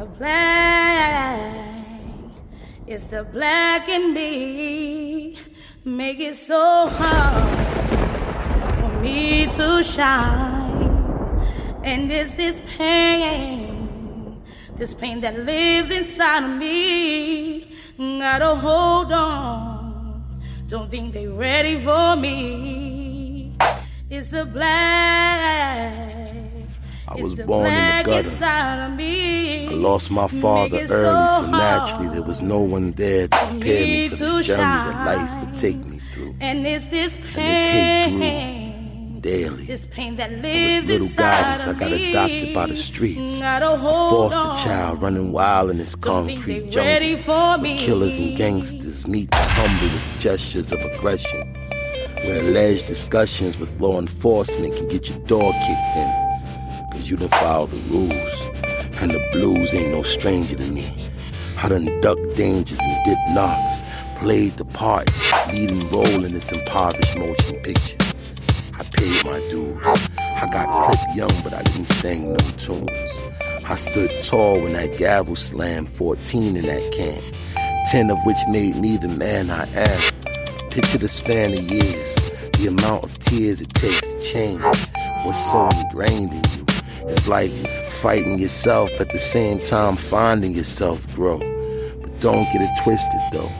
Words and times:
the 0.00 0.06
black, 0.06 1.74
it's 2.86 3.04
the 3.08 3.22
black 3.22 3.86
in 3.86 4.14
me. 4.14 5.36
Make 5.84 6.20
it 6.20 6.36
so 6.36 6.88
hard 6.88 8.76
for 8.76 8.88
me 9.00 9.46
to 9.46 9.82
shine. 9.82 10.88
And 11.84 12.10
it's 12.10 12.34
this 12.34 12.58
pain, 12.78 14.42
this 14.76 14.94
pain 14.94 15.20
that 15.20 15.38
lives 15.40 15.90
inside 15.90 16.44
of 16.44 16.56
me. 16.56 17.76
Gotta 17.98 18.54
hold 18.54 19.12
on. 19.12 20.40
Don't 20.66 20.90
think 20.90 21.12
they're 21.12 21.30
ready 21.30 21.78
for 21.78 22.16
me. 22.16 23.54
It's 24.08 24.28
the 24.28 24.46
black. 24.46 26.19
I 27.10 27.20
was 27.20 27.34
born 27.34 27.66
in 27.66 27.98
the 27.98 28.02
gutter. 28.04 28.30
I 28.40 29.74
lost 29.74 30.12
my 30.12 30.28
father 30.28 30.86
early, 30.90 31.44
so 31.44 31.50
naturally 31.50 32.08
there 32.10 32.22
was 32.22 32.40
no 32.40 32.60
one 32.60 32.92
there 32.92 33.26
to 33.26 33.36
prepare 33.36 33.84
me 33.84 34.08
for 34.10 34.16
this 34.16 34.46
journey 34.46 34.62
that 34.62 35.06
life 35.06 35.44
would 35.44 35.56
take 35.56 35.84
me 35.84 35.98
through. 36.12 36.36
And 36.40 36.64
it's 36.64 36.84
this 36.86 37.16
pain. 37.34 37.42
And 38.12 38.22
this 38.22 38.22
hate 38.22 39.10
grew 39.10 39.20
daily. 39.20 39.64
This 39.64 39.84
pain 39.86 40.16
that 40.16 40.30
lives 40.30 40.86
With 40.86 41.00
little 41.00 41.16
guidance, 41.16 41.66
I 41.66 41.72
got 41.78 41.90
adopted 41.90 42.54
by 42.54 42.66
the 42.66 42.76
streets. 42.76 43.40
A 43.40 43.60
foster 43.60 44.64
child 44.68 45.02
running 45.02 45.32
wild 45.32 45.70
in 45.70 45.78
this 45.78 45.96
concrete 45.96 46.70
jungle. 46.70 47.58
Where 47.58 47.76
killers 47.76 48.18
and 48.18 48.36
gangsters 48.36 49.08
meet 49.08 49.34
humble 49.34 49.92
with 49.92 50.20
gestures 50.20 50.70
of 50.70 50.78
aggression. 50.78 51.54
Where 52.22 52.40
alleged 52.40 52.86
discussions 52.86 53.58
with 53.58 53.80
law 53.80 53.98
enforcement 53.98 54.76
can 54.76 54.86
get 54.86 55.08
your 55.08 55.18
door 55.20 55.52
kicked 55.52 55.96
in 55.96 56.19
you 57.10 57.16
done 57.16 57.28
follow 57.28 57.66
the 57.66 57.76
rules. 57.90 58.40
And 59.02 59.10
the 59.10 59.28
blues 59.32 59.74
ain't 59.74 59.90
no 59.90 60.02
stranger 60.02 60.54
to 60.54 60.62
me. 60.62 61.10
I 61.56 61.68
done 61.68 62.00
ducked 62.00 62.36
dangers 62.36 62.78
and 62.80 63.04
dip 63.04 63.18
knocks, 63.30 63.82
played 64.16 64.56
the 64.56 64.64
part, 64.64 65.10
leading 65.52 65.88
role 65.90 66.24
in 66.24 66.32
this 66.32 66.52
impoverished 66.52 67.18
motion 67.18 67.58
picture. 67.60 67.96
I 68.78 68.84
paid 68.84 69.24
my 69.24 69.38
dues. 69.50 70.08
I 70.18 70.46
got 70.50 70.84
clipped 70.84 71.16
young, 71.16 71.32
but 71.42 71.52
I 71.52 71.62
didn't 71.62 71.86
sing 71.86 72.32
no 72.32 72.38
tunes. 72.38 73.10
I 73.64 73.76
stood 73.76 74.10
tall 74.24 74.60
when 74.60 74.74
that 74.74 74.96
gavel 74.96 75.36
slammed 75.36 75.90
14 75.90 76.56
in 76.56 76.64
that 76.64 76.92
camp, 76.92 77.24
10 77.90 78.10
of 78.10 78.18
which 78.24 78.38
made 78.48 78.76
me 78.76 78.96
the 78.96 79.08
man 79.08 79.50
I 79.50 79.66
am. 79.72 80.70
Picture 80.70 80.98
the 80.98 81.08
span 81.08 81.54
of 81.54 81.70
years, 81.70 82.30
the 82.58 82.68
amount 82.68 83.02
of 83.04 83.18
tears 83.18 83.60
it 83.60 83.74
takes 83.74 84.14
to 84.14 84.22
change 84.22 84.62
what's 85.24 85.50
so 85.50 85.68
ingrained 85.68 86.32
in 86.32 86.42
you. 86.58 86.69
It's 87.08 87.28
like 87.28 87.52
fighting 88.00 88.38
yourself 88.38 88.90
at 89.00 89.10
the 89.10 89.18
same 89.18 89.60
time 89.60 89.96
finding 89.96 90.52
yourself 90.52 91.06
grow. 91.14 91.38
But 92.00 92.20
don't 92.20 92.44
get 92.52 92.62
it 92.62 92.70
twisted 92.82 93.20
though, 93.32 93.50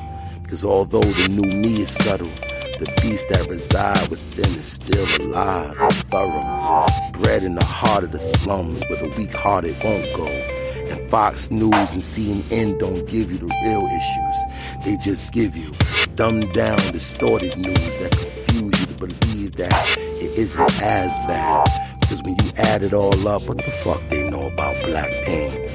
because 0.42 0.64
although 0.64 1.00
the 1.00 1.28
new 1.28 1.42
me 1.42 1.82
is 1.82 1.90
subtle, 1.90 2.30
the 2.78 2.90
beast 3.02 3.28
that 3.28 3.46
reside 3.48 4.08
within 4.08 4.46
is 4.46 4.66
still 4.66 5.26
alive 5.26 5.76
and 5.78 5.92
thorough. 5.92 6.86
Bred 7.12 7.44
in 7.44 7.54
the 7.54 7.64
heart 7.64 8.04
of 8.04 8.12
the 8.12 8.18
slums 8.18 8.82
where 8.88 8.98
the 8.98 9.14
weak 9.18 9.32
hearted 9.32 9.76
won't 9.84 10.16
go. 10.16 10.26
And 10.26 11.10
Fox 11.10 11.50
News 11.50 11.92
and 11.92 12.02
CNN 12.02 12.78
don't 12.78 13.06
give 13.06 13.30
you 13.30 13.38
the 13.38 13.46
real 13.64 13.86
issues. 13.86 14.84
They 14.84 14.96
just 14.96 15.30
give 15.30 15.56
you 15.56 15.70
dumbed 16.16 16.52
down, 16.52 16.78
distorted 16.92 17.56
news 17.56 17.98
that 17.98 18.12
confuse 18.12 18.80
you 18.80 18.86
to 18.86 18.94
believe 18.94 19.56
that 19.56 19.96
it 19.98 20.38
isn't 20.38 20.82
as 20.82 21.18
bad. 21.20 21.89
Cause 22.10 22.24
when 22.24 22.34
you 22.42 22.50
add 22.56 22.82
it 22.82 22.92
all 22.92 23.28
up, 23.28 23.46
what 23.46 23.58
the 23.58 23.70
fuck 23.70 24.02
they 24.08 24.28
know 24.28 24.48
about 24.48 24.74
black 24.84 25.12
pain? 25.22 25.70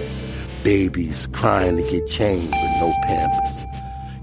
Babies 0.66 1.28
crying 1.28 1.78
to 1.78 1.84
get 1.84 2.08
changed 2.08 2.52
with 2.52 2.72
no 2.82 2.94
pampers. 3.04 3.62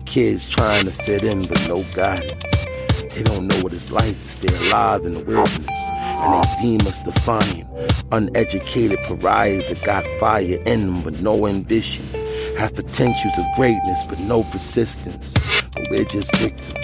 Kids 0.04 0.46
trying 0.46 0.84
to 0.84 0.90
fit 0.90 1.22
in 1.24 1.46
but 1.46 1.66
no 1.68 1.82
guidance. 1.94 2.66
They 3.14 3.22
don't 3.22 3.46
know 3.46 3.58
what 3.62 3.72
it's 3.72 3.90
like 3.90 4.14
to 4.14 4.28
stay 4.28 4.68
alive 4.68 5.06
in 5.06 5.14
the 5.14 5.24
wilderness. 5.24 5.80
And 5.88 6.44
they 6.44 6.62
deem 6.62 6.80
us 6.82 7.00
defiant, 7.00 7.66
uneducated 8.12 8.98
pariahs 9.04 9.70
that 9.70 9.82
got 9.82 10.04
fire 10.20 10.60
in 10.66 10.86
them 10.88 11.02
but 11.02 11.18
no 11.22 11.46
ambition. 11.46 12.04
Have 12.58 12.74
potentials 12.74 13.38
of 13.38 13.46
greatness 13.56 14.04
but 14.04 14.20
no 14.20 14.42
persistence. 14.44 15.32
But 15.72 15.88
we're 15.90 16.04
just 16.04 16.36
victims 16.36 16.81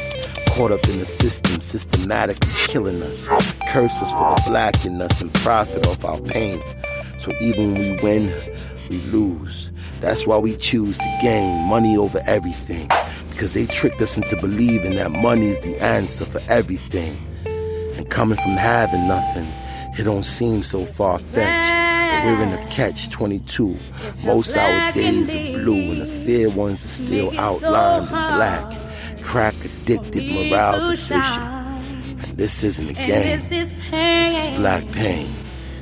caught 0.59 0.73
up 0.73 0.89
in 0.89 0.99
the 0.99 1.07
system, 1.07 1.61
systematically 1.61 2.51
killing 2.67 3.01
us. 3.01 3.29
Curse 3.69 4.03
us 4.03 4.11
for 4.11 4.35
the 4.35 4.43
black 4.49 4.85
in 4.85 5.01
us 5.01 5.23
and 5.23 5.33
profit 5.35 5.87
off 5.87 6.05
our 6.05 6.19
pain. 6.19 6.61
So 7.21 7.33
even 7.41 7.75
when 7.75 7.81
we 7.81 8.03
win, 8.03 8.35
we 8.91 8.97
lose. 9.13 9.71
That's 10.01 10.27
why 10.27 10.37
we 10.39 10.57
choose 10.57 10.99
to 10.99 11.19
gain 11.23 11.65
money 11.67 11.97
over 11.97 12.21
everything. 12.27 12.91
Because 13.31 13.55
they 13.55 13.67
tricked 13.67 14.03
us 14.03 14.17
into 14.17 14.35
believing 14.35 14.97
that 14.97 15.13
money 15.13 15.47
is 15.47 15.61
the 15.61 15.81
answer 15.81 16.25
for 16.25 16.41
everything. 16.49 17.17
And 17.95 18.11
coming 18.11 18.39
from 18.39 18.57
having 18.57 19.07
nothing, 19.07 19.47
it 19.97 20.03
don't 20.03 20.25
seem 20.25 20.65
so 20.65 20.85
far 20.85 21.21
fetched. 21.21 21.71
But 21.71 22.25
we're 22.25 22.43
in 22.43 22.53
a 22.53 22.67
catch 22.69 23.11
22. 23.11 23.77
Most 24.25 24.57
our 24.57 24.91
days 24.91 25.31
are 25.31 25.63
blue, 25.63 25.93
and 25.93 26.01
the 26.01 26.07
fair 26.07 26.51
ones 26.51 26.85
are 26.85 26.89
still 26.89 27.39
outlined 27.39 28.07
in 28.07 28.09
black 28.09 28.88
crack 29.29 29.55
addicted, 29.63 30.25
morale 30.33 30.91
deficient. 30.91 31.45
And 32.25 32.37
this 32.39 32.63
isn't 32.63 32.89
a 32.89 32.95
game. 32.95 33.09
This 33.09 33.45
is, 33.45 33.71
this 33.91 34.49
is 34.49 34.59
black 34.59 34.91
pain. 34.93 35.29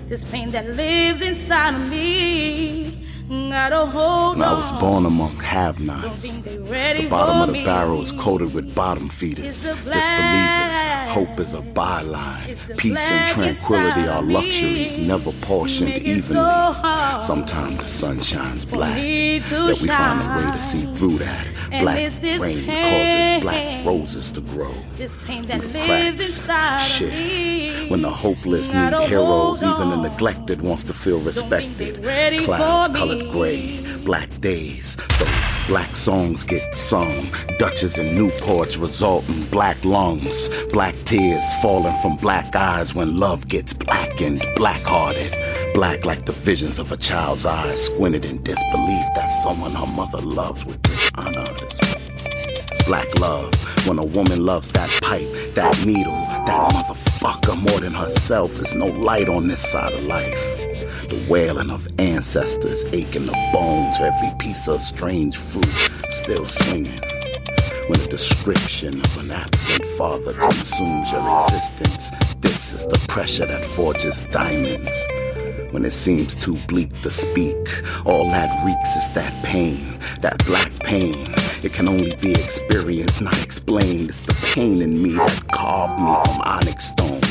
This 0.09 0.25
pain 0.25 0.51
that 0.51 0.67
lives 0.71 1.21
inside 1.21 1.75
of 1.75 1.89
me. 1.89 2.96
When 3.29 3.53
I 3.53 4.53
was 4.53 4.71
born 4.81 5.05
among 5.05 5.41
have-nots, 5.41 6.23
the 6.23 7.09
bottom 7.11 7.49
of 7.49 7.57
the 7.57 7.65
barrel 7.65 8.01
is 8.01 8.13
coated 8.13 8.55
with 8.55 8.73
bottom 8.73 9.09
feeders, 9.09 9.67
disbelievers. 9.67 10.83
Hope 11.09 11.41
is 11.41 11.53
a 11.53 11.61
byline. 11.61 12.77
Peace 12.77 13.11
and 13.11 13.33
tranquility 13.33 14.07
are 14.07 14.23
luxuries 14.23 14.97
never 14.99 15.33
portioned 15.33 15.91
evenly. 15.91 16.41
Sometimes 17.21 17.79
the 17.79 17.89
sun 17.89 18.21
shines 18.21 18.65
black, 18.65 18.97
yet 18.97 19.81
we 19.81 19.89
find 19.89 20.21
a 20.21 20.37
way 20.37 20.57
to 20.57 20.63
see 20.63 20.87
through 20.95 21.19
that. 21.19 21.49
Black 21.81 22.13
rain 22.39 22.65
causes 22.65 23.43
black 23.43 23.85
roses 23.85 24.31
to 24.31 24.41
grow 24.41 24.73
through 24.97 25.43
the 25.47 25.81
cracks. 25.85 26.87
Shit. 26.87 27.91
When 27.91 28.03
the 28.03 28.11
hopeless 28.11 28.73
need 28.73 28.95
heroes, 29.09 29.63
even 29.63 29.91
the 29.91 29.97
neglected 29.97 30.61
wants 30.61 30.85
to 30.85 30.93
feel 30.93 31.21
respected. 31.21 32.03
Clouds 32.45 32.89
gray, 33.25 33.81
black 34.05 34.29
days. 34.41 34.97
So 35.17 35.27
black 35.69 35.97
songs 35.97 36.45
get 36.45 36.75
sung. 36.75 37.29
Dutches 37.59 37.99
and 37.99 38.17
Newports 38.17 38.81
result 38.81 39.29
in 39.29 39.45
black 39.47 39.85
lungs. 39.85 40.49
Black 40.73 40.95
tears 41.05 41.45
falling 41.63 41.95
from 42.03 42.17
black 42.17 42.55
eyes 42.55 42.95
when 42.95 43.17
love 43.17 43.49
gets 43.49 43.73
blackened, 43.73 44.47
black 44.57 44.83
hearted. 44.83 45.33
Black 45.75 46.05
like 46.05 46.25
the 46.25 46.33
visions 46.33 46.79
of 46.79 46.93
a 46.93 46.97
child's 46.97 47.47
eyes, 47.47 47.87
squinted 47.87 48.25
in 48.25 48.43
disbelief 48.43 49.07
that 49.15 49.27
someone 49.27 49.73
her 49.73 49.87
mother 49.87 50.19
loves 50.19 50.65
with 50.65 50.81
dishonor. 50.83 51.45
Black 52.87 53.19
love, 53.19 53.53
when 53.87 53.99
a 53.99 54.05
woman 54.05 54.45
loves 54.45 54.69
that 54.71 54.89
pipe, 55.03 55.55
that 55.55 55.85
needle, 55.85 56.13
that 56.47 56.73
motherfucker 56.73 57.61
more 57.69 57.81
than 57.81 57.93
herself, 57.93 58.61
is 58.61 58.75
no 58.75 58.87
light 58.87 59.29
on 59.29 59.49
this 59.49 59.73
side 59.73 59.93
of 59.93 60.05
life. 60.05 60.66
The 61.09 61.25
wailing 61.29 61.71
of 61.71 61.87
ancestors 62.01 62.85
aching 62.93 63.27
the 63.27 63.51
bones, 63.53 63.97
every 64.01 64.37
piece 64.41 64.67
of 64.67 64.83
strange 64.83 65.37
fruit 65.37 65.65
still 66.09 66.45
swinging. 66.45 67.01
When 67.87 68.01
the 68.01 68.09
description 68.11 69.01
of 69.01 69.19
an 69.19 69.31
absent 69.31 69.85
father 69.97 70.33
consumes 70.33 71.13
your 71.13 71.37
existence, 71.37 72.11
this 72.41 72.73
is 72.73 72.87
the 72.87 72.99
pressure 73.09 73.47
that 73.47 73.65
forges 73.65 74.25
diamonds. 74.33 74.97
When 75.71 75.85
it 75.85 75.93
seems 75.93 76.35
too 76.35 76.57
bleak 76.67 76.91
to 77.03 77.13
speak, 77.13 77.57
all 78.05 78.29
that 78.31 78.51
reeks 78.67 78.97
is 78.97 79.09
that 79.11 79.33
pain, 79.45 80.01
that 80.23 80.45
black 80.47 80.73
pain. 80.81 81.15
It 81.63 81.73
can 81.73 81.89
only 81.89 82.17
be 82.17 82.33
experienced, 82.33 83.23
not 83.23 83.41
explained. 83.45 84.09
It's 84.09 84.21
the 84.21 84.35
pain 84.55 84.83
in 84.83 85.01
me 85.01 85.13
that 85.13 85.53
carved 85.53 86.01
me 86.01 86.15
from 86.25 86.41
onyx 86.43 86.87
stone 86.87 87.26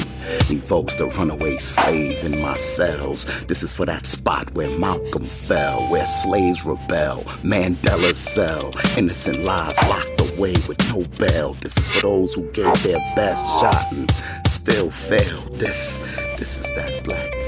evokes 0.52 0.96
the 0.96 1.08
runaway 1.08 1.58
slave 1.58 2.24
in 2.24 2.42
my 2.42 2.56
cells. 2.56 3.26
This 3.48 3.64
is 3.64 3.74
for 3.74 3.86
that 3.86 4.06
spot 4.06 4.54
where 4.54 4.70
Malcolm 4.78 5.26
fell, 5.26 5.82
where 5.90 6.06
slaves 6.06 6.66
rebel, 6.66 7.24
Mandela's 7.44 8.18
cell, 8.18 8.72
innocent 8.98 9.40
lives 9.40 9.80
locked 9.88 10.32
away 10.32 10.54
with 10.68 10.80
no 10.90 11.04
bail. 11.18 11.54
This 11.56 11.78
is 11.78 11.92
for 11.92 12.02
those 12.02 12.34
who 12.34 12.44
gave 12.52 12.82
their 12.84 13.00
best 13.16 13.46
shot 13.46 13.92
and 13.92 14.12
still 14.48 14.90
failed. 14.90 15.56
This, 15.56 15.98
this 16.38 16.58
is 16.58 16.70
that 16.76 17.04
black 17.04 17.45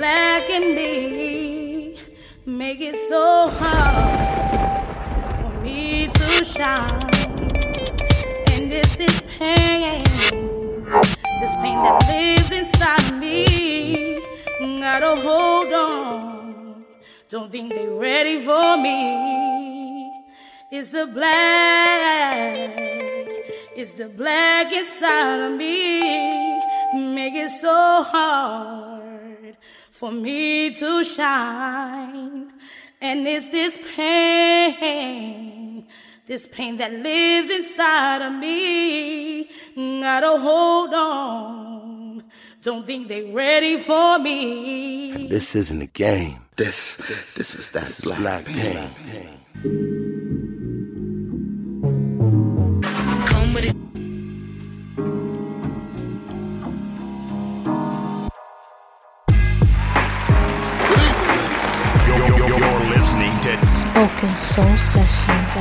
black 0.00 0.48
in 0.48 0.74
me 0.74 1.94
make 2.46 2.80
it 2.80 2.96
so 3.10 3.50
hard 3.52 5.36
for 5.38 5.52
me 5.60 6.06
to 6.06 6.42
shine. 6.42 7.10
And 8.52 8.72
this 8.72 8.96
is 8.96 9.20
pain, 9.38 10.02
this 11.40 11.54
pain 11.62 11.78
that 11.84 11.98
lives 12.10 12.50
inside 12.50 13.18
me. 13.18 14.22
Gotta 14.80 15.16
hold 15.20 15.70
on. 15.70 16.86
Don't 17.28 17.52
think 17.52 17.74
they're 17.74 17.92
ready 17.92 18.42
for 18.42 18.78
me. 18.78 19.04
It's 20.72 20.88
the 20.88 21.08
black, 21.08 22.70
it's 23.76 23.92
the 24.00 24.08
black 24.08 24.72
inside 24.72 25.40
of 25.40 25.52
me. 25.58 26.00
Make 26.94 27.34
it 27.34 27.50
so 27.60 28.02
hard 28.02 29.09
for 30.00 30.10
me 30.10 30.72
to 30.74 31.04
shine. 31.04 32.50
And 33.02 33.28
it's 33.28 33.48
this 33.48 33.78
pain, 33.96 35.86
this 36.26 36.46
pain 36.50 36.78
that 36.78 36.90
lives 36.92 37.50
inside 37.54 38.22
of 38.22 38.32
me. 38.32 39.44
Gotta 39.76 40.38
hold 40.38 40.94
on. 40.94 42.24
Don't 42.62 42.86
think 42.86 43.08
they're 43.08 43.30
ready 43.32 43.76
for 43.78 44.18
me. 44.18 45.12
And 45.12 45.28
this 45.28 45.54
isn't 45.54 45.82
a 45.82 45.86
game. 45.86 46.38
This, 46.56 46.96
this, 46.96 47.34
this 47.34 47.54
is 47.54 47.68
that 47.70 47.84
This 47.84 47.98
is 47.98 48.04
black, 48.06 48.20
black 48.20 48.44
pain. 48.46 48.88
pain. 49.62 49.99
Spoken 64.00 64.34
Soul 64.38 64.78
Sessions 64.78 65.56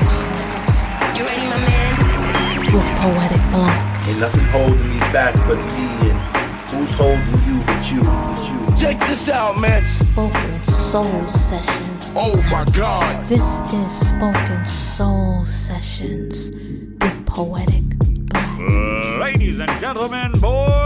You 1.17 1.25
ready, 1.25 1.45
my 1.47 1.57
man? 1.57 2.73
with 2.73 2.85
Poetic 3.01 3.41
Black. 3.51 4.07
Ain't 4.07 4.19
nothing 4.19 4.45
holding 4.45 4.89
me 4.89 4.99
back 5.11 5.35
but 5.45 5.57
me 5.57 6.09
and 6.09 6.19
who's 6.69 6.93
holding 6.93 7.43
you 7.43 7.61
but 7.65 7.91
you, 7.91 8.01
but 8.01 8.49
you. 8.49 8.77
Check 8.79 8.97
this 9.09 9.27
out, 9.27 9.59
man. 9.59 9.83
Spoken 9.85 10.63
Soul 10.63 11.27
Sessions. 11.27 12.11
Oh 12.15 12.41
my 12.49 12.63
God. 12.71 13.27
This 13.27 13.59
is 13.73 14.07
Spoken 14.07 14.65
Soul 14.65 15.45
Sessions 15.45 16.51
with 17.01 17.25
Poetic 17.25 17.83
Black. 17.97 18.59
Ladies 19.19 19.59
and 19.59 19.81
gentlemen, 19.81 20.31
boys 20.39 20.39
and 20.39 20.39
girls. 20.39 20.78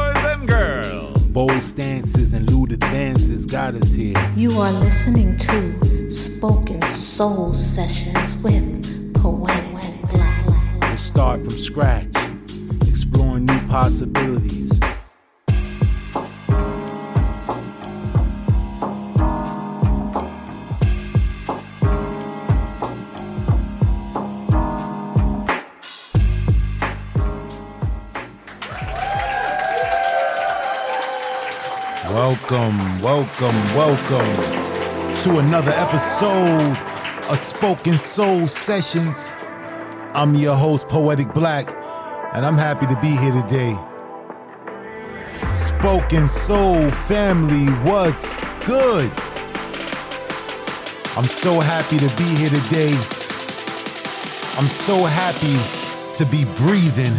Bold 1.34 1.64
stances 1.64 2.32
and 2.34 2.48
lewd 2.48 2.74
advances 2.74 3.48
got 3.48 3.74
us 3.74 3.92
here. 3.92 4.14
You 4.36 4.52
are 4.62 4.72
listening 4.72 5.36
to 5.38 6.12
Spoken 6.12 6.80
Soul 6.92 7.56
Sessions 7.56 8.36
with 8.44 9.16
Poetic 9.16 10.12
Black. 10.12 10.46
We'll 10.82 10.96
start 10.96 11.44
from 11.44 11.58
scratch, 11.58 12.14
exploring 12.88 13.48
new 13.48 13.60
possibilities. 13.68 14.63
Welcome, 33.04 33.58
welcome, 33.76 34.34
to 35.24 35.40
another 35.40 35.74
episode 35.76 36.78
of 37.30 37.38
Spoken 37.38 37.98
Soul 37.98 38.48
Sessions. 38.48 39.34
I'm 40.14 40.36
your 40.36 40.56
host, 40.56 40.88
Poetic 40.88 41.34
Black, 41.34 41.68
and 42.34 42.46
I'm 42.46 42.58
happy 42.58 42.86
to 42.86 42.98
be 43.02 43.10
here 43.10 43.34
today. 43.42 43.76
Spoken 45.54 46.30
Soul 46.30 46.90
family 46.92 47.74
was 47.84 48.34
good. 48.64 49.12
I'm 51.18 51.28
so 51.28 51.60
happy 51.60 51.98
to 51.98 52.08
be 52.16 52.24
here 52.24 52.52
today. 52.52 52.94
I'm 54.56 54.70
so 54.72 55.04
happy 55.04 55.58
to 56.16 56.26
be 56.26 56.46
breathing. 56.56 57.18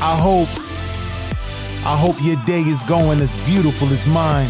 I 0.00 0.16
hope 0.18 0.48
I 1.84 1.96
hope 1.96 2.14
your 2.22 2.36
day 2.44 2.60
is 2.60 2.84
going 2.84 3.20
as 3.20 3.34
beautiful 3.44 3.88
as 3.88 4.06
mine. 4.06 4.46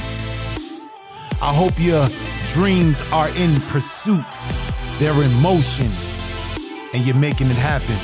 I 1.40 1.54
hope 1.54 1.72
your 1.78 2.06
dreams 2.52 3.00
are 3.10 3.30
in 3.30 3.58
pursuit. 3.72 4.24
They're 4.98 5.22
in 5.22 5.32
motion 5.40 5.90
and 6.92 7.06
you're 7.06 7.16
making 7.16 7.46
it 7.46 7.56
happen. 7.56 7.96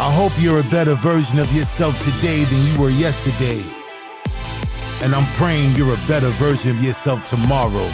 I 0.00 0.12
hope 0.12 0.32
you're 0.40 0.58
a 0.58 0.70
better 0.70 0.94
version 0.96 1.38
of 1.38 1.52
yourself 1.54 1.96
today 2.02 2.42
than 2.42 2.66
you 2.66 2.80
were 2.80 2.90
yesterday. 2.90 3.62
And 5.04 5.14
I'm 5.14 5.26
praying 5.34 5.76
you're 5.76 5.94
a 5.94 6.08
better 6.08 6.30
version 6.30 6.72
of 6.72 6.82
yourself 6.82 7.24
tomorrow 7.26 7.88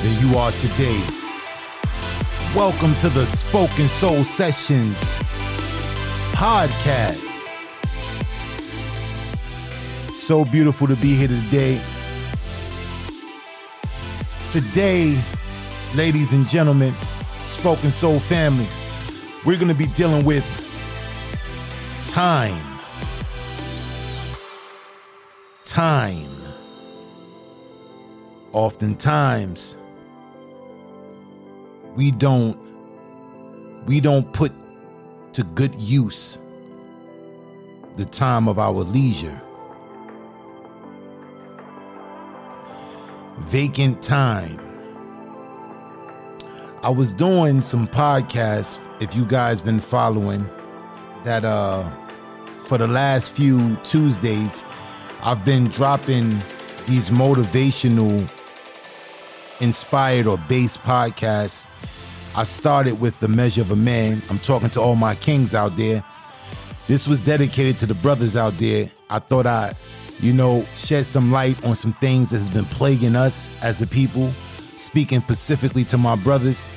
than 0.00 0.26
you 0.26 0.38
are 0.38 0.50
today. 0.52 0.98
Welcome 2.56 2.94
to 3.00 3.10
the 3.10 3.26
Spoken 3.26 3.88
Soul 3.88 4.24
Sessions 4.24 5.18
podcast. 6.32 7.33
So 10.24 10.42
beautiful 10.42 10.86
to 10.86 10.96
be 10.96 11.14
here 11.14 11.28
today. 11.28 11.78
Today, 14.48 15.20
ladies 15.94 16.32
and 16.32 16.48
gentlemen, 16.48 16.94
Spoken 17.40 17.90
Soul 17.90 18.18
family, 18.18 18.66
we're 19.44 19.58
going 19.58 19.68
to 19.68 19.74
be 19.74 19.84
dealing 19.88 20.24
with 20.24 20.42
time. 22.08 22.58
Time. 25.62 26.30
Oftentimes, 28.52 29.76
we 31.96 32.10
don't 32.12 32.56
we 33.84 34.00
don't 34.00 34.32
put 34.32 34.52
to 35.34 35.44
good 35.44 35.74
use 35.74 36.38
the 37.96 38.06
time 38.06 38.48
of 38.48 38.58
our 38.58 38.72
leisure. 38.72 39.38
Vacant 43.38 44.02
time. 44.02 44.58
I 46.82 46.90
was 46.90 47.12
doing 47.12 47.62
some 47.62 47.88
podcasts, 47.88 48.78
if 49.00 49.16
you 49.16 49.24
guys 49.24 49.62
been 49.62 49.80
following, 49.80 50.48
that 51.24 51.44
uh 51.44 51.90
for 52.60 52.78
the 52.78 52.88
last 52.88 53.36
few 53.36 53.76
Tuesdays, 53.76 54.64
I've 55.22 55.44
been 55.44 55.68
dropping 55.68 56.40
these 56.86 57.10
motivational 57.10 58.20
inspired 59.60 60.26
or 60.26 60.38
based 60.48 60.80
podcasts. 60.80 61.66
I 62.36 62.44
started 62.44 63.00
with 63.00 63.20
The 63.20 63.28
Measure 63.28 63.60
of 63.60 63.70
a 63.70 63.76
Man. 63.76 64.22
I'm 64.30 64.38
talking 64.38 64.70
to 64.70 64.80
all 64.80 64.96
my 64.96 65.14
kings 65.14 65.54
out 65.54 65.76
there. 65.76 66.04
This 66.86 67.08
was 67.08 67.24
dedicated 67.24 67.78
to 67.78 67.86
the 67.86 67.94
brothers 67.94 68.36
out 68.36 68.54
there. 68.54 68.88
I 69.08 69.18
thought 69.18 69.46
I'd, 69.46 69.74
you 70.20 70.32
know, 70.32 70.64
shed 70.74 71.06
some 71.06 71.32
light 71.32 71.62
on 71.66 71.74
some 71.74 71.92
things 71.92 72.30
that 72.30 72.38
has 72.38 72.50
been 72.50 72.64
plaguing 72.66 73.16
us 73.16 73.62
as 73.62 73.82
a 73.82 73.86
people, 73.86 74.30
speaking 74.76 75.20
specifically 75.20 75.84
to 75.84 75.98
my 75.98 76.16
brothers. 76.16 76.68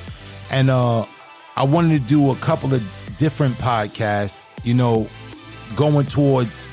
And 0.50 0.70
uh 0.70 1.04
I 1.56 1.64
wanted 1.64 2.02
to 2.02 2.08
do 2.08 2.30
a 2.30 2.36
couple 2.36 2.72
of 2.72 2.80
different 3.18 3.56
podcasts, 3.56 4.46
you 4.62 4.74
know, 4.74 5.08
going 5.74 6.06
towards 6.06 6.68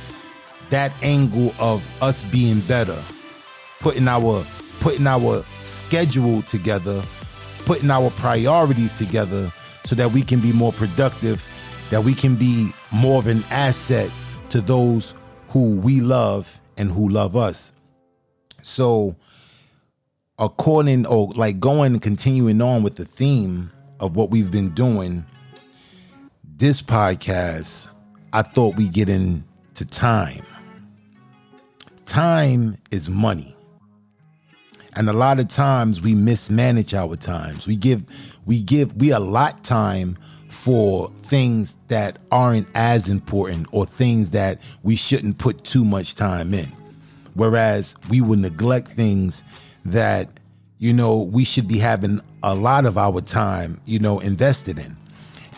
that 0.70 0.92
angle 1.02 1.54
of 1.60 1.84
us 2.04 2.24
being 2.24 2.60
better, 2.62 3.02
putting 3.80 4.08
our 4.08 4.46
putting 4.82 5.08
our 5.08 5.44
schedule 5.62 6.44
together, 6.44 7.02
putting 7.66 7.90
our 7.90 8.12
priorities 8.12 8.96
together 8.96 9.52
so 9.84 9.96
that 9.96 10.12
we 10.12 10.22
can 10.22 10.40
be 10.40 10.52
more 10.52 10.72
productive, 10.74 11.48
that 11.90 12.04
we 12.04 12.14
can 12.14 12.36
be 12.36 12.70
more 12.92 13.20
of 13.20 13.28
an 13.28 13.44
asset 13.50 14.12
to 14.50 14.62
those 14.62 15.16
who 15.56 15.74
we 15.78 16.02
love 16.02 16.60
and 16.78 16.92
who 16.92 17.08
love 17.08 17.38
us. 17.38 17.72
So 18.62 19.16
according 20.38 21.06
or 21.06 21.30
like 21.30 21.62
going 21.62 21.94
and 21.94 22.02
continuing 22.02 22.62
on 22.62 22.84
with 22.84 22.98
the 22.98 23.06
theme 23.06 23.72
of 24.02 24.18
what 24.18 24.32
we've 24.32 24.52
been 24.52 24.72
doing, 24.72 25.24
this 26.58 26.82
podcast, 26.82 27.96
I 28.34 28.42
thought 28.42 28.76
we 28.76 28.90
get 28.90 29.08
into 29.08 29.86
time. 29.86 30.44
Time 32.06 32.78
is 32.92 33.10
money. 33.10 33.56
And 34.98 35.08
a 35.08 35.14
lot 35.14 35.40
of 35.40 35.48
times 35.48 36.02
we 36.02 36.16
mismanage 36.16 36.94
our 36.94 37.16
times. 37.16 37.66
We 37.66 37.78
give 37.78 38.04
we 38.46 38.62
give 38.62 38.94
we 38.98 39.12
allot 39.12 39.64
time 39.64 40.18
for 40.56 41.12
things 41.18 41.76
that 41.90 42.18
aren't 42.32 42.66
as 42.76 43.10
important 43.10 43.68
or 43.72 43.86
things 43.86 44.32
that 44.32 44.60
we 44.84 44.96
shouldn't 44.96 45.38
put 45.38 45.64
too 45.64 45.84
much 45.84 46.16
time 46.16 46.54
in. 46.54 46.72
Whereas 47.34 47.94
we 48.10 48.22
would 48.22 48.40
neglect 48.40 48.88
things 48.88 49.44
that, 49.84 50.40
you 50.80 50.94
know, 50.94 51.18
we 51.18 51.44
should 51.44 51.68
be 51.68 51.78
having 51.78 52.22
a 52.42 52.56
lot 52.56 52.86
of 52.86 52.98
our 52.98 53.20
time, 53.20 53.80
you 53.86 54.00
know, 54.00 54.20
invested 54.22 54.80
in. 54.80 54.96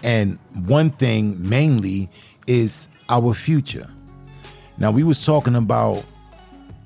And 0.04 0.40
one 0.66 0.90
thing 0.90 1.38
mainly 1.48 2.10
is 2.48 2.90
our 3.08 3.36
future. 3.36 3.88
Now 4.80 4.92
we 4.92 5.04
was 5.04 5.24
talking 5.24 5.56
about 5.56 6.04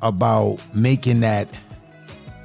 about 0.02 0.60
making 0.76 1.22
that 1.22 1.58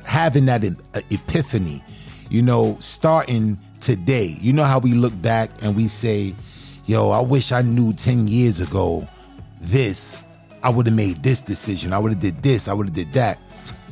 having 0.05 0.47
that 0.47 0.65
epiphany, 1.11 1.83
you 2.31 2.41
know, 2.41 2.77
starting 2.79 3.61
today. 3.87 4.37
You 4.40 4.52
know 4.52 4.64
how 4.64 4.81
we 4.81 4.95
look 4.95 5.12
back 5.23 5.49
and 5.62 5.76
we 5.76 5.87
say, 5.87 6.35
"Yo, 6.87 7.11
I 7.11 7.21
wish 7.21 7.52
I 7.52 7.62
knew 7.62 7.93
10 7.93 8.26
years 8.26 8.59
ago 8.59 9.07
this. 9.61 10.19
I 10.64 10.71
would 10.71 10.87
have 10.87 10.95
made 10.97 11.23
this 11.23 11.40
decision. 11.40 11.93
I 11.93 11.99
would 12.00 12.11
have 12.11 12.21
did 12.21 12.43
this. 12.43 12.66
I 12.66 12.73
would 12.73 12.88
have 12.88 12.97
did 12.97 13.12
that." 13.12 13.38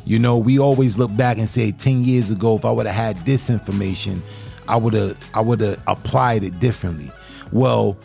You 0.05 0.19
know, 0.19 0.37
we 0.37 0.59
always 0.59 0.99
look 0.99 1.17
back 1.17 1.39
and 1.39 1.49
say 1.49 1.71
10 1.71 2.03
years 2.03 2.29
ago 2.29 2.57
if 2.57 2.65
I 2.65 2.73
would 2.73 2.87
have 2.87 2.95
had 2.97 3.25
this 3.25 3.49
information, 3.49 4.21
I 4.67 4.77
would 4.77 4.95
have 4.95 5.17
I 5.33 5.41
would 5.41 5.61
have 5.61 5.79
applied 5.87 6.43
it 6.43 6.59
differently. 6.59 7.13
Well, 7.53 7.97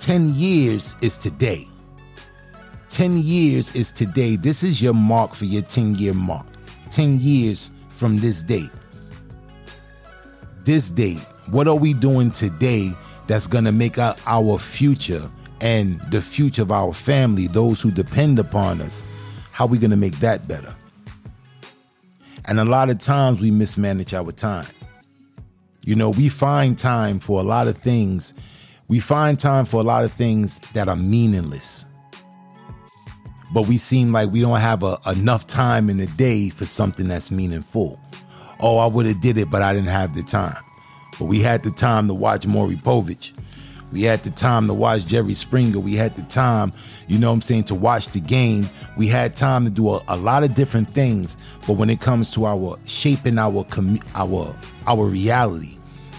10 0.00 0.34
years 0.34 0.96
is 1.02 1.16
today. 1.16 1.68
10 2.88 3.18
years 3.18 3.76
is 3.76 3.92
today. 3.92 4.34
This 4.34 4.64
is 4.64 4.82
your 4.82 4.94
mark 4.94 5.34
for 5.36 5.44
your 5.44 5.62
10 5.62 5.94
year 5.94 6.14
mark. 6.14 6.46
10 6.90 7.20
years 7.20 7.70
from 7.90 8.16
this 8.16 8.42
date. 8.42 8.70
This 10.64 10.90
date. 10.90 11.20
What 11.50 11.66
are 11.68 11.76
we 11.76 11.94
doing 11.94 12.30
today 12.30 12.92
that's 13.26 13.46
going 13.46 13.64
to 13.64 13.72
make 13.72 13.98
our, 13.98 14.14
our 14.26 14.58
future 14.58 15.28
and 15.60 16.00
the 16.10 16.20
future 16.20 16.62
of 16.62 16.72
our 16.72 16.92
family, 16.92 17.46
those 17.46 17.80
who 17.80 17.90
depend 17.90 18.38
upon 18.38 18.80
us? 18.80 19.02
How 19.52 19.64
are 19.64 19.68
we 19.68 19.78
going 19.78 19.90
to 19.90 19.96
make 19.96 20.18
that 20.20 20.48
better? 20.48 20.74
And 22.46 22.58
a 22.58 22.64
lot 22.64 22.90
of 22.90 22.98
times 22.98 23.40
we 23.40 23.50
mismanage 23.50 24.14
our 24.14 24.32
time. 24.32 24.66
You 25.82 25.94
know, 25.94 26.10
we 26.10 26.28
find 26.28 26.78
time 26.78 27.20
for 27.20 27.40
a 27.40 27.42
lot 27.42 27.68
of 27.68 27.76
things. 27.76 28.34
We 28.88 29.00
find 29.00 29.38
time 29.38 29.66
for 29.66 29.80
a 29.80 29.84
lot 29.84 30.04
of 30.04 30.12
things 30.12 30.58
that 30.74 30.88
are 30.88 30.96
meaningless. 30.96 31.84
But 33.52 33.68
we 33.68 33.78
seem 33.78 34.12
like 34.12 34.30
we 34.30 34.40
don't 34.40 34.60
have 34.60 34.82
a, 34.82 34.98
enough 35.06 35.46
time 35.46 35.90
in 35.90 35.98
the 35.98 36.06
day 36.06 36.48
for 36.48 36.66
something 36.66 37.08
that's 37.08 37.30
meaningful. 37.30 37.99
Oh, 38.62 38.78
I 38.78 38.86
would 38.86 39.06
have 39.06 39.20
did 39.20 39.38
it, 39.38 39.50
but 39.50 39.62
I 39.62 39.72
didn't 39.72 39.88
have 39.88 40.14
the 40.14 40.22
time. 40.22 40.62
But 41.18 41.26
we 41.26 41.40
had 41.40 41.62
the 41.62 41.70
time 41.70 42.08
to 42.08 42.14
watch 42.14 42.46
Maury 42.46 42.76
Povich. 42.76 43.32
We 43.92 44.02
had 44.02 44.22
the 44.22 44.30
time 44.30 44.68
to 44.68 44.74
watch 44.74 45.06
Jerry 45.06 45.34
Springer. 45.34 45.80
We 45.80 45.94
had 45.94 46.14
the 46.14 46.22
time, 46.22 46.72
you 47.08 47.18
know 47.18 47.28
what 47.28 47.34
I'm 47.34 47.40
saying, 47.40 47.64
to 47.64 47.74
watch 47.74 48.08
the 48.08 48.20
game. 48.20 48.68
We 48.96 49.08
had 49.08 49.34
time 49.34 49.64
to 49.64 49.70
do 49.70 49.88
a, 49.90 50.00
a 50.08 50.16
lot 50.16 50.44
of 50.44 50.54
different 50.54 50.94
things. 50.94 51.36
But 51.66 51.74
when 51.74 51.90
it 51.90 52.00
comes 52.00 52.30
to 52.34 52.46
our 52.46 52.76
shaping 52.84 53.38
our 53.38 53.66
our 54.14 54.56
our 54.86 55.04
reality, 55.04 55.76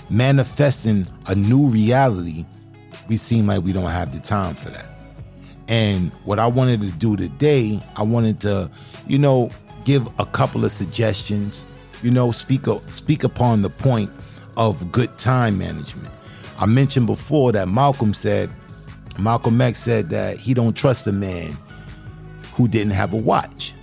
manifesting 0.10 1.08
a 1.28 1.36
new 1.36 1.68
reality, 1.68 2.46
we 3.08 3.18
seem 3.18 3.48
like 3.48 3.64
we 3.64 3.72
don't 3.72 3.90
have 3.90 4.12
the 4.12 4.20
time 4.20 4.56
for 4.56 4.70
that. 4.70 4.86
And 5.68 6.12
what 6.26 6.40
I 6.40 6.48
wanted 6.48 6.82
to 6.82 6.92
do 6.92 7.16
today, 7.16 7.80
I 7.96 8.04
wanted 8.04 8.42
to, 8.42 8.70
you 9.08 9.18
know, 9.18 9.50
give 9.86 10.06
a 10.20 10.26
couple 10.26 10.66
of 10.66 10.72
suggestions, 10.72 11.66
you 12.02 12.12
know, 12.12 12.32
speak 12.32 12.66
speak 12.88 13.24
upon 13.24 13.62
the 13.62 13.70
point 13.70 14.12
of 14.58 14.92
good 14.92 15.18
time 15.18 15.58
management 15.58 16.12
I 16.62 16.68
mentioned 16.68 17.08
before 17.08 17.52
that 17.54 17.68
Malcolm 17.68 18.14
said, 18.14 18.52
Malcolm 19.18 19.60
X 19.60 19.80
said 19.80 20.12
that 20.12 20.38
he 20.38 20.54
don't 20.54 20.78
trust 20.78 21.08
a 21.08 21.12
man 21.12 21.58
who 22.54 22.68
didn't 22.68 22.92
have 22.92 23.14
a 23.14 23.18
watch. 23.18 23.74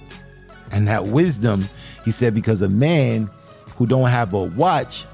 And 0.70 0.86
that 0.86 1.06
wisdom, 1.06 1.68
he 2.04 2.12
said, 2.12 2.34
because 2.34 2.62
a 2.62 2.68
man 2.68 3.28
who 3.76 3.84
don't 3.84 4.08
have 4.08 4.32
a 4.32 4.44
watch 4.44 5.06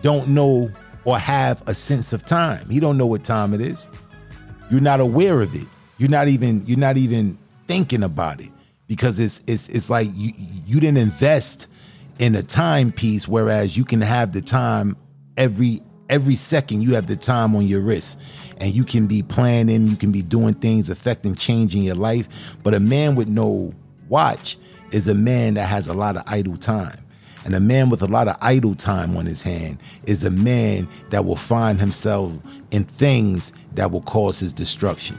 don't 0.00 0.28
know 0.28 0.70
or 1.04 1.18
have 1.18 1.62
a 1.68 1.74
sense 1.74 2.14
of 2.14 2.24
time. 2.24 2.66
He 2.70 2.80
don't 2.80 2.96
know 2.96 3.06
what 3.06 3.22
time 3.22 3.52
it 3.52 3.60
is. 3.60 3.86
You're 4.70 4.80
not 4.80 5.00
aware 5.00 5.42
of 5.42 5.54
it. 5.54 5.66
You're 5.98 6.08
not 6.08 6.28
even 6.28 6.64
you're 6.66 6.78
not 6.78 6.96
even 6.96 7.36
thinking 7.68 8.02
about 8.02 8.40
it 8.40 8.50
because 8.88 9.18
it's 9.18 9.44
it's 9.46 9.68
it's 9.68 9.90
like 9.90 10.08
you 10.14 10.32
you 10.66 10.80
didn't 10.80 10.96
invest 10.96 11.68
in 12.18 12.34
a 12.34 12.42
timepiece 12.42 13.26
whereas 13.26 13.76
you 13.76 13.84
can 13.84 14.00
have 14.00 14.32
the 14.32 14.40
time 14.40 14.96
every 15.36 15.80
every 16.10 16.36
second 16.36 16.82
you 16.82 16.94
have 16.94 17.06
the 17.06 17.16
time 17.16 17.56
on 17.56 17.66
your 17.66 17.80
wrist 17.80 18.18
and 18.60 18.74
you 18.74 18.84
can 18.84 19.06
be 19.06 19.22
planning, 19.22 19.86
you 19.86 19.96
can 19.96 20.12
be 20.12 20.22
doing 20.22 20.54
things 20.54 20.90
affecting 20.90 21.34
changing 21.34 21.82
your 21.82 21.94
life. 21.94 22.56
But 22.62 22.74
a 22.74 22.80
man 22.80 23.14
with 23.14 23.28
no 23.28 23.72
watch 24.08 24.56
is 24.92 25.08
a 25.08 25.14
man 25.14 25.54
that 25.54 25.66
has 25.66 25.88
a 25.88 25.94
lot 25.94 26.16
of 26.16 26.22
idle 26.26 26.56
time. 26.56 26.98
And 27.44 27.54
a 27.54 27.60
man 27.60 27.90
with 27.90 28.00
a 28.00 28.06
lot 28.06 28.26
of 28.26 28.36
idle 28.40 28.74
time 28.74 29.16
on 29.16 29.26
his 29.26 29.42
hand 29.42 29.78
is 30.06 30.24
a 30.24 30.30
man 30.30 30.88
that 31.10 31.26
will 31.26 31.36
find 31.36 31.78
himself 31.78 32.32
in 32.70 32.84
things 32.84 33.52
that 33.72 33.90
will 33.90 34.00
cause 34.02 34.40
his 34.40 34.52
destruction, 34.52 35.18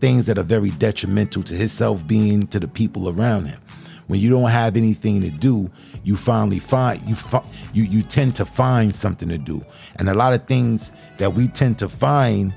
things 0.00 0.24
that 0.26 0.38
are 0.38 0.42
very 0.42 0.70
detrimental 0.70 1.42
to 1.42 1.54
his 1.54 1.72
self 1.72 2.06
being, 2.06 2.46
to 2.46 2.58
the 2.58 2.68
people 2.68 3.10
around 3.10 3.46
him. 3.46 3.60
When 4.06 4.20
you 4.20 4.30
don't 4.30 4.48
have 4.48 4.76
anything 4.76 5.20
to 5.22 5.30
do, 5.30 5.70
you 6.06 6.14
finally 6.14 6.60
find 6.60 7.00
you 7.02 7.16
you 7.74 7.82
you 7.82 8.00
tend 8.00 8.32
to 8.36 8.46
find 8.46 8.94
something 8.94 9.28
to 9.28 9.38
do, 9.38 9.60
and 9.96 10.08
a 10.08 10.14
lot 10.14 10.32
of 10.32 10.46
things 10.46 10.92
that 11.18 11.34
we 11.34 11.48
tend 11.48 11.80
to 11.80 11.88
find 11.88 12.54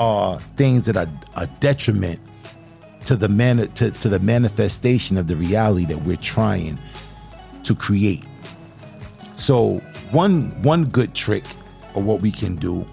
are 0.00 0.40
things 0.56 0.84
that 0.84 0.96
are 0.96 1.06
a 1.36 1.46
detriment 1.60 2.18
to 3.04 3.14
the 3.14 3.28
man 3.28 3.58
to, 3.58 3.92
to 3.92 4.08
the 4.08 4.18
manifestation 4.18 5.16
of 5.16 5.28
the 5.28 5.36
reality 5.36 5.86
that 5.86 6.02
we're 6.02 6.16
trying 6.16 6.76
to 7.62 7.74
create. 7.76 8.24
So 9.36 9.74
one 10.10 10.50
one 10.62 10.86
good 10.86 11.14
trick 11.14 11.44
of 11.94 12.04
what 12.04 12.20
we 12.20 12.32
can 12.32 12.56
do, 12.56 12.84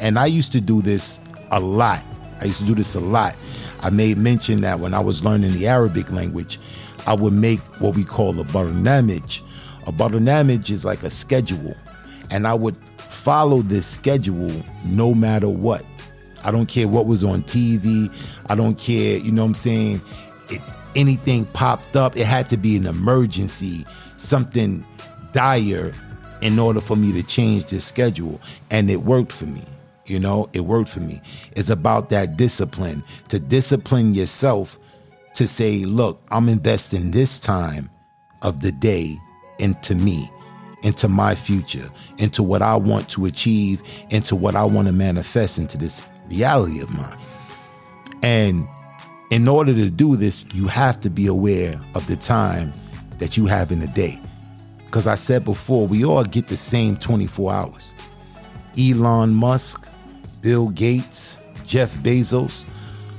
and 0.00 0.18
I 0.18 0.26
used 0.26 0.50
to 0.52 0.62
do 0.62 0.80
this 0.80 1.20
a 1.50 1.60
lot. 1.60 2.02
I 2.40 2.46
used 2.46 2.60
to 2.60 2.66
do 2.66 2.74
this 2.74 2.94
a 2.94 3.00
lot. 3.00 3.36
I 3.82 3.90
made 3.90 4.16
mention 4.16 4.62
that 4.62 4.80
when 4.80 4.94
I 4.94 5.00
was 5.00 5.26
learning 5.26 5.52
the 5.52 5.66
Arabic 5.66 6.10
language, 6.10 6.58
I 7.06 7.14
would 7.14 7.32
make 7.32 7.60
what 7.80 7.94
we 7.94 8.04
call 8.04 8.38
a 8.40 8.44
barnamij. 8.44 9.42
A 9.86 9.92
barnamij 9.92 10.70
is 10.70 10.84
like 10.84 11.02
a 11.02 11.10
schedule, 11.10 11.76
and 12.30 12.46
I 12.46 12.54
would 12.54 12.76
follow 12.98 13.62
this 13.62 13.86
schedule 13.86 14.62
no 14.84 15.14
matter 15.14 15.48
what. 15.48 15.84
I 16.44 16.50
don't 16.50 16.66
care 16.66 16.86
what 16.86 17.06
was 17.06 17.24
on 17.24 17.42
TV. 17.42 18.08
I 18.48 18.54
don't 18.54 18.78
care, 18.78 19.18
you 19.18 19.32
know 19.32 19.42
what 19.42 19.48
I'm 19.48 19.54
saying? 19.54 20.02
It, 20.48 20.60
anything 20.94 21.44
popped 21.46 21.96
up, 21.96 22.16
it 22.16 22.26
had 22.26 22.48
to 22.50 22.56
be 22.56 22.76
an 22.76 22.86
emergency, 22.86 23.84
something 24.16 24.84
dire 25.32 25.92
in 26.40 26.58
order 26.58 26.80
for 26.80 26.96
me 26.96 27.12
to 27.12 27.22
change 27.22 27.66
this 27.66 27.84
schedule. 27.84 28.40
And 28.70 28.90
it 28.90 29.02
worked 29.02 29.32
for 29.32 29.46
me. 29.46 29.64
You 30.06 30.20
know, 30.20 30.48
it 30.52 30.60
worked 30.60 30.90
for 30.90 31.00
me. 31.00 31.20
It's 31.56 31.68
about 31.68 32.10
that 32.10 32.36
discipline 32.36 33.02
to 33.28 33.40
discipline 33.40 34.14
yourself 34.14 34.78
to 35.36 35.46
say, 35.46 35.84
look, 35.84 36.22
I'm 36.30 36.48
investing 36.48 37.10
this 37.10 37.38
time 37.38 37.90
of 38.42 38.60
the 38.60 38.72
day 38.72 39.18
into 39.58 39.94
me, 39.94 40.30
into 40.82 41.08
my 41.08 41.34
future, 41.34 41.90
into 42.18 42.42
what 42.42 42.62
I 42.62 42.76
want 42.76 43.08
to 43.10 43.26
achieve, 43.26 43.82
into 44.10 44.34
what 44.34 44.56
I 44.56 44.64
want 44.64 44.88
to 44.88 44.92
manifest 44.92 45.58
into 45.58 45.76
this 45.78 46.02
reality 46.28 46.80
of 46.80 46.92
mine. 46.94 47.16
And 48.22 48.66
in 49.30 49.46
order 49.46 49.74
to 49.74 49.90
do 49.90 50.16
this, 50.16 50.44
you 50.54 50.68
have 50.68 51.00
to 51.00 51.10
be 51.10 51.26
aware 51.26 51.78
of 51.94 52.06
the 52.06 52.16
time 52.16 52.72
that 53.18 53.36
you 53.36 53.46
have 53.46 53.70
in 53.72 53.82
a 53.82 53.86
day. 53.88 54.20
Because 54.84 55.06
I 55.06 55.16
said 55.16 55.44
before, 55.44 55.86
we 55.86 56.04
all 56.04 56.24
get 56.24 56.46
the 56.46 56.56
same 56.56 56.96
24 56.96 57.52
hours. 57.52 57.92
Elon 58.78 59.34
Musk, 59.34 59.86
Bill 60.40 60.68
Gates, 60.68 61.38
Jeff 61.66 61.94
Bezos, 61.96 62.64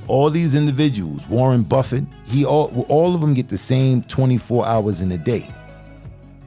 all 0.07 0.29
these 0.29 0.55
individuals, 0.55 1.27
Warren 1.27 1.63
Buffett, 1.63 2.05
he 2.27 2.45
all, 2.45 2.85
all 2.89 3.13
of 3.13 3.21
them 3.21 3.33
get 3.33 3.49
the 3.49 3.57
same 3.57 4.01
24 4.03 4.65
hours 4.65 5.01
in 5.01 5.11
a 5.11 5.17
day. 5.17 5.49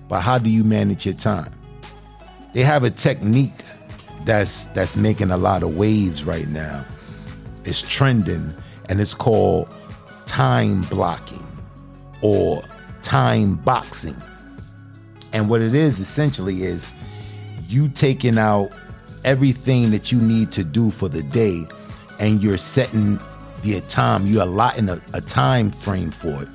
But 0.09 0.21
how 0.21 0.39
do 0.39 0.51
you 0.51 0.65
manage 0.65 1.07
your 1.07 1.15
time? 1.15 1.53
They 2.53 2.63
have 2.63 2.85
a 2.85 2.91
technique 2.91 3.53
that's 4.25 4.65
that's 4.67 4.97
making 4.97 5.31
a 5.31 5.37
lot 5.37 5.63
of 5.63 5.77
waves 5.77 6.25
right 6.25 6.49
now. 6.49 6.85
It's 7.65 7.83
trending 7.83 8.55
and 8.89 9.01
it's 9.01 9.15
called 9.15 9.73
time 10.27 10.83
blocking 10.83 11.45
or 12.23 12.63
time 13.03 13.55
boxing. 13.57 14.17
And 15.33 15.49
what 15.49 15.61
it 15.61 15.75
is 15.75 16.01
essentially 16.01 16.63
is 16.63 16.93
you 17.69 17.89
taking 17.89 18.37
out 18.37 18.73
everything 19.25 19.91
that 19.93 20.11
you 20.11 20.21
need 20.21 20.51
to 20.53 20.65
do 20.65 20.91
for 20.91 21.09
the 21.09 21.23
day 21.23 21.67
and 22.19 22.43
you're 22.43 22.59
setting 22.59 23.19
the 23.63 23.81
time 23.83 24.27
you're 24.27 24.43
allotting 24.43 24.89
a, 24.89 25.01
a 25.13 25.21
time 25.21 25.71
frame 25.71 26.11
for 26.11 26.43
it 26.43 26.49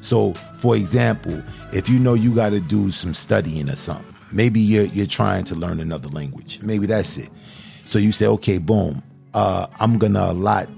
so 0.00 0.32
for 0.54 0.76
example 0.76 1.42
if 1.72 1.88
you 1.88 1.98
know 1.98 2.14
you 2.14 2.34
got 2.34 2.50
to 2.50 2.60
do 2.60 2.90
some 2.90 3.14
studying 3.14 3.68
or 3.68 3.76
something 3.76 4.14
maybe 4.32 4.60
you're, 4.60 4.84
you're 4.86 5.06
trying 5.06 5.44
to 5.44 5.54
learn 5.54 5.80
another 5.80 6.08
language 6.08 6.60
maybe 6.62 6.86
that's 6.86 7.16
it 7.16 7.30
so 7.84 7.98
you 7.98 8.12
say 8.12 8.26
okay 8.26 8.58
boom 8.58 9.02
uh, 9.34 9.66
i'm 9.80 9.98
gonna 9.98 10.30
allot 10.32 10.68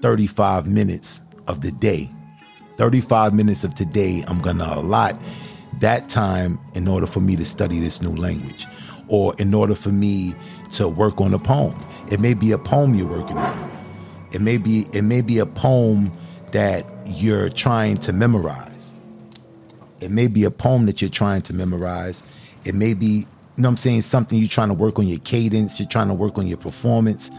35 0.00 0.66
minutes 0.66 1.20
of 1.46 1.60
the 1.60 1.72
day 1.72 2.08
35 2.76 3.34
minutes 3.34 3.64
of 3.64 3.74
today 3.74 4.24
i'm 4.28 4.40
gonna 4.40 4.68
allot 4.74 5.20
that 5.80 6.08
time 6.08 6.58
in 6.74 6.88
order 6.88 7.06
for 7.06 7.20
me 7.20 7.36
to 7.36 7.44
study 7.44 7.78
this 7.78 8.02
new 8.02 8.14
language 8.14 8.66
or 9.08 9.34
in 9.38 9.54
order 9.54 9.74
for 9.74 9.90
me 9.90 10.34
to 10.72 10.88
work 10.88 11.20
on 11.20 11.34
a 11.34 11.38
poem. 11.38 11.74
It 12.10 12.20
may 12.20 12.34
be 12.34 12.52
a 12.52 12.58
poem 12.58 12.94
you're 12.94 13.08
working 13.08 13.38
on. 13.38 13.77
It 14.32 14.40
may 14.40 14.58
be 14.58 14.86
it 14.92 15.02
may 15.02 15.20
be 15.20 15.38
a 15.38 15.46
poem 15.46 16.12
that 16.52 16.84
you're 17.06 17.48
trying 17.48 17.98
to 17.98 18.12
memorize. 18.12 18.90
It 20.00 20.10
may 20.10 20.28
be 20.28 20.44
a 20.44 20.50
poem 20.50 20.86
that 20.86 21.00
you're 21.00 21.10
trying 21.10 21.42
to 21.42 21.52
memorize. 21.52 22.22
It 22.64 22.74
may 22.74 22.94
be, 22.94 23.06
you 23.06 23.24
know 23.56 23.68
what 23.68 23.72
I'm 23.72 23.76
saying, 23.76 24.02
something 24.02 24.38
you're 24.38 24.48
trying 24.48 24.68
to 24.68 24.74
work 24.74 24.98
on 24.98 25.06
your 25.06 25.18
cadence, 25.20 25.80
you're 25.80 25.88
trying 25.88 26.08
to 26.08 26.14
work 26.14 26.38
on 26.38 26.46
your 26.46 26.58
performance. 26.58 27.30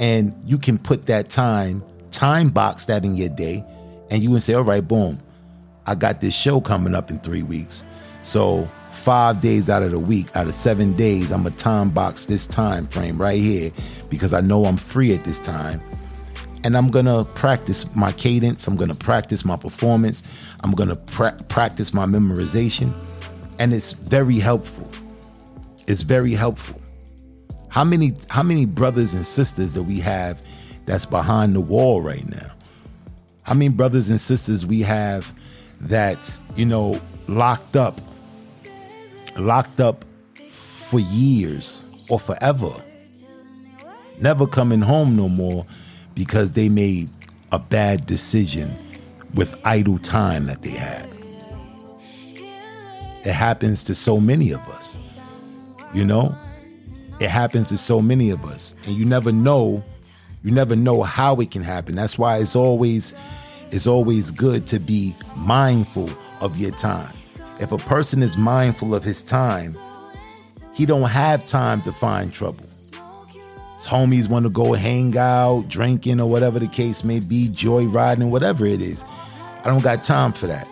And 0.00 0.34
you 0.46 0.58
can 0.58 0.78
put 0.78 1.06
that 1.06 1.28
time, 1.28 1.82
time 2.10 2.50
box 2.50 2.86
that 2.86 3.04
in 3.04 3.16
your 3.16 3.28
day, 3.28 3.64
and 4.10 4.22
you 4.22 4.30
can 4.30 4.40
say, 4.40 4.54
all 4.54 4.64
right, 4.64 4.86
boom, 4.86 5.18
I 5.86 5.94
got 5.94 6.20
this 6.20 6.34
show 6.34 6.60
coming 6.60 6.94
up 6.94 7.10
in 7.10 7.18
three 7.18 7.42
weeks. 7.42 7.84
So 8.22 8.68
five 8.92 9.40
days 9.40 9.68
out 9.68 9.82
of 9.82 9.90
the 9.90 9.98
week, 9.98 10.34
out 10.36 10.46
of 10.46 10.54
seven 10.54 10.94
days, 10.94 11.30
I'm 11.30 11.46
a 11.46 11.50
time 11.50 11.90
box 11.90 12.26
this 12.26 12.46
time 12.46 12.86
frame 12.86 13.18
right 13.18 13.40
here 13.40 13.70
because 14.08 14.32
I 14.32 14.40
know 14.40 14.64
I'm 14.64 14.76
free 14.76 15.14
at 15.14 15.24
this 15.24 15.40
time. 15.40 15.82
And 16.64 16.76
I'm 16.76 16.90
gonna 16.90 17.24
practice 17.24 17.84
my 17.94 18.12
cadence, 18.12 18.66
I'm 18.66 18.76
gonna 18.76 18.94
practice 18.94 19.44
my 19.44 19.56
performance, 19.56 20.22
I'm 20.64 20.72
gonna 20.72 20.96
pra- 20.96 21.36
practice 21.48 21.94
my 21.94 22.04
memorization. 22.06 22.92
And 23.58 23.72
it's 23.72 23.92
very 23.92 24.38
helpful. 24.38 24.88
It's 25.86 26.02
very 26.02 26.34
helpful. 26.34 26.80
How 27.68 27.84
many 27.84 28.14
how 28.30 28.42
many 28.42 28.66
brothers 28.66 29.14
and 29.14 29.24
sisters 29.24 29.74
that 29.74 29.84
we 29.84 30.00
have 30.00 30.40
that's 30.86 31.06
behind 31.06 31.54
the 31.54 31.60
wall 31.60 32.00
right 32.00 32.28
now? 32.28 32.50
How 33.42 33.54
many 33.54 33.70
brothers 33.70 34.08
and 34.08 34.20
sisters 34.20 34.66
we 34.66 34.80
have 34.82 35.32
that's, 35.80 36.40
you 36.56 36.66
know, 36.66 37.00
locked 37.28 37.76
up 37.76 38.00
locked 39.38 39.80
up 39.80 40.04
for 40.48 41.00
years 41.00 41.84
or 42.08 42.18
forever, 42.18 42.70
never 44.20 44.46
coming 44.46 44.80
home 44.80 45.16
no 45.16 45.28
more 45.28 45.64
because 46.18 46.52
they 46.52 46.68
made 46.68 47.08
a 47.52 47.60
bad 47.60 48.04
decision 48.04 48.74
with 49.34 49.54
idle 49.64 49.98
time 49.98 50.46
that 50.46 50.62
they 50.62 50.72
had. 50.72 51.08
It 53.24 53.32
happens 53.32 53.84
to 53.84 53.94
so 53.94 54.18
many 54.18 54.50
of 54.50 54.60
us, 54.68 54.98
you 55.94 56.04
know? 56.04 56.36
It 57.20 57.30
happens 57.30 57.68
to 57.68 57.76
so 57.76 58.02
many 58.02 58.30
of 58.30 58.44
us. 58.44 58.74
And 58.84 58.96
you 58.96 59.04
never 59.04 59.30
know, 59.30 59.82
you 60.42 60.50
never 60.50 60.74
know 60.74 61.04
how 61.04 61.36
it 61.36 61.52
can 61.52 61.62
happen. 61.62 61.94
That's 61.94 62.18
why 62.18 62.38
it's 62.38 62.56
always 62.56 63.14
it's 63.70 63.86
always 63.86 64.30
good 64.32 64.66
to 64.68 64.80
be 64.80 65.14
mindful 65.36 66.10
of 66.40 66.56
your 66.56 66.72
time. 66.72 67.14
If 67.60 67.70
a 67.70 67.78
person 67.78 68.24
is 68.24 68.36
mindful 68.36 68.92
of 68.92 69.04
his 69.04 69.22
time, 69.22 69.76
he 70.74 70.84
don't 70.84 71.08
have 71.08 71.44
time 71.44 71.80
to 71.82 71.92
find 71.92 72.32
trouble. 72.32 72.67
His 73.78 73.86
homies 73.86 74.28
want 74.28 74.44
to 74.44 74.50
go 74.50 74.72
hang 74.72 75.16
out, 75.16 75.68
drinking, 75.68 76.20
or 76.20 76.28
whatever 76.28 76.58
the 76.58 76.66
case 76.66 77.04
may 77.04 77.20
be, 77.20 77.48
joyriding, 77.48 78.28
whatever 78.28 78.66
it 78.66 78.80
is. 78.80 79.04
I 79.64 79.68
don't 79.68 79.84
got 79.84 80.02
time 80.02 80.32
for 80.32 80.48
that. 80.48 80.68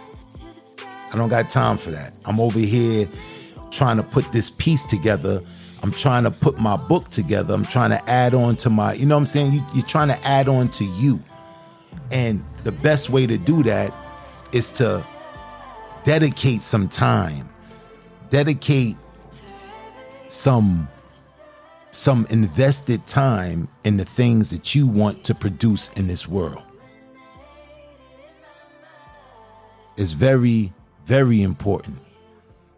I 1.13 1.17
don't 1.17 1.29
got 1.29 1.49
time 1.49 1.79
for 1.79 1.93
that. 1.93 2.11
I'm 2.27 2.41
over 2.41 2.59
here 2.59 3.09
trying 3.71 3.99
to 3.99 4.03
put 4.03 4.33
this 4.33 4.51
piece 4.51 4.85
together. 4.85 5.41
I'm 5.85 5.93
trying 5.93 6.25
to 6.25 6.33
put 6.33 6.59
my 6.59 6.77
book 6.77 7.09
together. 7.09 7.55
I'm 7.55 7.65
trying 7.65 7.91
to 7.91 8.11
add 8.11 8.35
on 8.35 8.57
to 8.57 8.71
my, 8.71 8.95
you 8.95 9.07
know 9.07 9.15
what 9.15 9.21
I'm 9.21 9.27
saying? 9.27 9.53
You, 9.53 9.61
you're 9.73 9.85
trying 9.85 10.09
to 10.09 10.21
add 10.27 10.49
on 10.49 10.69
to 10.71 10.85
you. 10.85 11.23
And 12.11 12.45
the 12.65 12.73
best 12.73 13.09
way 13.09 13.25
to 13.29 13.39
do 13.39 13.63
that 13.63 13.95
is 14.53 14.73
to 14.73 15.07
dedicate 16.03 16.61
some 16.61 16.89
time, 16.89 17.49
dedicate 18.31 18.97
some 20.27 20.89
some 21.97 22.27
invested 22.31 23.07
time 23.07 23.69
in 23.85 23.97
the 23.97 24.05
things 24.05 24.51
that 24.51 24.75
you 24.75 24.87
want 24.87 25.25
to 25.25 25.35
produce 25.35 25.89
in 25.97 26.07
this 26.07 26.29
world. 26.29 26.63
It's 29.97 30.13
very, 30.13 30.73
very 31.07 31.43
important 31.43 31.99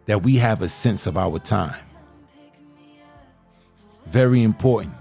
that 0.05 0.23
we 0.23 0.37
have 0.37 0.61
a 0.61 0.69
sense 0.69 1.05
of 1.05 1.17
our 1.17 1.37
time. 1.37 1.83
Very 4.07 4.41
important 4.41 4.93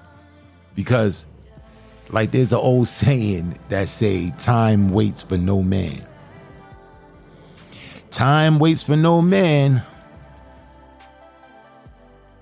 because 0.74 1.26
like 2.10 2.32
there's 2.32 2.52
an 2.52 2.58
old 2.58 2.88
saying 2.88 3.56
that 3.68 3.88
say 3.88 4.30
time 4.38 4.90
waits 4.90 5.22
for 5.22 5.38
no 5.38 5.62
man. 5.62 6.04
Time 8.10 8.58
waits 8.58 8.82
for 8.82 8.96
no 8.96 9.22
man. 9.22 9.80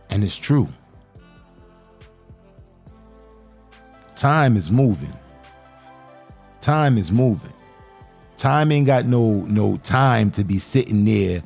And 0.09 0.25
it's 0.25 0.39
true. 0.39 0.69
Time 4.17 4.57
is 4.57 4.71
moving. 4.71 5.13
Time 6.63 6.97
is 6.97 7.13
moving. 7.13 7.53
Time 8.39 8.73
ain't 8.73 8.87
got 8.87 9.05
no 9.05 9.45
no 9.45 9.77
time 9.79 10.31
to 10.33 10.43
be 10.45 10.59
sitting 10.59 11.05
there 11.05 11.43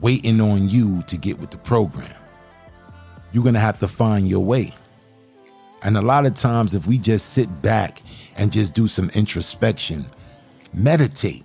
waiting 0.00 0.40
on 0.40 0.68
you 0.68 1.02
to 1.02 1.16
get 1.16 1.38
with 1.38 1.50
the 1.50 1.58
program. 1.58 2.12
You're 3.32 3.44
to 3.54 3.60
have 3.60 3.78
to 3.78 3.88
find 3.88 4.28
your 4.28 4.44
way. 4.44 4.72
And 5.82 5.96
a 5.96 6.02
lot 6.02 6.26
of 6.26 6.34
times 6.34 6.74
if 6.74 6.86
we 6.86 6.98
just 6.98 7.32
sit 7.34 7.62
back 7.62 8.02
and 8.36 8.52
just 8.52 8.74
do 8.74 8.88
some 8.88 9.10
introspection, 9.10 10.04
meditate, 10.74 11.44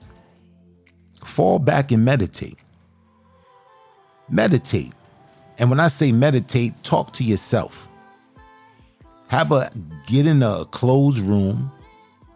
fall 1.24 1.60
back 1.60 1.92
and 1.92 2.04
meditate. 2.04 2.58
Meditate. 4.28 4.92
And 5.60 5.70
when 5.70 5.80
I 5.80 5.88
say 5.88 6.12
meditate, 6.12 6.74
talk 6.84 7.14
to 7.14 7.24
yourself. 7.24 7.90
Have 9.34 9.52
a 9.52 9.67
get 10.06 10.28
in 10.28 10.43
a 10.43 10.63
closed 10.65 11.17
room, 11.17 11.72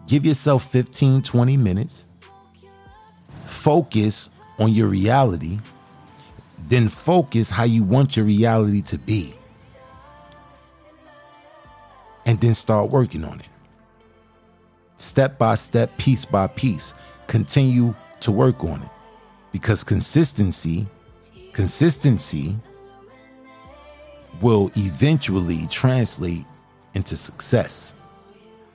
give 0.07 0.25
yourself 0.25 0.67
15, 0.71 1.21
20 1.21 1.55
minutes, 1.55 2.23
focus 3.45 4.31
on 4.57 4.71
your 4.71 4.87
reality, 4.87 5.59
then 6.69 6.87
focus 6.87 7.51
how 7.51 7.65
you 7.65 7.83
want 7.83 8.17
your 8.17 8.25
reality 8.25 8.81
to 8.81 8.97
be. 8.97 9.35
And 12.25 12.41
then 12.41 12.55
start 12.55 12.89
working 12.89 13.23
on 13.23 13.41
it. 13.41 13.49
Step 14.95 15.37
by 15.37 15.53
step, 15.53 15.95
piece 15.99 16.25
by 16.25 16.47
piece. 16.47 16.95
Continue 17.27 17.93
to 18.21 18.31
work 18.31 18.63
on 18.63 18.81
it 18.81 18.89
because 19.51 19.83
consistency 19.83 20.87
consistency 21.53 22.55
will 24.41 24.71
eventually 24.75 25.67
translate 25.69 26.43
into 26.97 27.15
success. 27.15 27.93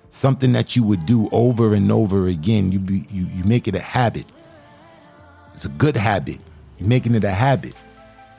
Something 0.09 0.53
that 0.53 0.77
you 0.77 0.83
would 0.85 1.05
do 1.05 1.29
over 1.33 1.75
and 1.75 1.91
over 1.93 2.29
again 2.29 2.73
you 2.73 2.79
be, 2.79 3.03
you 3.11 3.27
you 3.27 3.45
make 3.45 3.69
it 3.69 3.75
a 3.75 3.81
habit. 3.81 4.25
It's 5.53 5.67
a 5.67 5.71
good 5.71 5.97
habit. 5.97 6.39
You're 6.79 6.89
making 6.89 7.15
it 7.15 7.25
a 7.25 7.31
habit. 7.31 7.75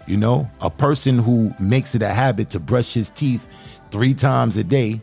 You 0.08 0.17
know 0.17 0.50
a 0.62 0.69
person 0.69 1.19
who 1.19 1.54
makes 1.60 1.96
it 1.96 2.02
a 2.02 2.10
habit 2.10 2.50
to 2.52 2.60
brush 2.60 2.93
his 2.93 3.10
teeth 3.10 3.48
3 3.91 4.13
times 4.13 4.58
a 4.58 4.63
day 4.63 5.02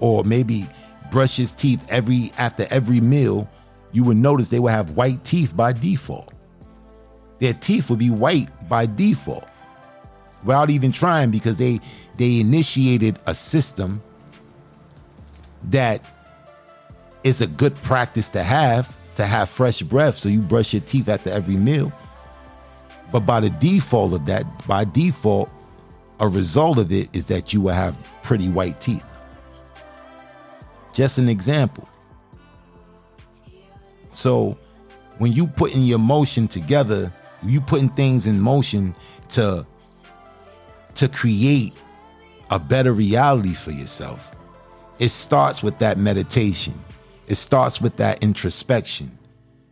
or 0.00 0.24
maybe 0.24 0.66
brush 1.10 1.36
his 1.36 1.52
teeth 1.52 1.84
every 1.90 2.32
after 2.38 2.64
every 2.70 3.00
meal 3.00 3.48
you 3.92 4.04
would 4.04 4.16
notice 4.16 4.48
they 4.48 4.60
would 4.60 4.72
have 4.72 4.90
white 4.96 5.22
teeth 5.24 5.54
by 5.54 5.72
default. 5.72 6.32
Their 7.40 7.54
teeth 7.54 7.90
would 7.90 7.98
be 7.98 8.10
white 8.10 8.48
by 8.68 8.86
default 8.86 9.46
without 10.44 10.70
even 10.70 10.92
trying 10.92 11.30
because 11.30 11.56
they 11.56 11.80
they 12.16 12.40
initiated 12.40 13.18
a 13.26 13.34
system 13.34 14.02
that 15.64 16.04
is 17.24 17.40
a 17.40 17.46
good 17.46 17.74
practice 17.82 18.28
to 18.30 18.42
have 18.42 18.96
to 19.14 19.24
have 19.24 19.48
fresh 19.48 19.82
breath 19.82 20.16
so 20.16 20.28
you 20.28 20.40
brush 20.40 20.72
your 20.72 20.82
teeth 20.82 21.08
after 21.08 21.30
every 21.30 21.56
meal. 21.56 21.92
But 23.12 23.20
by 23.20 23.40
the 23.40 23.50
default 23.50 24.14
of 24.14 24.26
that 24.26 24.44
by 24.66 24.84
default 24.84 25.50
a 26.20 26.28
result 26.28 26.78
of 26.78 26.92
it 26.92 27.14
is 27.14 27.26
that 27.26 27.52
you 27.52 27.60
will 27.60 27.74
have 27.74 27.98
pretty 28.22 28.48
white 28.48 28.80
teeth. 28.80 29.04
Just 30.92 31.18
an 31.18 31.28
example. 31.28 31.88
So 34.12 34.56
when 35.18 35.32
you 35.32 35.46
putting 35.46 35.82
your 35.82 35.98
motion 35.98 36.48
together, 36.48 37.12
you 37.42 37.60
putting 37.60 37.88
things 37.90 38.26
in 38.26 38.40
motion 38.40 38.94
to 39.30 39.66
to 40.94 41.08
create 41.08 41.72
a 42.50 42.58
better 42.58 42.92
reality 42.92 43.54
for 43.54 43.70
yourself. 43.70 44.31
It 45.02 45.10
starts 45.10 45.64
with 45.64 45.80
that 45.80 45.98
meditation. 45.98 46.74
It 47.26 47.34
starts 47.34 47.80
with 47.80 47.96
that 47.96 48.22
introspection. 48.22 49.18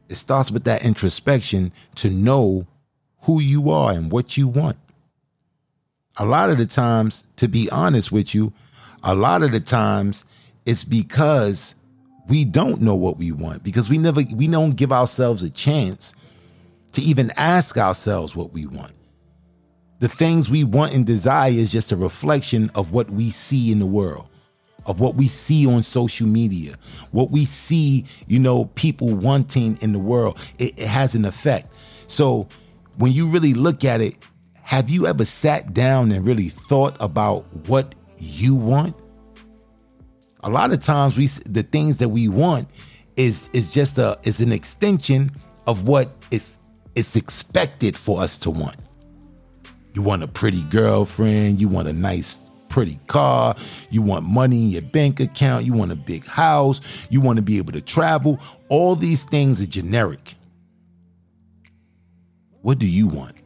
It 0.09 0.17
starts 0.17 0.51
with 0.51 0.65
that 0.65 0.85
introspection 0.85 1.71
to 1.95 2.11
know 2.11 2.67
who 3.21 3.41
you 3.41 3.71
are 3.71 3.93
and 3.93 4.11
what 4.11 4.37
you 4.37 4.49
want. 4.49 4.77
A 6.19 6.27
lot 6.27 6.51
of 6.51 6.59
the 6.59 6.67
times, 6.67 7.29
to 7.37 7.47
be 7.47 7.71
honest 7.71 8.11
with 8.11 8.35
you, 8.35 8.53
a 9.05 9.15
lot 9.15 9.45
of 9.45 9.53
the 9.53 9.61
times 9.61 10.25
it's 10.67 10.83
because 10.83 11.77
we 12.29 12.45
don't 12.45 12.81
know 12.81 12.97
what 12.97 13.17
we 13.17 13.31
want 13.31 13.63
because 13.63 13.89
we 13.89 13.99
never 13.99 14.23
we 14.35 14.49
don't 14.49 14.75
give 14.75 14.91
ourselves 14.91 15.45
a 15.45 15.51
chance 15.51 16.13
to 16.91 17.03
even 17.03 17.31
ask 17.37 17.77
ourselves 17.77 18.35
what 18.35 18.53
we 18.53 18.67
want. 18.67 18.95
The 20.01 20.09
things 20.09 20.51
we 20.51 20.65
want 20.65 20.93
and 20.93 21.07
desire 21.07 21.53
is 21.53 21.71
just 21.71 21.93
a 21.93 21.97
reflection 21.97 22.69
of 22.75 22.91
what 22.91 23.11
we 23.11 23.31
see 23.31 23.71
in 23.71 23.79
the 23.79 23.87
world, 23.87 24.29
of 24.91 24.99
what 24.99 25.15
we 25.15 25.29
see 25.29 25.67
on 25.67 25.83
social 25.83 26.27
media, 26.27 26.75
what 27.13 27.31
we 27.31 27.45
see, 27.45 28.05
you 28.27 28.41
know, 28.41 28.65
people 28.75 29.15
wanting 29.15 29.79
in 29.83 29.93
the 29.93 30.01
world. 30.01 30.37
It, 30.59 30.81
it 30.81 30.89
has 30.89 31.15
an 31.15 31.25
effect. 31.25 31.69
So 32.09 32.49
when 32.99 33.13
you 33.13 33.29
really 33.29 33.55
look 33.55 33.85
at 33.85 34.01
it, 34.01 34.17
have 34.63 34.91
you 34.91 35.07
ever 35.07 35.25
sat 35.25 35.73
down 35.73 36.11
and 36.11 36.27
really 36.27 36.49
thought 36.49 36.97
about 36.99 37.45
what 37.69 37.95
you 38.19 38.57
want? 38.57 38.97
A 40.43 40.51
lot 40.51 40.73
of 40.73 40.81
times 40.81 41.17
we 41.17 41.29
the 41.49 41.63
things 41.63 41.99
that 41.99 42.09
we 42.09 42.27
want 42.27 42.69
is 43.15 43.49
is 43.53 43.71
just 43.71 43.97
a 43.99 44.19
is 44.25 44.41
an 44.41 44.51
extension 44.51 45.31
of 45.69 45.87
what 45.87 46.11
is 46.33 46.59
is 46.97 47.15
expected 47.15 47.97
for 47.97 48.21
us 48.21 48.37
to 48.39 48.51
want. 48.51 48.77
You 49.95 50.03
want 50.03 50.25
a 50.25 50.29
pretty 50.29 50.65
girlfriend, 50.65 51.61
you 51.61 51.69
want 51.69 51.87
a 51.87 51.93
nice 51.93 52.41
pretty 52.71 52.99
car, 53.09 53.55
you 53.91 54.01
want 54.01 54.25
money 54.25 54.63
in 54.63 54.71
your 54.71 54.83
bank 54.83 55.21
account, 55.21 55.67
you 55.67 55.75
want 55.75 55.93
a 55.93 55.97
big 55.97 56.25
house, 56.25 56.81
you 57.11 57.21
want 57.21 57.37
to 57.37 57.43
be 57.43 57.59
able 57.59 57.73
to 57.73 57.83
travel. 57.83 58.41
All 58.71 58.97
these 58.97 59.25
things 59.25 59.61
are 59.61 59.67
generic. 59.67 60.37
What 62.63 62.79
do 62.79 62.87
you 62.87 63.07
want? 63.07 63.37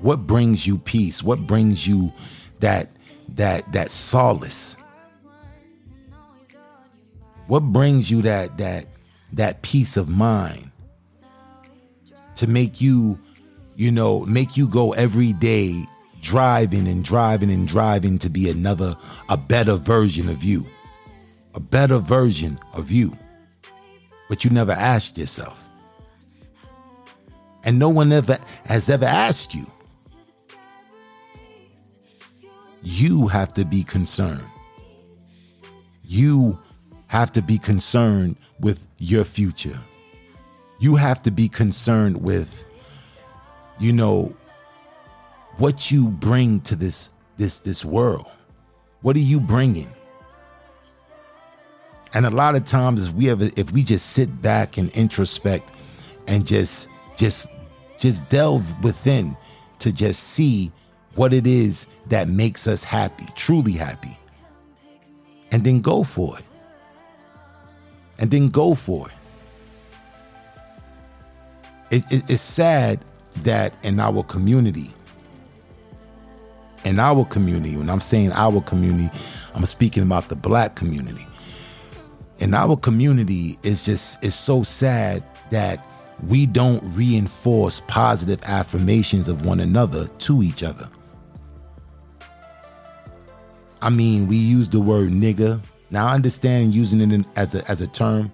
What 0.00 0.26
brings 0.26 0.66
you 0.66 0.78
peace? 0.78 1.22
What 1.22 1.46
brings 1.46 1.86
you 1.86 2.12
that 2.60 2.90
that 3.30 3.70
that 3.72 3.90
solace? 3.90 4.76
What 7.46 7.60
brings 7.60 8.10
you 8.10 8.22
that 8.22 8.58
that 8.58 8.86
that 9.32 9.62
peace 9.62 9.96
of 9.96 10.08
mind 10.08 10.70
to 12.36 12.46
make 12.46 12.80
you, 12.80 13.18
you 13.76 13.90
know, 13.90 14.20
make 14.26 14.56
you 14.56 14.68
go 14.68 14.92
every 14.92 15.32
day 15.32 15.84
driving 16.26 16.88
and 16.88 17.04
driving 17.04 17.52
and 17.52 17.68
driving 17.68 18.18
to 18.18 18.28
be 18.28 18.50
another 18.50 18.96
a 19.28 19.36
better 19.36 19.76
version 19.76 20.28
of 20.28 20.42
you. 20.42 20.66
A 21.54 21.60
better 21.60 21.98
version 21.98 22.58
of 22.74 22.90
you. 22.90 23.16
But 24.28 24.44
you 24.44 24.50
never 24.50 24.72
asked 24.72 25.16
yourself. 25.16 25.56
And 27.62 27.78
no 27.78 27.88
one 27.88 28.12
ever 28.12 28.38
has 28.64 28.90
ever 28.90 29.04
asked 29.04 29.54
you. 29.54 29.66
You 32.82 33.28
have 33.28 33.54
to 33.54 33.64
be 33.64 33.84
concerned. 33.84 34.44
You 36.04 36.58
have 37.06 37.30
to 37.32 37.42
be 37.42 37.56
concerned 37.56 38.34
with 38.58 38.84
your 38.98 39.24
future. 39.24 39.78
You 40.80 40.96
have 40.96 41.22
to 41.22 41.30
be 41.30 41.48
concerned 41.48 42.20
with, 42.20 42.64
you 43.78 43.92
know, 43.92 44.36
what 45.58 45.90
you 45.90 46.08
bring 46.08 46.60
to 46.60 46.76
this 46.76 47.10
this 47.36 47.58
this 47.60 47.84
world. 47.84 48.26
What 49.02 49.16
are 49.16 49.20
you 49.20 49.40
bringing? 49.40 49.92
And 52.14 52.24
a 52.24 52.30
lot 52.30 52.56
of 52.56 52.64
times, 52.64 53.08
if 53.08 53.14
we 53.14 53.30
ever, 53.30 53.50
if 53.56 53.72
we 53.72 53.82
just 53.82 54.10
sit 54.12 54.42
back 54.42 54.78
and 54.78 54.90
introspect, 54.92 55.70
and 56.28 56.46
just 56.46 56.88
just 57.16 57.48
just 57.98 58.28
delve 58.28 58.72
within 58.82 59.36
to 59.80 59.92
just 59.92 60.22
see 60.22 60.72
what 61.14 61.32
it 61.32 61.46
is 61.46 61.86
that 62.06 62.28
makes 62.28 62.66
us 62.66 62.84
happy, 62.84 63.26
truly 63.34 63.72
happy, 63.72 64.16
and 65.52 65.64
then 65.64 65.80
go 65.80 66.02
for 66.02 66.38
it 66.38 66.44
and 68.18 68.30
then 68.30 68.48
go 68.48 68.74
for 68.74 69.08
it. 69.08 69.14
it, 71.96 72.12
it 72.12 72.30
it's 72.30 72.42
sad 72.42 73.00
that 73.42 73.74
in 73.82 74.00
our 74.00 74.22
community, 74.22 74.90
in 76.86 76.98
our 76.98 77.24
community, 77.24 77.76
when 77.76 77.90
I'm 77.90 78.00
saying 78.00 78.32
our 78.32 78.60
community, 78.60 79.10
I'm 79.54 79.66
speaking 79.66 80.02
about 80.02 80.28
the 80.28 80.36
black 80.36 80.74
community. 80.76 81.26
In 82.38 82.54
our 82.54 82.76
community, 82.76 83.58
it's 83.62 83.84
just 83.84 84.22
it's 84.24 84.36
so 84.36 84.62
sad 84.62 85.22
that 85.50 85.84
we 86.28 86.46
don't 86.46 86.82
reinforce 86.94 87.80
positive 87.88 88.40
affirmations 88.44 89.28
of 89.28 89.44
one 89.44 89.60
another 89.60 90.06
to 90.06 90.42
each 90.42 90.62
other. 90.62 90.88
I 93.82 93.90
mean, 93.90 94.26
we 94.26 94.36
use 94.36 94.68
the 94.68 94.80
word 94.80 95.10
nigga, 95.10 95.60
now 95.90 96.06
I 96.08 96.14
understand 96.14 96.74
using 96.74 97.00
it 97.12 97.26
as 97.36 97.54
a 97.54 97.70
as 97.70 97.80
a 97.80 97.86
term, 97.86 98.32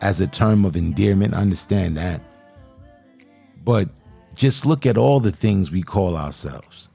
as 0.00 0.20
a 0.20 0.26
term 0.26 0.64
of 0.64 0.76
endearment. 0.76 1.34
I 1.34 1.38
understand 1.38 1.96
that. 1.96 2.20
But 3.64 3.88
just 4.34 4.64
look 4.64 4.86
at 4.86 4.96
all 4.96 5.20
the 5.20 5.32
things 5.32 5.72
we 5.72 5.82
call 5.82 6.16
ourselves. 6.16 6.88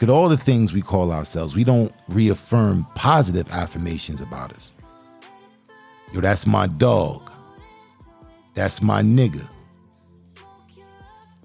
Look 0.00 0.08
at 0.08 0.12
all 0.12 0.30
the 0.30 0.36
things 0.38 0.72
we 0.72 0.80
call 0.80 1.12
ourselves. 1.12 1.54
We 1.54 1.62
don't 1.62 1.92
reaffirm 2.08 2.86
positive 2.94 3.50
affirmations 3.50 4.22
about 4.22 4.52
us. 4.54 4.72
Yo, 6.14 6.20
that's 6.20 6.46
my 6.46 6.66
dog. 6.66 7.30
That's 8.54 8.80
my 8.80 9.02
nigga. 9.02 9.46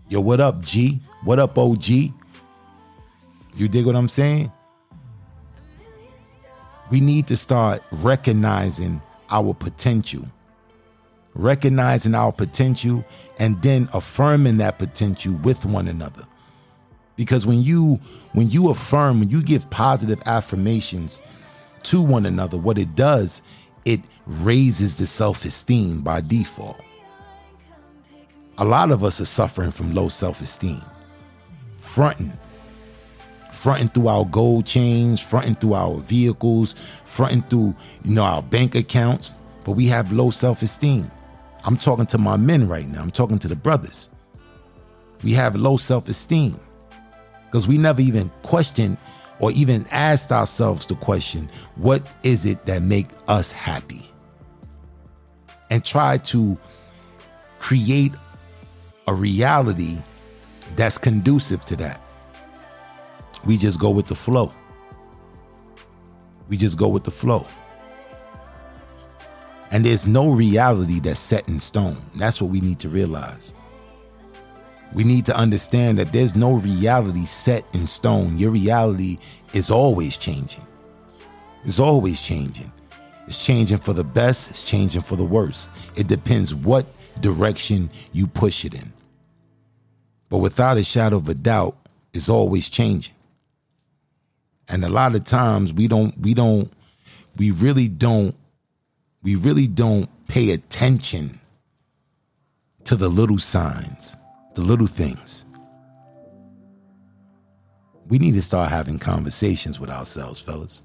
Yo, 0.07 0.21
what 0.21 0.39
up, 0.39 0.61
G? 0.61 1.01
What 1.25 1.37
up, 1.37 1.57
OG? 1.57 1.89
You 1.89 3.67
dig 3.67 3.85
what 3.85 3.95
I'm 3.95 4.07
saying? 4.07 4.51
we 6.89 7.01
need 7.01 7.27
to 7.27 7.37
start 7.37 7.81
recognizing 7.91 9.01
our 9.29 9.53
potential 9.53 10.23
recognizing 11.33 12.15
our 12.15 12.31
potential 12.31 13.03
and 13.39 13.61
then 13.61 13.89
affirming 13.93 14.57
that 14.57 14.79
potential 14.79 15.33
with 15.43 15.65
one 15.65 15.87
another 15.87 16.25
because 17.15 17.45
when 17.45 17.63
you 17.63 17.99
when 18.33 18.49
you 18.49 18.69
affirm 18.69 19.19
when 19.19 19.29
you 19.29 19.41
give 19.41 19.69
positive 19.69 20.21
affirmations 20.25 21.19
to 21.83 22.01
one 22.01 22.25
another 22.25 22.57
what 22.57 22.77
it 22.77 22.95
does 22.95 23.41
it 23.85 24.01
raises 24.25 24.97
the 24.97 25.07
self-esteem 25.07 26.01
by 26.01 26.21
default 26.21 26.79
a 28.57 28.65
lot 28.65 28.91
of 28.91 29.03
us 29.03 29.19
are 29.19 29.25
suffering 29.25 29.71
from 29.71 29.93
low 29.93 30.07
self-esteem 30.07 30.81
fronting 31.77 32.33
fronting 33.55 33.87
through 33.89 34.07
our 34.07 34.25
gold 34.25 34.65
chains, 34.65 35.19
fronting 35.19 35.55
through 35.55 35.73
our 35.73 35.95
vehicles, 35.95 36.73
fronting 37.05 37.41
through, 37.43 37.73
you 38.03 38.13
know, 38.13 38.23
our 38.23 38.43
bank 38.43 38.75
accounts, 38.75 39.35
but 39.63 39.71
we 39.71 39.87
have 39.87 40.11
low 40.11 40.29
self-esteem. 40.29 41.09
I'm 41.63 41.77
talking 41.77 42.05
to 42.07 42.17
my 42.17 42.37
men 42.37 42.67
right 42.67 42.87
now. 42.87 43.01
I'm 43.01 43.11
talking 43.11 43.39
to 43.39 43.47
the 43.47 43.55
brothers. 43.55 44.09
We 45.23 45.31
have 45.33 45.55
low 45.55 45.77
self-esteem 45.77 46.59
because 47.55 47.69
we 47.69 47.77
never 47.77 48.01
even 48.01 48.29
questioned 48.43 48.97
or 49.39 49.49
even 49.53 49.85
asked 49.93 50.29
ourselves 50.29 50.85
the 50.87 50.95
question, 50.95 51.49
what 51.77 52.05
is 52.21 52.45
it 52.45 52.65
that 52.65 52.81
make 52.81 53.07
us 53.29 53.53
happy? 53.53 54.11
And 55.69 55.81
try 55.81 56.17
to 56.17 56.57
create 57.59 58.11
a 59.07 59.13
reality 59.13 59.97
that's 60.75 60.97
conducive 60.97 61.63
to 61.63 61.77
that. 61.77 62.01
We 63.45 63.55
just 63.55 63.79
go 63.79 63.89
with 63.89 64.07
the 64.07 64.15
flow. 64.15 64.51
We 66.49 66.57
just 66.57 66.77
go 66.77 66.89
with 66.89 67.05
the 67.05 67.11
flow. 67.11 67.47
And 69.71 69.85
there's 69.85 70.05
no 70.05 70.33
reality 70.33 70.99
that's 70.99 71.21
set 71.21 71.47
in 71.47 71.61
stone. 71.61 71.95
That's 72.15 72.41
what 72.41 72.51
we 72.51 72.59
need 72.59 72.79
to 72.79 72.89
realize. 72.89 73.54
We 74.95 75.03
need 75.03 75.25
to 75.25 75.35
understand 75.35 75.97
that 75.97 76.13
there's 76.13 76.35
no 76.35 76.53
reality 76.53 77.25
set 77.25 77.65
in 77.75 77.85
stone. 77.85 78.37
Your 78.37 78.51
reality 78.51 79.17
is 79.53 79.69
always 79.69 80.15
changing. 80.15 80.65
It's 81.65 81.79
always 81.79 82.21
changing. 82.21 82.71
It's 83.27 83.43
changing 83.43 83.79
for 83.79 83.91
the 83.91 84.05
best, 84.05 84.49
it's 84.49 84.63
changing 84.63 85.01
for 85.01 85.17
the 85.17 85.25
worst. 85.25 85.69
It 85.97 86.07
depends 86.07 86.55
what 86.55 86.85
direction 87.19 87.89
you 88.13 88.25
push 88.25 88.63
it 88.63 88.73
in. 88.73 88.93
But 90.29 90.37
without 90.37 90.77
a 90.77 90.83
shadow 90.83 91.17
of 91.17 91.27
a 91.27 91.33
doubt, 91.33 91.75
it's 92.13 92.29
always 92.29 92.69
changing. 92.69 93.15
And 94.69 94.85
a 94.85 94.89
lot 94.89 95.13
of 95.13 95.25
times 95.25 95.73
we 95.73 95.89
don't 95.89 96.17
we 96.19 96.33
don't 96.33 96.71
we 97.35 97.51
really 97.51 97.89
don't 97.89 98.33
we 99.23 99.35
really 99.35 99.67
don't 99.67 100.09
pay 100.29 100.51
attention 100.51 101.41
to 102.85 102.95
the 102.95 103.09
little 103.09 103.39
signs, 103.39 104.15
the 104.55 104.61
little 104.61 104.87
things. 104.87 105.45
We 108.07 108.19
need 108.19 108.33
to 108.33 108.41
start 108.41 108.69
having 108.69 108.99
conversations 108.99 109.79
with 109.79 109.89
ourselves, 109.89 110.39
fellas. 110.39 110.81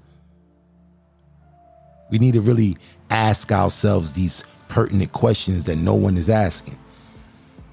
We 2.09 2.17
need 2.17 2.33
to 2.33 2.41
really 2.41 2.77
ask 3.09 3.51
ourselves 3.51 4.13
these 4.13 4.43
pertinent 4.67 5.11
questions 5.11 5.65
that 5.65 5.77
no 5.77 5.93
one 5.93 6.17
is 6.17 6.29
asking. 6.29 6.77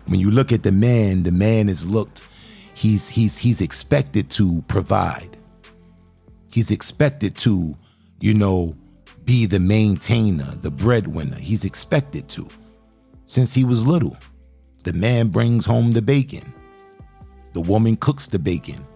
When 0.06 0.20
you 0.20 0.30
look 0.30 0.52
at 0.52 0.62
the 0.62 0.72
man, 0.72 1.22
the 1.22 1.32
man 1.32 1.68
is 1.68 1.86
looked, 1.86 2.26
he's 2.74 3.08
he's 3.08 3.36
he's 3.36 3.60
expected 3.60 4.30
to 4.32 4.62
provide 4.68 5.38
he's 6.52 6.70
expected 6.70 7.36
to, 7.36 7.74
you 8.20 8.34
know, 8.34 8.74
be 9.24 9.46
the 9.46 9.60
maintainer, 9.60 10.50
the 10.62 10.70
breadwinner. 10.70 11.36
He's 11.36 11.64
expected 11.64 12.28
to 12.30 12.48
since 13.26 13.54
he 13.54 13.64
was 13.64 13.86
little. 13.86 14.16
The 14.84 14.92
man 14.92 15.28
brings 15.28 15.66
home 15.66 15.92
the 15.92 16.02
bacon. 16.02 16.52
The 17.52 17.60
woman 17.60 17.96
cooks 17.96 18.26
the 18.26 18.38
bacon. 18.38 18.86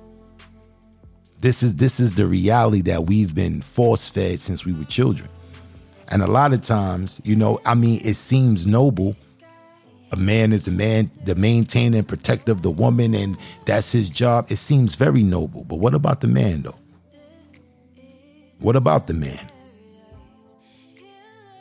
This 1.41 1.63
is 1.63 1.75
this 1.75 1.99
is 1.99 2.15
the 2.15 2.27
reality 2.27 2.83
that 2.83 3.07
we've 3.07 3.35
been 3.35 3.61
force 3.63 4.09
fed 4.09 4.39
since 4.39 4.65
we 4.65 4.73
were 4.73 4.85
children. 4.85 5.29
And 6.09 6.23
a 6.23 6.27
lot 6.27 6.53
of 6.53 6.61
times, 6.61 7.21
you 7.25 7.35
know, 7.35 7.59
I 7.65 7.75
mean, 7.75 8.01
it 8.05 8.15
seems 8.15 8.67
noble. 8.67 9.17
A 10.13 10.17
man 10.17 10.53
is 10.53 10.69
a 10.69 10.71
man, 10.71 11.11
the 11.25 11.35
maintainer 11.35 11.99
and 11.99 12.07
protector 12.07 12.53
of 12.53 12.61
the 12.61 12.71
woman, 12.71 13.15
and 13.15 13.37
that's 13.65 13.91
his 13.91 14.11
job. 14.11 14.47
It 14.51 14.57
seems 14.57 14.95
very 14.95 15.23
noble. 15.23 15.65
But 15.65 15.77
what 15.77 15.95
about 15.95 16.21
the 16.21 16.29
man, 16.29 16.63
though? 16.63 16.77
What 18.61 18.77
about 18.77 19.07
the 19.07 19.15
man? 19.15 19.51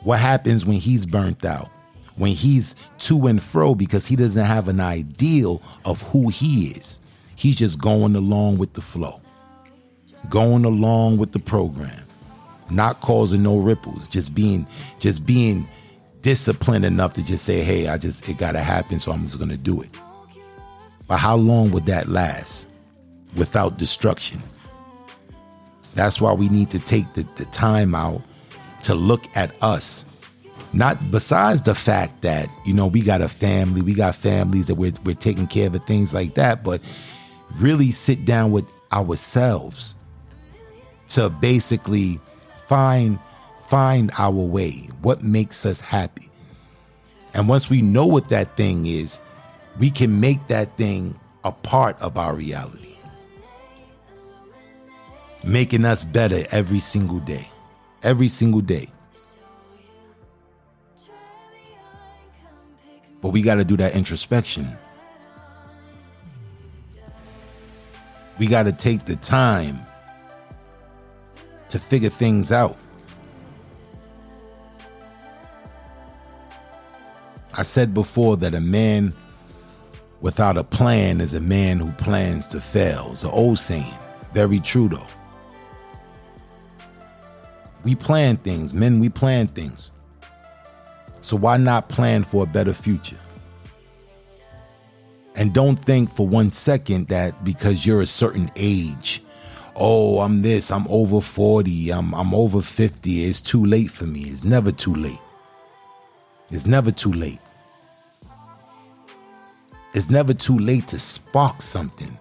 What 0.02 0.18
happens 0.18 0.66
when 0.66 0.76
he's 0.76 1.06
burnt 1.06 1.44
out? 1.44 1.70
When 2.16 2.32
he's 2.32 2.74
to 2.98 3.26
and 3.26 3.42
fro 3.42 3.74
because 3.74 4.06
he 4.06 4.16
doesn't 4.16 4.44
have 4.44 4.68
an 4.68 4.80
ideal 4.80 5.62
of 5.84 6.02
who 6.02 6.28
he 6.28 6.68
is. 6.68 7.00
He's 7.36 7.56
just 7.56 7.80
going 7.80 8.14
along 8.14 8.58
with 8.58 8.74
the 8.74 8.82
flow, 8.82 9.20
going 10.28 10.64
along 10.64 11.18
with 11.18 11.32
the 11.32 11.38
program 11.38 12.02
not 12.72 13.00
causing 13.00 13.42
no 13.42 13.58
ripples, 13.58 14.08
just 14.08 14.34
being 14.34 14.66
just 14.98 15.26
being 15.26 15.68
disciplined 16.22 16.84
enough 16.84 17.12
to 17.14 17.24
just 17.24 17.44
say, 17.44 17.62
"Hey, 17.62 17.88
I 17.88 17.98
just 17.98 18.28
it 18.28 18.38
got 18.38 18.52
to 18.52 18.60
happen, 18.60 18.98
so 18.98 19.12
I'm 19.12 19.22
just 19.22 19.38
going 19.38 19.50
to 19.50 19.58
do 19.58 19.82
it." 19.82 19.90
But 21.08 21.18
how 21.18 21.36
long 21.36 21.70
would 21.72 21.86
that 21.86 22.08
last 22.08 22.66
without 23.36 23.78
destruction? 23.78 24.42
That's 25.94 26.20
why 26.20 26.32
we 26.32 26.48
need 26.48 26.70
to 26.70 26.78
take 26.78 27.12
the, 27.12 27.22
the 27.36 27.44
time 27.46 27.94
out 27.94 28.22
to 28.82 28.94
look 28.94 29.24
at 29.36 29.62
us. 29.62 30.06
Not 30.74 31.10
besides 31.10 31.62
the 31.62 31.74
fact 31.74 32.22
that, 32.22 32.48
you 32.64 32.72
know, 32.72 32.86
we 32.86 33.02
got 33.02 33.20
a 33.20 33.28
family, 33.28 33.82
we 33.82 33.94
got 33.94 34.14
families 34.14 34.66
that 34.66 34.76
we're, 34.76 34.92
we're 35.04 35.14
taking 35.14 35.46
care 35.46 35.66
of, 35.66 35.84
things 35.84 36.14
like 36.14 36.34
that, 36.34 36.64
but 36.64 36.80
really 37.58 37.90
sit 37.90 38.24
down 38.24 38.50
with 38.52 38.64
ourselves 38.92 39.94
to 41.10 41.28
basically 41.28 42.18
find 42.66 43.18
find 43.66 44.10
our 44.18 44.32
way 44.32 44.72
what 45.00 45.22
makes 45.22 45.64
us 45.64 45.80
happy. 45.80 46.28
And 47.34 47.48
once 47.48 47.70
we 47.70 47.80
know 47.80 48.04
what 48.04 48.28
that 48.28 48.56
thing 48.56 48.86
is 48.86 49.20
we 49.78 49.90
can 49.90 50.20
make 50.20 50.46
that 50.48 50.76
thing 50.76 51.18
a 51.44 51.52
part 51.52 52.00
of 52.02 52.16
our 52.16 52.34
reality 52.34 52.96
making 55.44 55.84
us 55.84 56.04
better 56.04 56.40
every 56.52 56.78
single 56.78 57.18
day 57.20 57.48
every 58.02 58.28
single 58.28 58.60
day 58.60 58.86
but 63.22 63.30
we 63.30 63.40
got 63.40 63.54
to 63.54 63.64
do 63.64 63.78
that 63.78 63.96
introspection 63.96 64.76
we 68.42 68.48
got 68.48 68.64
to 68.64 68.72
take 68.72 69.04
the 69.04 69.14
time 69.14 69.78
to 71.68 71.78
figure 71.78 72.10
things 72.10 72.50
out. 72.50 72.76
I 77.54 77.62
said 77.62 77.94
before 77.94 78.36
that 78.38 78.52
a 78.52 78.60
man 78.60 79.14
without 80.22 80.58
a 80.58 80.64
plan 80.64 81.20
is 81.20 81.34
a 81.34 81.40
man 81.40 81.78
who 81.78 81.92
plans 81.92 82.48
to 82.48 82.60
fail. 82.60 83.10
It's 83.12 83.22
an 83.22 83.30
old 83.30 83.60
saying. 83.60 83.94
Very 84.34 84.58
true 84.58 84.88
though. 84.88 85.06
We 87.84 87.94
plan 87.94 88.38
things, 88.38 88.74
men, 88.74 88.98
we 88.98 89.08
plan 89.08 89.46
things. 89.46 89.91
So 91.22 91.36
why 91.36 91.56
not 91.56 91.88
plan 91.88 92.24
for 92.24 92.44
a 92.44 92.46
better 92.46 92.74
future? 92.74 93.18
And 95.34 95.54
don't 95.54 95.76
think 95.76 96.10
for 96.10 96.28
one 96.28 96.52
second 96.52 97.08
that 97.08 97.42
because 97.42 97.86
you're 97.86 98.02
a 98.02 98.06
certain 98.06 98.50
age 98.54 99.22
oh, 99.76 100.20
I'm 100.20 100.42
this, 100.42 100.70
I'm 100.70 100.86
over 100.88 101.20
40, 101.20 101.90
I'm, 101.90 102.14
I'm 102.14 102.34
over 102.34 102.60
50, 102.60 103.24
it's 103.24 103.40
too 103.40 103.64
late 103.64 103.90
for 103.90 104.06
me. 104.06 104.22
It's 104.22 104.44
never 104.44 104.72
too 104.72 104.94
late. 104.94 105.20
It's 106.50 106.66
never 106.66 106.90
too 106.90 107.12
late. 107.12 107.40
It's 109.94 110.10
never 110.10 110.34
too 110.34 110.58
late 110.58 110.88
to 110.88 110.98
spark 110.98 111.62
something. 111.62 112.18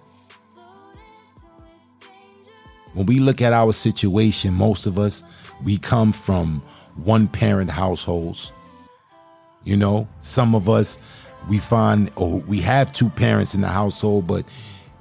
When 2.94 3.06
we 3.06 3.20
look 3.20 3.42
at 3.42 3.54
our 3.54 3.72
situation, 3.72 4.54
most 4.54 4.86
of 4.86 5.00
us, 5.00 5.24
we 5.64 5.78
come 5.78 6.12
from 6.12 6.62
one 6.96 7.28
parent 7.28 7.70
households. 7.70 8.52
You 9.64 9.78
know, 9.78 10.08
some 10.20 10.56
of 10.56 10.70
us, 10.70 10.98
we 11.48 11.60
find, 11.60 12.12
or 12.16 12.40
we 12.42 12.60
have 12.62 12.92
two 12.92 13.10
parents 13.10 13.54
in 13.54 13.62
the 13.62 13.68
household, 13.68 14.28
but 14.28 14.46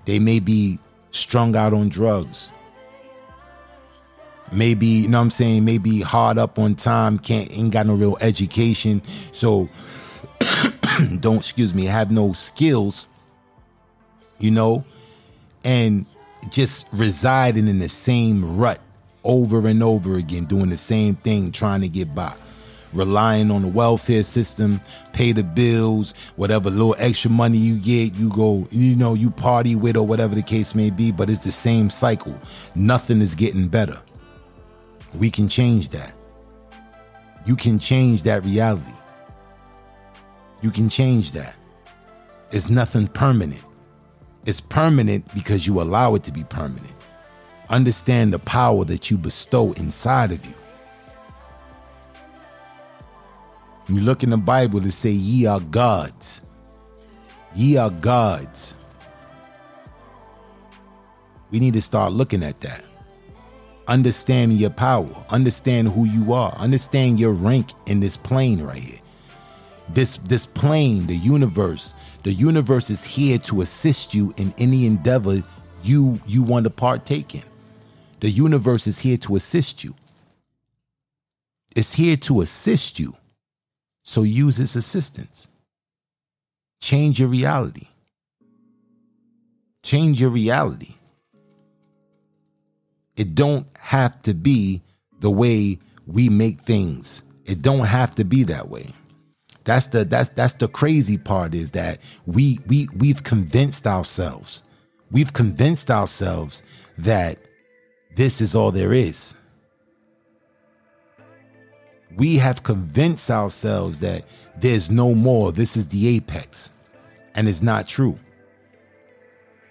they 0.05 0.19
may 0.19 0.41
be 0.41 0.79
strung 1.13 1.57
out 1.57 1.73
on 1.73 1.89
drugs. 1.89 2.51
Maybe, 4.53 4.87
you 4.87 5.09
know 5.09 5.19
what 5.19 5.25
I'm 5.25 5.31
saying, 5.31 5.65
maybe 5.65 6.01
hard 6.01 6.37
up 6.37 6.59
on 6.59 6.75
time, 6.75 7.19
can't 7.19 7.57
ain't 7.57 7.73
got 7.73 7.87
no 7.87 7.95
real 7.95 8.19
education. 8.21 9.01
So 9.31 9.69
don't 11.21 11.37
excuse 11.37 11.73
me, 11.73 11.85
have 11.85 12.11
no 12.11 12.33
skills, 12.33 13.07
you 14.41 14.51
know, 14.51 14.85
and 15.65 16.05
just 16.51 16.87
residing 16.93 17.69
in 17.69 17.79
the 17.79 17.89
same 17.89 18.57
rut 18.57 18.81
over 19.23 19.67
and 19.69 19.83
over 19.83 20.15
again, 20.17 20.47
doing 20.47 20.71
the 20.71 20.77
same 20.77 21.15
thing, 21.15 21.53
trying 21.53 21.83
to 21.83 21.89
get 21.89 22.13
by 22.15 22.35
relying 22.93 23.51
on 23.51 23.63
the 23.63 23.69
welfare 23.69 24.23
system, 24.23 24.81
pay 25.13 25.33
the 25.33 25.43
bills, 25.43 26.15
whatever 26.37 26.71
little 26.71 26.97
extra 26.99 27.31
money 27.31 27.59
you 27.59 27.79
get, 27.79 28.15
you 28.15 28.31
go, 28.31 28.67
you 28.71 28.97
know, 28.97 29.15
you 29.15 29.31
party 29.31 29.77
with 29.77 29.97
or 29.97 30.07
whatever 30.07 30.35
the 30.35 30.43
case 30.43 30.75
may 30.75 30.91
be, 30.91 31.13
but 31.13 31.31
it's 31.31 31.45
the 31.45 31.53
same 31.53 31.91
cycle. 31.91 32.35
Nothing 32.75 33.21
is 33.21 33.35
getting 33.35 33.69
better. 33.69 34.01
We 35.15 35.31
can 35.31 35.49
change 35.49 35.91
that. 35.91 36.13
You 37.47 37.57
can 37.57 37.79
change 37.79 38.23
that 38.25 38.45
reality. 38.45 38.93
You 40.63 40.71
can 40.71 40.89
change 40.89 41.33
that. 41.33 41.55
It's 42.53 42.69
nothing 42.69 43.09
permanent. 43.09 43.63
It's 44.47 44.61
permanent 44.61 45.33
because 45.35 45.67
you 45.67 45.81
allow 45.81 46.15
it 46.15 46.25
to 46.25 46.33
be 46.33 46.45
permanent. 46.45 46.95
Understand 47.69 48.33
the 48.33 48.39
power 48.41 48.85
that 48.87 49.11
you 49.11 49.17
bestow 49.17 49.73
inside 49.73 50.33
of 50.33 50.45
you. 50.45 50.55
You 53.91 54.01
look 54.01 54.23
in 54.23 54.31
the 54.31 54.37
Bible, 54.37 54.85
it 54.87 54.93
say, 54.93 55.11
"Ye 55.11 55.47
are 55.47 55.61
gods." 55.61 56.43
Ye 57.55 57.77
are 57.77 57.91
gods. 57.91 58.75
We 61.51 61.59
need 61.59 61.75
to 61.75 61.83
start 61.83 62.13
looking 62.13 62.45
at 62.45 62.61
that. 62.61 62.85
Understand 63.89 64.59
your 64.59 64.71
power. 64.71 65.11
Understand 65.31 65.89
who 65.89 66.05
you 66.05 66.33
are. 66.33 66.53
Understand 66.53 67.19
your 67.19 67.33
rank 67.33 67.73
in 67.87 67.99
this 67.99 68.17
plane 68.17 68.63
right 68.63 68.79
here. 68.79 69.01
This 69.89 70.19
this 70.19 70.47
plane, 70.47 71.09
the 71.09 71.17
universe, 71.17 71.95
the 72.23 72.33
universe 72.33 72.91
is 72.91 73.03
here 73.03 73.39
to 73.39 73.63
assist 73.63 74.15
you 74.15 74.33
in 74.37 74.55
any 74.59 74.87
endeavor 74.87 75.43
you 75.83 76.21
you 76.27 76.45
want 76.45 76.65
to 76.65 76.71
partake 76.71 77.35
in. 77.35 77.43
The 78.21 78.31
universe 78.31 78.87
is 78.87 79.01
here 79.01 79.17
to 79.19 79.35
assist 79.35 79.83
you. 79.83 79.95
It's 81.75 81.93
here 81.93 82.17
to 82.19 82.43
assist 82.43 83.01
you. 83.01 83.15
So 84.03 84.23
use 84.23 84.59
its 84.59 84.77
assistance. 84.77 85.49
Change 86.81 87.21
your 87.21 87.29
reality. 87.29 87.89
Change 89.83 90.21
your 90.21 90.31
reality. 90.31 90.95
It 93.17 93.35
don't 93.35 93.67
have 93.79 94.23
to 94.23 94.35
be 94.35 94.83
the 95.21 95.31
way 95.31 95.79
we 96.07 96.29
make 96.29 96.61
things. 96.63 97.23
It 97.45 97.63
don't 97.63 97.87
have 97.87 98.15
to 98.17 98.25
be 98.25 98.45
that 98.45 98.69
way. 98.69 98.87
That's 99.65 99.89
the 99.89 100.05
that's 100.05 100.31
that's 100.31 100.55
the 100.55 100.69
crazy 100.69 101.19
part 101.19 101.55
is 101.55 101.73
that 101.73 101.99
we 102.27 102.61
we 102.67 102.89
we've 102.97 103.23
convinced 103.23 103.87
ourselves. 103.87 104.63
We've 105.11 105.33
convinced 105.33 105.91
ourselves 105.91 106.63
that 106.97 107.39
this 108.17 108.41
is 108.41 108.55
all 108.55 108.71
there 108.71 108.93
is 108.93 109.35
we 112.17 112.37
have 112.37 112.63
convinced 112.63 113.31
ourselves 113.31 114.01
that 114.01 114.25
there's 114.57 114.91
no 114.91 115.15
more. 115.15 115.53
This 115.53 115.77
is 115.77 115.89
the 115.89 116.17
apex. 116.17 116.71
And 117.35 117.49
it's 117.49 117.63
not 117.63 117.89
true. 117.89 118.19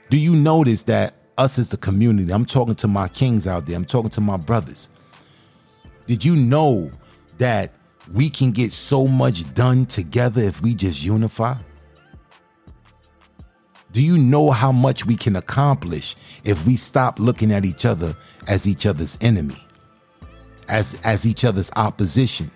Do 0.09 0.17
you 0.17 0.33
notice 0.33 0.83
that 0.83 1.13
us 1.37 1.57
as 1.57 1.69
the 1.69 1.77
community, 1.77 2.31
I'm 2.31 2.45
talking 2.45 2.75
to 2.75 2.87
my 2.87 3.07
kings 3.07 3.47
out 3.47 3.65
there, 3.65 3.75
I'm 3.75 3.85
talking 3.85 4.09
to 4.11 4.21
my 4.21 4.37
brothers. 4.37 4.89
Did 6.05 6.25
you 6.25 6.35
know 6.35 6.91
that 7.37 7.73
we 8.13 8.29
can 8.29 8.51
get 8.51 8.71
so 8.71 9.07
much 9.07 9.51
done 9.53 9.85
together 9.85 10.41
if 10.41 10.61
we 10.61 10.73
just 10.75 11.03
unify? 11.03 11.55
Do 13.91 14.03
you 14.03 14.17
know 14.17 14.51
how 14.51 14.71
much 14.71 15.05
we 15.05 15.15
can 15.15 15.35
accomplish 15.35 16.15
if 16.43 16.65
we 16.65 16.75
stop 16.75 17.19
looking 17.19 17.51
at 17.51 17.65
each 17.65 17.85
other 17.85 18.15
as 18.47 18.67
each 18.67 18.85
other's 18.85 19.17
enemy? 19.21 19.57
As 20.69 20.99
as 21.03 21.25
each 21.27 21.45
other's 21.45 21.71
opposition. 21.77 22.51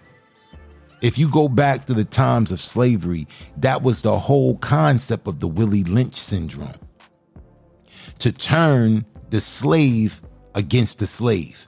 If 1.01 1.17
you 1.19 1.29
go 1.29 1.49
back 1.49 1.85
to 1.87 1.93
the 1.95 2.05
times 2.05 2.51
of 2.51 2.61
slavery, 2.61 3.27
that 3.57 3.83
was 3.83 4.01
the 4.03 4.17
whole 4.17 4.57
concept 4.57 5.27
of 5.27 5.39
the 5.39 5.47
Willie 5.47 5.83
Lynch 5.85 6.15
syndrome. 6.17 6.73
to 8.19 8.31
turn 8.31 9.05
the 9.31 9.39
slave 9.39 10.21
against 10.55 10.99
the 10.99 11.07
slave. 11.07 11.67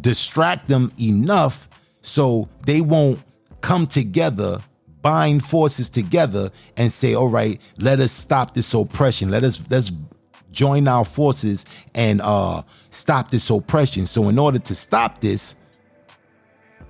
Distract 0.00 0.68
them 0.68 0.92
enough 1.00 1.68
so 2.02 2.48
they 2.66 2.80
won't 2.80 3.20
come 3.62 3.86
together, 3.86 4.60
bind 5.02 5.44
forces 5.44 5.88
together, 5.90 6.50
and 6.76 6.92
say, 6.92 7.14
all 7.14 7.28
right, 7.28 7.60
let 7.78 8.00
us 8.00 8.12
stop 8.12 8.54
this 8.54 8.72
oppression. 8.74 9.30
Let 9.30 9.44
us 9.44 9.64
let's 9.70 9.92
join 10.52 10.88
our 10.88 11.04
forces 11.04 11.66
and 11.94 12.20
uh 12.22 12.62
stop 12.96 13.30
this 13.30 13.50
oppression. 13.50 14.06
So 14.06 14.28
in 14.28 14.38
order 14.38 14.58
to 14.58 14.74
stop 14.74 15.20
this, 15.20 15.54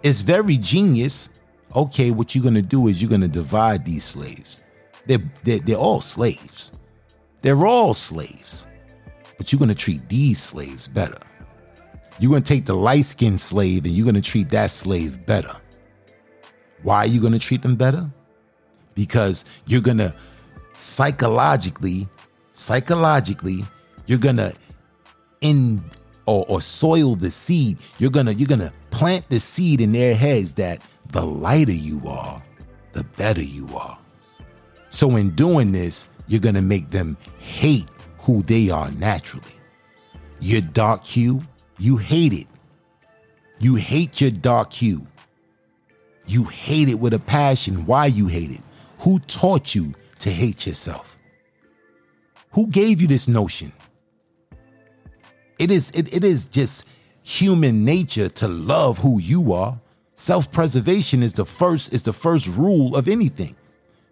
it's 0.02 0.20
very 0.20 0.56
genius. 0.56 1.30
Okay, 1.74 2.10
what 2.10 2.34
you're 2.34 2.44
gonna 2.44 2.62
do 2.62 2.88
is 2.88 3.02
you're 3.02 3.10
gonna 3.10 3.28
divide 3.28 3.84
these 3.84 4.04
slaves. 4.04 4.62
They're, 5.06 5.22
they're, 5.44 5.60
they're 5.60 5.76
all 5.76 6.00
slaves. 6.00 6.72
They're 7.42 7.66
all 7.66 7.94
slaves. 7.94 8.66
But 9.36 9.52
you're 9.52 9.58
gonna 9.58 9.74
treat 9.74 10.08
these 10.08 10.42
slaves 10.42 10.88
better. 10.88 11.18
You're 12.18 12.30
gonna 12.30 12.44
take 12.44 12.64
the 12.64 12.74
light-skinned 12.74 13.40
slave 13.40 13.84
and 13.84 13.94
you're 13.94 14.06
gonna 14.06 14.22
treat 14.22 14.48
that 14.50 14.70
slave 14.70 15.26
better. 15.26 15.54
Why 16.82 16.98
are 16.98 17.06
you 17.06 17.20
gonna 17.20 17.38
treat 17.38 17.62
them 17.62 17.76
better? 17.76 18.10
Because 18.94 19.44
you're 19.66 19.82
gonna 19.82 20.14
psychologically, 20.74 22.08
psychologically, 22.52 23.64
you're 24.06 24.18
gonna 24.18 24.52
in 25.40 25.82
or, 26.26 26.44
or 26.48 26.60
soil 26.60 27.14
the 27.14 27.30
seed. 27.30 27.78
You're 27.98 28.10
gonna 28.10 28.32
you're 28.32 28.48
gonna 28.48 28.72
plant 28.90 29.28
the 29.30 29.40
seed 29.40 29.80
in 29.80 29.92
their 29.92 30.14
heads 30.14 30.52
that 30.54 30.82
the 31.10 31.24
lighter 31.24 31.72
you 31.72 32.02
are, 32.06 32.42
the 32.92 33.04
better 33.16 33.42
you 33.42 33.68
are. 33.76 33.98
So 34.90 35.16
in 35.16 35.30
doing 35.30 35.72
this, 35.72 36.08
you're 36.26 36.40
gonna 36.40 36.62
make 36.62 36.90
them 36.90 37.16
hate 37.38 37.86
who 38.18 38.42
they 38.42 38.70
are 38.70 38.90
naturally. 38.92 39.46
Your 40.40 40.60
dark 40.60 41.04
hue, 41.04 41.42
you 41.78 41.96
hate 41.96 42.32
it. 42.32 42.46
You 43.60 43.76
hate 43.76 44.20
your 44.20 44.30
dark 44.30 44.72
hue. 44.72 45.06
You 46.26 46.44
hate 46.44 46.88
it 46.88 46.98
with 46.98 47.14
a 47.14 47.18
passion. 47.18 47.86
Why 47.86 48.06
you 48.06 48.26
hate 48.26 48.50
it? 48.50 48.60
Who 49.00 49.18
taught 49.20 49.74
you 49.74 49.94
to 50.18 50.30
hate 50.30 50.66
yourself? 50.66 51.16
Who 52.52 52.66
gave 52.66 53.00
you 53.00 53.06
this 53.06 53.28
notion? 53.28 53.72
It 55.58 55.70
is 55.70 55.90
it, 55.92 56.14
it 56.14 56.24
is 56.24 56.46
just 56.48 56.86
human 57.22 57.84
nature 57.84 58.28
to 58.28 58.48
love 58.48 58.98
who 58.98 59.20
you 59.20 59.52
are. 59.52 59.78
Self-preservation 60.14 61.22
is 61.22 61.32
the 61.34 61.44
first 61.44 61.92
is 61.92 62.02
the 62.02 62.12
first 62.12 62.46
rule 62.48 62.96
of 62.96 63.08
anything. 63.08 63.56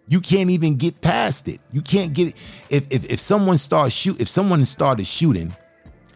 You 0.07 0.21
can't 0.21 0.49
even 0.51 0.75
get 0.75 1.01
past 1.01 1.47
it. 1.47 1.59
You 1.71 1.81
can't 1.81 2.13
get. 2.13 2.35
If 2.69 2.85
if, 2.89 3.09
if 3.09 3.19
someone 3.19 3.57
starts 3.57 3.93
shoot 3.93 4.19
if 4.21 4.27
someone 4.27 4.63
started 4.65 5.07
shooting 5.07 5.55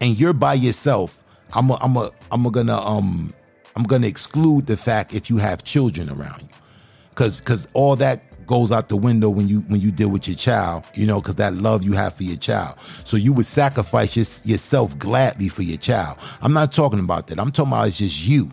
and 0.02 0.20
you're 0.20 0.34
by 0.34 0.54
yourself, 0.54 1.24
I'm 1.54 1.70
a, 1.72 1.78
I'm 1.82 1.98
a, 1.98 2.12
I'm 2.32 2.46
a 2.46 2.52
gonna 2.52 2.78
um 2.78 3.34
I'm 3.76 3.84
gonna 3.84 4.08
exclude 4.08 4.68
the 4.68 4.78
fact 4.78 5.14
if 5.14 5.30
you 5.30 5.38
have 5.38 5.64
children 5.64 6.10
around 6.10 6.42
you. 6.42 6.50
Cause 7.16 7.42
cause 7.42 7.68
all 7.74 7.96
that 7.98 8.29
goes 8.50 8.72
out 8.72 8.90
the 8.90 8.98
window 8.98 9.30
when 9.30 9.48
you 9.48 9.60
when 9.68 9.80
you 9.80 9.92
deal 9.92 10.10
with 10.10 10.28
your 10.28 10.36
child, 10.36 10.84
you 10.96 11.06
know, 11.06 11.22
because 11.22 11.36
that 11.36 11.54
love 11.54 11.84
you 11.84 11.94
have 11.94 12.16
for 12.16 12.24
your 12.24 12.36
child. 12.36 12.76
So 13.04 13.16
you 13.16 13.32
would 13.34 13.46
sacrifice 13.46 14.18
your, 14.18 14.26
yourself 14.44 14.98
gladly 14.98 15.50
for 15.50 15.62
your 15.62 15.78
child. 15.78 16.18
I'm 16.42 16.52
not 16.52 16.72
talking 16.72 17.00
about 17.00 17.28
that. 17.28 17.40
I'm 17.40 17.52
talking 17.52 17.72
about 17.72 17.90
it's 17.90 18.00
just 18.00 18.26
you. 18.26 18.50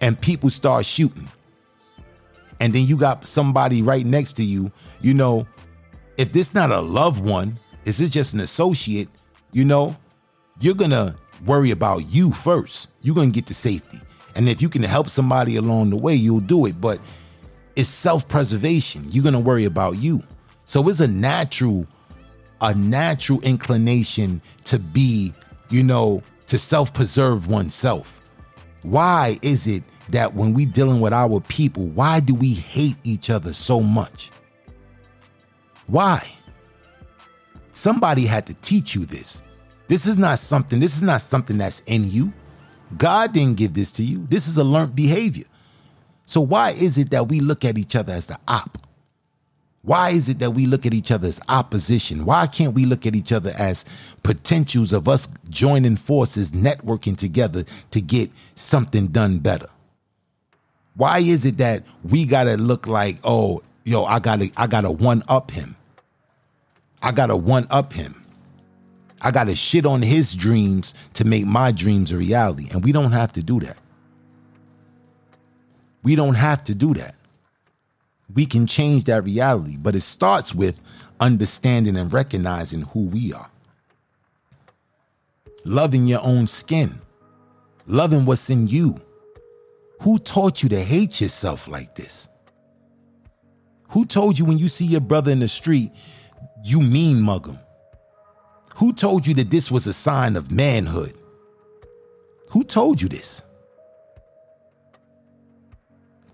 And 0.00 0.18
people 0.20 0.50
start 0.50 0.84
shooting. 0.84 1.28
And 2.60 2.72
then 2.72 2.86
you 2.86 2.96
got 2.96 3.26
somebody 3.26 3.82
right 3.82 4.06
next 4.06 4.34
to 4.34 4.44
you, 4.44 4.70
you 5.00 5.14
know, 5.14 5.48
if 6.16 6.32
this 6.32 6.54
not 6.54 6.70
a 6.70 6.80
loved 6.80 7.20
one, 7.20 7.58
is 7.86 7.98
this 7.98 8.08
just 8.10 8.34
an 8.34 8.40
associate, 8.40 9.08
you 9.50 9.64
know, 9.64 9.96
you're 10.60 10.76
gonna 10.76 11.16
worry 11.44 11.72
about 11.72 12.06
you 12.06 12.30
first. 12.30 12.88
You're 13.02 13.16
gonna 13.16 13.30
get 13.30 13.46
to 13.46 13.54
safety. 13.54 13.98
And 14.36 14.48
if 14.48 14.62
you 14.62 14.68
can 14.68 14.84
help 14.84 15.08
somebody 15.08 15.56
along 15.56 15.90
the 15.90 15.96
way, 15.96 16.14
you'll 16.14 16.38
do 16.38 16.66
it. 16.66 16.80
But 16.80 17.00
it's 17.76 17.88
self-preservation. 17.88 19.06
You're 19.10 19.24
gonna 19.24 19.38
worry 19.40 19.66
about 19.66 19.98
you. 19.98 20.20
So 20.64 20.88
it's 20.88 21.00
a 21.00 21.06
natural, 21.06 21.86
a 22.60 22.74
natural 22.74 23.40
inclination 23.42 24.40
to 24.64 24.78
be, 24.78 25.32
you 25.70 25.82
know, 25.82 26.22
to 26.46 26.58
self-preserve 26.58 27.48
oneself. 27.48 28.20
Why 28.82 29.36
is 29.42 29.66
it 29.66 29.82
that 30.10 30.34
when 30.34 30.52
we 30.52 30.64
dealing 30.66 31.00
with 31.00 31.12
our 31.12 31.40
people, 31.40 31.86
why 31.88 32.20
do 32.20 32.34
we 32.34 32.52
hate 32.52 32.96
each 33.04 33.30
other 33.30 33.52
so 33.52 33.80
much? 33.80 34.30
Why? 35.86 36.20
Somebody 37.72 38.24
had 38.24 38.46
to 38.46 38.54
teach 38.54 38.94
you 38.94 39.04
this. 39.04 39.42
This 39.88 40.06
is 40.06 40.18
not 40.18 40.38
something, 40.38 40.80
this 40.80 40.96
is 40.96 41.02
not 41.02 41.22
something 41.22 41.58
that's 41.58 41.80
in 41.80 42.10
you. 42.10 42.32
God 42.96 43.32
didn't 43.32 43.56
give 43.56 43.74
this 43.74 43.90
to 43.92 44.04
you. 44.04 44.26
This 44.28 44.48
is 44.48 44.56
a 44.56 44.64
learned 44.64 44.94
behavior. 44.94 45.44
So 46.26 46.40
why 46.40 46.70
is 46.70 46.98
it 46.98 47.10
that 47.10 47.28
we 47.28 47.40
look 47.40 47.64
at 47.64 47.78
each 47.78 47.96
other 47.96 48.12
as 48.12 48.26
the 48.26 48.38
op? 48.48 48.78
Why 49.82 50.10
is 50.10 50.28
it 50.28 50.40
that 50.40 50.50
we 50.50 50.66
look 50.66 50.84
at 50.84 50.92
each 50.92 51.12
other 51.12 51.28
as 51.28 51.40
opposition? 51.48 52.24
Why 52.24 52.48
can't 52.48 52.74
we 52.74 52.84
look 52.84 53.06
at 53.06 53.14
each 53.14 53.32
other 53.32 53.52
as 53.56 53.84
potentials 54.24 54.92
of 54.92 55.08
us 55.08 55.28
joining 55.48 55.94
forces, 55.94 56.50
networking 56.50 57.16
together 57.16 57.62
to 57.92 58.00
get 58.00 58.32
something 58.56 59.06
done 59.06 59.38
better? 59.38 59.68
Why 60.96 61.18
is 61.20 61.44
it 61.44 61.58
that 61.58 61.84
we 62.02 62.24
gotta 62.24 62.56
look 62.56 62.88
like, 62.88 63.18
oh, 63.22 63.62
yo, 63.84 64.04
I 64.04 64.18
gotta, 64.18 64.50
I 64.56 64.66
gotta 64.66 64.90
one 64.90 65.22
up 65.28 65.52
him. 65.52 65.76
I 67.00 67.12
gotta 67.12 67.36
one 67.36 67.68
up 67.70 67.92
him. 67.92 68.20
I 69.20 69.30
gotta 69.30 69.54
shit 69.54 69.86
on 69.86 70.02
his 70.02 70.34
dreams 70.34 70.94
to 71.14 71.24
make 71.24 71.46
my 71.46 71.70
dreams 71.70 72.10
a 72.10 72.16
reality. 72.16 72.66
And 72.72 72.84
we 72.84 72.90
don't 72.90 73.12
have 73.12 73.32
to 73.34 73.42
do 73.42 73.60
that. 73.60 73.78
We 76.06 76.14
don't 76.14 76.34
have 76.34 76.62
to 76.64 76.74
do 76.76 76.94
that. 76.94 77.16
We 78.32 78.46
can 78.46 78.68
change 78.68 79.04
that 79.04 79.24
reality, 79.24 79.76
but 79.76 79.96
it 79.96 80.02
starts 80.02 80.54
with 80.54 80.78
understanding 81.18 81.96
and 81.96 82.12
recognizing 82.12 82.82
who 82.82 83.06
we 83.08 83.32
are. 83.32 83.50
Loving 85.64 86.06
your 86.06 86.20
own 86.22 86.46
skin, 86.46 87.00
loving 87.88 88.24
what's 88.24 88.50
in 88.50 88.68
you. 88.68 88.94
Who 90.02 90.18
taught 90.18 90.62
you 90.62 90.68
to 90.68 90.80
hate 90.80 91.20
yourself 91.20 91.66
like 91.66 91.96
this? 91.96 92.28
Who 93.88 94.04
told 94.04 94.38
you 94.38 94.44
when 94.44 94.58
you 94.58 94.68
see 94.68 94.86
your 94.86 95.00
brother 95.00 95.32
in 95.32 95.40
the 95.40 95.48
street, 95.48 95.90
you 96.62 96.80
mean 96.80 97.20
mug 97.20 97.48
him? 97.48 97.58
Who 98.76 98.92
told 98.92 99.26
you 99.26 99.34
that 99.34 99.50
this 99.50 99.72
was 99.72 99.88
a 99.88 99.92
sign 99.92 100.36
of 100.36 100.52
manhood? 100.52 101.18
Who 102.52 102.62
told 102.62 103.02
you 103.02 103.08
this? 103.08 103.42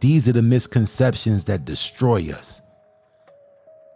These 0.02 0.28
are 0.28 0.32
the 0.32 0.42
misconceptions 0.42 1.44
that 1.44 1.64
destroy 1.64 2.28
us. 2.32 2.60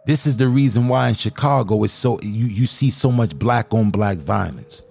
This 0.05 0.25
is 0.25 0.37
the 0.37 0.47
reason 0.47 0.87
why 0.87 1.09
in 1.09 1.15
Chicago 1.15 1.83
is 1.83 1.91
so 1.91 2.17
you, 2.23 2.45
you 2.45 2.65
see 2.65 2.89
so 2.89 3.11
much 3.11 3.37
black 3.37 3.73
on 3.73 3.91
black 3.91 4.17
violence. 4.19 4.85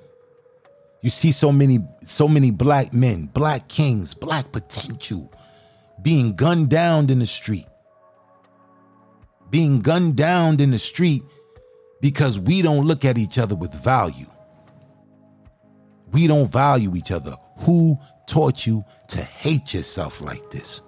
You 1.00 1.08
see 1.08 1.32
so 1.32 1.50
many 1.50 1.78
so 2.02 2.28
many 2.28 2.50
black 2.50 2.92
men, 2.92 3.30
black 3.32 3.66
kings, 3.66 4.12
black 4.12 4.52
potential 4.52 5.32
being 6.02 6.36
gunned 6.36 6.68
down 6.68 7.08
in 7.08 7.20
the 7.20 7.26
street. 7.26 7.66
Being 9.48 9.80
gunned 9.80 10.16
down 10.16 10.60
in 10.60 10.70
the 10.70 10.78
street 10.78 11.22
because 12.02 12.38
we 12.38 12.60
don't 12.60 12.84
look 12.84 13.06
at 13.06 13.16
each 13.16 13.38
other 13.38 13.54
with 13.54 13.72
value. 13.72 14.26
We 16.12 16.26
don't 16.26 16.46
value 16.46 16.94
each 16.94 17.10
other. 17.10 17.34
Who 17.60 17.96
taught 18.28 18.66
you 18.66 18.84
to 19.08 19.22
hate 19.22 19.72
yourself 19.72 20.20
like 20.20 20.50
this? 20.50 20.82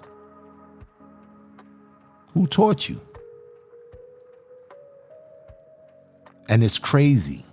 Who 2.35 2.47
taught 2.47 2.89
you? 2.89 3.01
And 6.49 6.62
it's 6.64 6.79
crazy. 6.79 7.45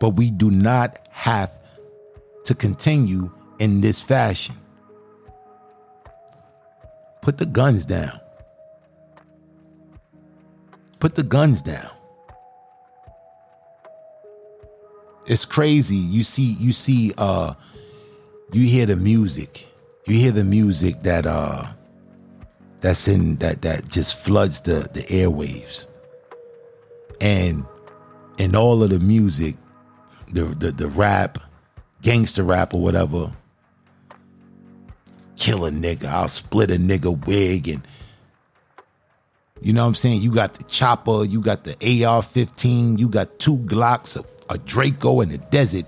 But 0.00 0.10
we 0.10 0.30
do 0.30 0.50
not 0.50 0.98
have 1.10 1.50
to 2.44 2.54
continue 2.54 3.30
in 3.58 3.80
this 3.80 4.02
fashion. 4.02 4.56
Put 7.20 7.38
the 7.38 7.46
guns 7.46 7.86
down. 7.86 8.18
Put 10.98 11.14
the 11.14 11.22
guns 11.22 11.62
down. 11.62 11.90
It's 15.26 15.44
crazy. 15.44 15.96
You 15.96 16.24
see, 16.24 16.56
you 16.58 16.72
see, 16.72 17.12
uh, 17.16 17.54
you 18.52 18.66
hear 18.66 18.86
the 18.86 18.96
music. 18.96 19.68
You 20.06 20.16
hear 20.16 20.32
the 20.32 20.44
music 20.44 21.02
that 21.04 21.26
uh 21.26 21.72
that's 22.82 23.08
in 23.08 23.36
that 23.36 23.62
that 23.62 23.88
just 23.90 24.16
floods 24.16 24.62
the 24.62 24.88
the 24.94 25.02
airwaves 25.02 25.88
and 27.20 27.66
in 28.38 28.56
all 28.56 28.82
of 28.82 28.90
the 28.90 29.00
music 29.00 29.56
the 30.32 30.44
the, 30.44 30.72
the 30.72 30.88
rap 30.88 31.38
gangster 32.02 32.44
rap 32.44 32.74
or 32.74 32.82
whatever 32.82 33.32
kill 35.36 35.66
a 35.66 35.70
nigga 35.70 36.06
i'll 36.06 36.28
split 36.28 36.70
a 36.70 36.76
nigga 36.76 37.26
wig 37.26 37.68
and 37.68 37.82
You 39.62 39.72
know 39.72 39.82
what 39.82 39.88
I'm 39.88 39.94
saying? 39.94 40.22
You 40.22 40.34
got 40.34 40.54
the 40.54 40.64
chopper, 40.64 41.24
you 41.24 41.40
got 41.40 41.64
the 41.64 42.04
AR 42.06 42.22
15, 42.22 42.98
you 42.98 43.08
got 43.08 43.38
two 43.38 43.58
Glocks, 43.58 44.16
a, 44.18 44.54
a 44.54 44.58
Draco 44.58 45.20
in 45.20 45.30
the 45.30 45.38
desert, 45.38 45.86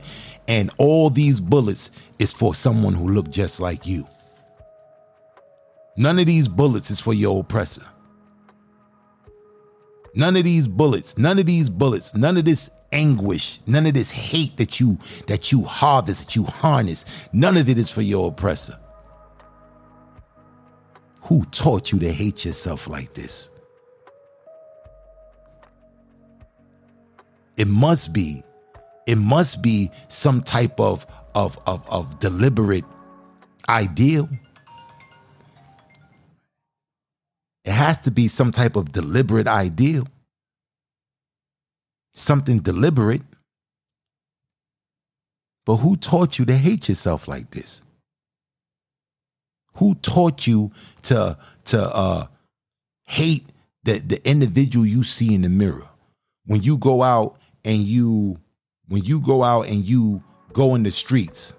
and 0.49 0.70
all 0.78 1.11
these 1.11 1.40
bullets 1.40 1.90
is 2.20 2.32
for 2.32 2.55
someone 2.55 2.95
who 2.95 3.09
looked 3.09 3.32
just 3.32 3.61
like 3.61 3.86
you. 3.86 4.07
None 5.97 6.18
of 6.18 6.26
these 6.26 6.49
bullets 6.49 6.90
is 6.90 7.01
for 7.01 7.14
your 7.14 7.40
oppressor. 7.40 7.86
None 10.16 10.36
of 10.36 10.45
these 10.45 10.68
bullets, 10.68 11.18
none 11.18 11.38
of 11.38 11.47
these 11.47 11.70
bullets, 11.70 12.14
none 12.14 12.36
of 12.36 12.45
this 12.45 12.70
anguish, 12.92 13.61
none 13.66 13.86
of 13.86 13.95
this 13.95 14.11
hate 14.11 14.57
that 14.59 14.78
you 14.78 14.97
that 15.26 15.51
you 15.51 15.62
harvest, 15.64 16.28
that 16.28 16.36
you 16.36 16.45
harness, 16.45 17.05
none 17.32 17.57
of 17.57 17.68
it 17.68 17.78
is 17.78 17.90
for 17.90 18.03
your 18.03 18.28
oppressor. 18.28 18.78
Who 21.22 21.45
taught 21.47 21.90
you 21.90 21.99
to 22.01 22.12
hate 22.12 22.45
yourself 22.45 22.86
like 22.86 23.14
this? 23.14 23.51
It 27.57 27.68
must 27.68 28.12
be, 28.12 28.42
it 29.07 29.16
must 29.16 29.62
be 29.62 29.90
some 30.09 30.42
type 30.42 30.78
of 30.78 31.07
of 31.34 31.59
of, 31.66 31.88
of 31.88 32.18
deliberate 32.20 32.84
ideal. 33.68 34.28
It 37.65 37.73
has 37.73 37.99
to 38.01 38.11
be 38.11 38.29
some 38.29 38.53
type 38.53 38.77
of 38.77 38.93
deliberate 38.93 39.49
ideal. 39.49 40.07
Something 42.12 42.61
deliberate. 42.61 43.23
But 45.65 45.77
who 45.77 45.97
taught 45.97 46.39
you 46.39 46.45
to 46.45 46.57
hate 46.57 46.89
yourself 46.89 47.27
like 47.27 47.51
this? 47.51 47.83
Who 49.77 49.95
taught 49.97 50.47
you 50.47 50.73
to 51.03 51.39
to 51.65 51.83
uh 51.83 52.27
hate 53.07 53.47
the 53.83 53.99
the 53.99 54.29
individual 54.29 54.87
you 54.87 55.03
see 55.03 55.35
in 55.35 55.43
the 55.43 55.49
mirror? 55.49 55.89
When 56.47 56.62
you 56.62 56.77
go 56.77 57.03
out 57.03 57.39
and 57.65 57.79
you 57.79 58.37
when 58.89 59.03
you 59.05 59.21
go 59.21 59.43
out 59.43 59.67
and 59.67 59.85
you 59.85 60.23
go 60.53 60.75
in 60.75 60.83
the 60.83 60.91
streets 60.91 61.55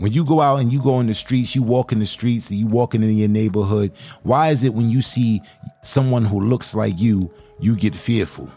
when 0.00 0.12
you 0.12 0.24
go 0.24 0.40
out 0.40 0.56
and 0.56 0.72
you 0.72 0.82
go 0.82 0.98
in 0.98 1.06
the 1.06 1.14
streets 1.14 1.54
you 1.54 1.62
walk 1.62 1.92
in 1.92 1.98
the 1.98 2.06
streets 2.06 2.50
you 2.50 2.66
walking 2.66 3.02
in 3.02 3.16
your 3.16 3.28
neighborhood 3.28 3.92
why 4.22 4.48
is 4.48 4.64
it 4.64 4.74
when 4.74 4.90
you 4.90 5.00
see 5.00 5.40
someone 5.82 6.24
who 6.24 6.40
looks 6.40 6.74
like 6.74 6.98
you 6.98 7.32
you 7.60 7.76
get 7.76 7.94
fearful? 7.94 8.50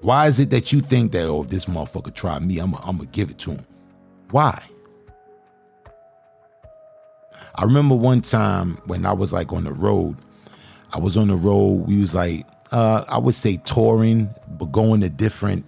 Why 0.00 0.26
is 0.26 0.38
it 0.38 0.50
that 0.50 0.72
you 0.72 0.80
think 0.80 1.12
that 1.12 1.26
oh 1.26 1.42
if 1.42 1.48
this 1.48 1.64
motherfucker 1.64 2.14
try 2.14 2.38
me 2.38 2.58
i'm 2.58 2.72
gonna 2.72 3.06
give 3.06 3.30
it 3.30 3.38
to 3.38 3.52
him? 3.52 3.66
Why? 4.30 4.58
I 7.54 7.62
remember 7.62 7.94
one 7.94 8.20
time 8.20 8.76
when 8.86 9.06
i 9.06 9.12
was 9.12 9.32
like 9.32 9.52
on 9.52 9.64
the 9.64 9.72
road. 9.72 10.16
I 10.92 10.98
was 10.98 11.16
on 11.16 11.28
the 11.28 11.36
road. 11.36 11.86
We 11.88 11.98
was 11.98 12.14
like 12.14 12.46
uh, 12.70 13.04
I 13.10 13.18
would 13.18 13.34
say 13.34 13.56
touring, 13.64 14.32
but 14.58 14.66
going 14.72 15.00
to 15.00 15.08
different, 15.08 15.64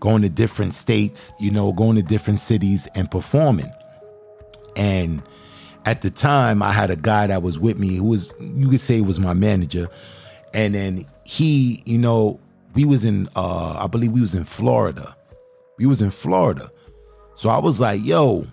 going 0.00 0.22
to 0.22 0.28
different 0.28 0.74
states, 0.74 1.32
you 1.40 1.50
know, 1.50 1.72
going 1.72 1.96
to 1.96 2.02
different 2.02 2.38
cities 2.38 2.88
and 2.94 3.10
performing. 3.10 3.70
And 4.76 5.22
at 5.84 6.02
the 6.02 6.10
time, 6.10 6.62
I 6.62 6.72
had 6.72 6.90
a 6.90 6.96
guy 6.96 7.26
that 7.26 7.42
was 7.42 7.58
with 7.58 7.78
me 7.78 7.96
who 7.96 8.04
was, 8.04 8.32
you 8.40 8.68
could 8.68 8.80
say, 8.80 9.00
was 9.00 9.18
my 9.18 9.34
manager. 9.34 9.88
And 10.54 10.74
then 10.74 11.00
he, 11.24 11.82
you 11.84 11.98
know, 11.98 12.40
we 12.74 12.84
was 12.84 13.04
in, 13.04 13.28
uh, 13.36 13.78
I 13.78 13.86
believe 13.86 14.12
we 14.12 14.20
was 14.20 14.34
in 14.34 14.44
Florida. 14.44 15.16
We 15.78 15.86
was 15.86 16.02
in 16.02 16.10
Florida. 16.10 16.70
So 17.34 17.50
I 17.50 17.58
was 17.58 17.80
like, 17.80 18.04
yo, 18.04 18.44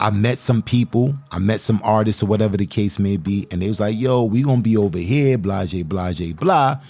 I 0.00 0.10
met 0.10 0.38
some 0.38 0.62
people, 0.62 1.14
I 1.30 1.38
met 1.38 1.60
some 1.60 1.80
artists 1.84 2.22
or 2.22 2.26
whatever 2.26 2.56
the 2.56 2.66
case 2.66 2.98
may 2.98 3.16
be, 3.16 3.46
and 3.50 3.62
they 3.62 3.68
was 3.68 3.78
like, 3.78 3.96
yo, 3.96 4.24
we 4.24 4.42
gonna 4.42 4.60
be 4.60 4.76
over 4.76 4.98
here, 4.98 5.38
blase, 5.38 5.80
blase, 5.84 6.32
blah. 6.32 6.80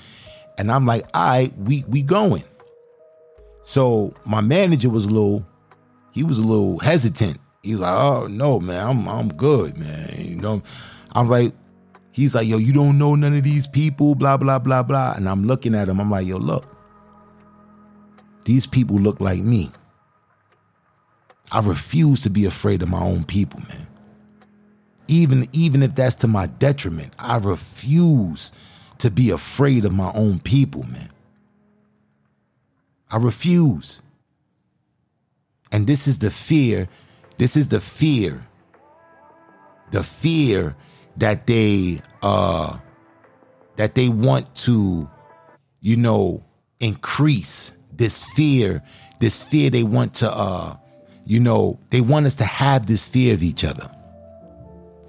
And 0.56 0.72
I'm 0.72 0.86
like, 0.86 1.04
all 1.12 1.24
right, 1.24 1.58
we 1.58 1.84
we 1.88 2.02
going. 2.02 2.44
So 3.64 4.14
my 4.26 4.40
manager 4.40 4.90
was 4.90 5.04
a 5.04 5.10
little, 5.10 5.46
he 6.12 6.24
was 6.24 6.38
a 6.38 6.42
little 6.46 6.78
hesitant. 6.78 7.38
He 7.62 7.74
was 7.74 7.82
like, 7.82 7.96
oh 7.96 8.26
no, 8.26 8.58
man, 8.58 8.86
I'm 8.86 9.08
I'm 9.08 9.28
good, 9.28 9.78
man. 9.78 10.08
You 10.18 10.36
know, 10.36 10.62
I'm 11.12 11.28
like, 11.28 11.52
he's 12.10 12.34
like, 12.34 12.46
yo, 12.48 12.58
you 12.58 12.72
don't 12.72 12.98
know 12.98 13.14
none 13.14 13.34
of 13.34 13.44
these 13.44 13.66
people, 13.66 14.14
blah, 14.14 14.36
blah, 14.36 14.58
blah, 14.58 14.82
blah. 14.82 15.14
And 15.16 15.28
I'm 15.28 15.44
looking 15.44 15.74
at 15.74 15.88
him, 15.88 16.00
I'm 16.00 16.10
like, 16.10 16.26
yo, 16.26 16.38
look, 16.38 16.64
these 18.44 18.66
people 18.66 18.96
look 18.96 19.20
like 19.20 19.40
me. 19.40 19.70
I 21.52 21.60
refuse 21.60 22.22
to 22.22 22.30
be 22.30 22.46
afraid 22.46 22.82
of 22.82 22.88
my 22.88 23.02
own 23.02 23.24
people, 23.24 23.60
man. 23.68 23.86
Even 25.06 25.46
even 25.52 25.82
if 25.82 25.94
that's 25.94 26.16
to 26.16 26.26
my 26.26 26.46
detriment, 26.46 27.12
I 27.18 27.38
refuse 27.38 28.50
to 28.98 29.10
be 29.10 29.30
afraid 29.30 29.84
of 29.84 29.92
my 29.92 30.10
own 30.14 30.40
people, 30.40 30.84
man. 30.84 31.10
I 33.12 33.18
refuse. 33.18 34.02
And 35.70 35.86
this 35.86 36.08
is 36.08 36.18
the 36.18 36.30
fear, 36.30 36.88
this 37.38 37.56
is 37.56 37.68
the 37.68 37.80
fear. 37.80 38.46
The 39.90 40.02
fear 40.02 40.74
that 41.18 41.46
they 41.46 42.00
uh 42.22 42.78
that 43.76 43.94
they 43.94 44.08
want 44.08 44.54
to 44.54 45.08
you 45.82 45.96
know 45.96 46.42
increase 46.80 47.72
this 47.92 48.24
fear, 48.24 48.82
this 49.20 49.44
fear 49.44 49.68
they 49.68 49.82
want 49.82 50.14
to 50.14 50.30
uh 50.30 50.76
you 51.24 51.38
know, 51.38 51.78
they 51.90 52.00
want 52.00 52.26
us 52.26 52.34
to 52.36 52.44
have 52.44 52.86
this 52.86 53.06
fear 53.06 53.34
of 53.34 53.42
each 53.42 53.64
other. 53.64 53.88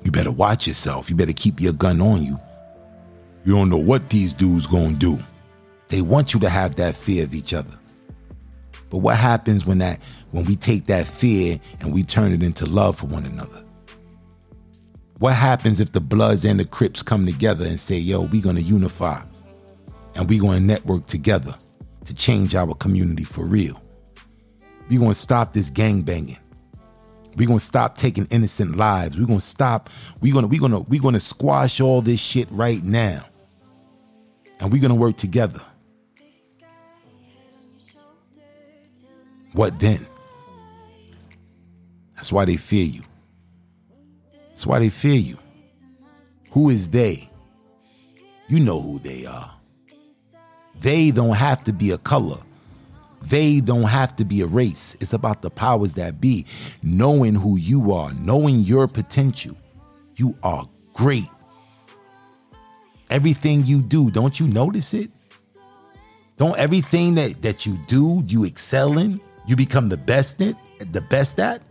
You 0.04 0.12
better 0.12 0.32
watch 0.32 0.68
yourself. 0.68 1.10
You 1.10 1.16
better 1.16 1.34
keep 1.34 1.60
your 1.60 1.74
gun 1.74 2.02
on 2.02 2.22
you. 2.22 2.38
You 3.46 3.54
don't 3.56 3.70
know 3.70 3.78
what 3.78 4.10
these 4.10 4.34
dudes 4.34 4.68
gonna 4.68 4.94
do. 4.94 5.18
They 5.88 6.02
want 6.02 6.34
you 6.34 6.40
to 6.42 6.50
have 6.50 6.76
that 6.76 6.96
fear 6.96 7.24
of 7.24 7.34
each 7.34 7.54
other. 7.54 7.78
But 8.94 9.00
what 9.00 9.18
happens 9.18 9.66
when 9.66 9.80
that 9.80 10.00
when 10.30 10.46
we 10.46 10.56
take 10.56 10.86
that 10.86 11.08
fear 11.08 11.60
and 11.80 11.92
we 11.92 12.04
turn 12.04 12.32
it 12.32 12.44
into 12.44 12.68
love 12.68 12.96
for 12.96 13.08
one 13.08 13.26
another? 13.26 13.64
What 15.18 15.34
happens 15.34 15.80
if 15.80 15.94
the 15.94 16.00
Bloods 16.00 16.46
and 16.46 16.60
the 16.60 16.66
Crips 16.66 17.02
come 17.02 17.26
together 17.26 17.66
and 17.66 17.80
say, 17.80 17.98
yo, 17.98 18.22
we're 18.22 18.44
gonna 18.44 18.60
unify 18.60 19.20
and 20.14 20.30
we're 20.30 20.40
gonna 20.40 20.60
network 20.60 21.08
together 21.08 21.56
to 22.06 22.14
change 22.14 22.54
our 22.54 22.76
community 22.76 23.24
for 23.24 23.46
real? 23.46 23.82
We're 24.92 25.00
gonna 25.00 25.16
stop 25.16 25.54
this 25.54 25.72
gang 25.72 26.04
banging. 26.04 26.38
We're 27.36 27.48
gonna 27.48 27.58
stop 27.58 27.98
taking 27.98 28.28
innocent 28.28 28.76
lives. 28.78 29.18
We're 29.18 29.26
gonna 29.26 29.40
stop, 29.40 29.90
we're 30.22 30.36
gonna, 30.36 30.46
we're 30.46 30.62
gonna, 30.62 30.82
we're 30.82 31.02
gonna 31.02 31.20
squash 31.20 31.82
all 31.82 32.04
this 32.04 32.20
shit 32.22 32.48
right 32.52 32.84
now 32.84 33.26
and 34.60 34.72
we're 34.72 34.82
going 34.82 34.90
to 34.90 34.96
work 34.96 35.18
together. 35.18 35.60
What 39.54 39.80
then? 39.80 40.06
That's 42.16 42.32
why 42.32 42.46
they 42.46 42.58
fear 42.58 42.86
you. 42.86 43.02
That's 44.50 44.66
why 44.66 44.80
they 44.80 44.90
fear 44.90 45.16
you. 45.16 45.38
Who 46.52 46.70
is 46.70 46.90
they? 46.90 47.30
You 48.48 48.60
know 48.60 48.80
who 48.80 49.00
they 49.00 49.26
are. 49.26 49.54
They 50.80 51.12
don't 51.12 51.36
have 51.36 51.64
to 51.64 51.74
be 51.74 51.92
a 51.92 51.98
color. 51.98 52.38
They 53.22 53.62
don't 53.62 53.84
have 53.84 54.16
to 54.18 54.26
be 54.26 54.42
a 54.42 54.46
race. 54.46 54.98
It's 55.00 55.14
about 55.14 55.42
the 55.42 55.50
powers 55.50 55.94
that 55.94 56.20
be, 56.20 56.46
knowing 56.82 57.36
who 57.36 57.58
you 57.58 57.94
are, 57.94 58.14
knowing 58.16 58.60
your 58.60 58.88
potential. 58.88 59.56
You 60.16 60.36
are 60.44 60.66
great 60.94 61.30
everything 63.14 63.64
you 63.66 63.82
do, 63.82 64.10
don't 64.10 64.40
you 64.40 64.48
notice 64.48 64.94
it? 64.94 65.12
Don't 66.38 66.58
everything 66.58 67.14
that, 67.16 67.44
that 67.44 67.66
you 67.66 67.78
do, 67.88 68.24
you 68.26 68.44
excel 68.44 68.98
in, 68.98 69.22
you 69.46 69.56
become 69.56 69.90
the 69.90 69.98
best 69.98 70.42
in, 70.42 70.56
the 70.80 71.02
best 71.02 71.40
at? 71.40 71.62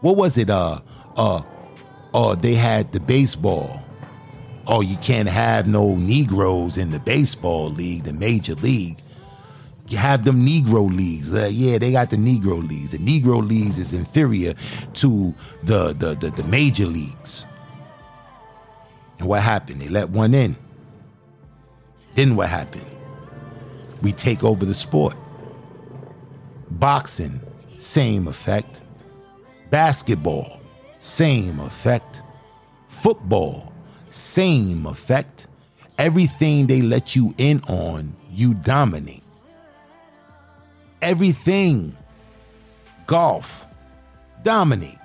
What 0.00 0.16
was 0.16 0.38
it? 0.38 0.50
Uh 0.50 0.80
uh 1.16 1.42
oh, 2.14 2.34
they 2.34 2.54
had 2.54 2.92
the 2.92 3.00
baseball. 3.00 3.82
Oh, 4.66 4.80
you 4.80 4.96
can't 4.98 5.28
have 5.28 5.66
no 5.66 5.96
Negroes 5.96 6.78
in 6.78 6.90
the 6.90 7.00
baseball 7.00 7.70
league, 7.70 8.04
the 8.04 8.12
major 8.12 8.54
league. 8.56 8.98
You 9.88 9.98
have 9.98 10.24
them 10.24 10.46
Negro 10.46 10.88
leagues. 10.88 11.34
Uh, 11.34 11.48
yeah, 11.50 11.76
they 11.78 11.90
got 11.90 12.10
the 12.10 12.16
Negro 12.16 12.66
leagues. 12.66 12.92
The 12.92 12.98
Negro 12.98 13.46
leagues 13.46 13.76
is 13.78 13.92
inferior 13.92 14.54
to 14.94 15.34
the 15.64 15.92
the, 15.98 16.14
the, 16.14 16.30
the 16.30 16.44
major 16.44 16.86
leagues. 16.86 17.46
And 19.18 19.28
what 19.28 19.42
happened? 19.42 19.80
They 19.80 19.88
let 19.88 20.10
one 20.10 20.32
in. 20.32 20.56
Then 22.14 22.36
what 22.36 22.48
happened? 22.48 22.86
We 24.02 24.12
take 24.12 24.44
over 24.44 24.64
the 24.64 24.74
sport. 24.74 25.16
Boxing, 26.70 27.40
same 27.78 28.28
effect. 28.28 28.82
Basketball, 29.70 30.60
same 30.98 31.58
effect. 31.60 32.22
Football, 32.88 33.72
same 34.06 34.86
effect. 34.86 35.46
Everything 35.98 36.66
they 36.66 36.82
let 36.82 37.14
you 37.14 37.34
in 37.38 37.60
on, 37.68 38.14
you 38.30 38.54
dominate. 38.54 39.22
Everything. 41.02 41.96
Golf, 43.06 43.66
dominate. 44.42 44.98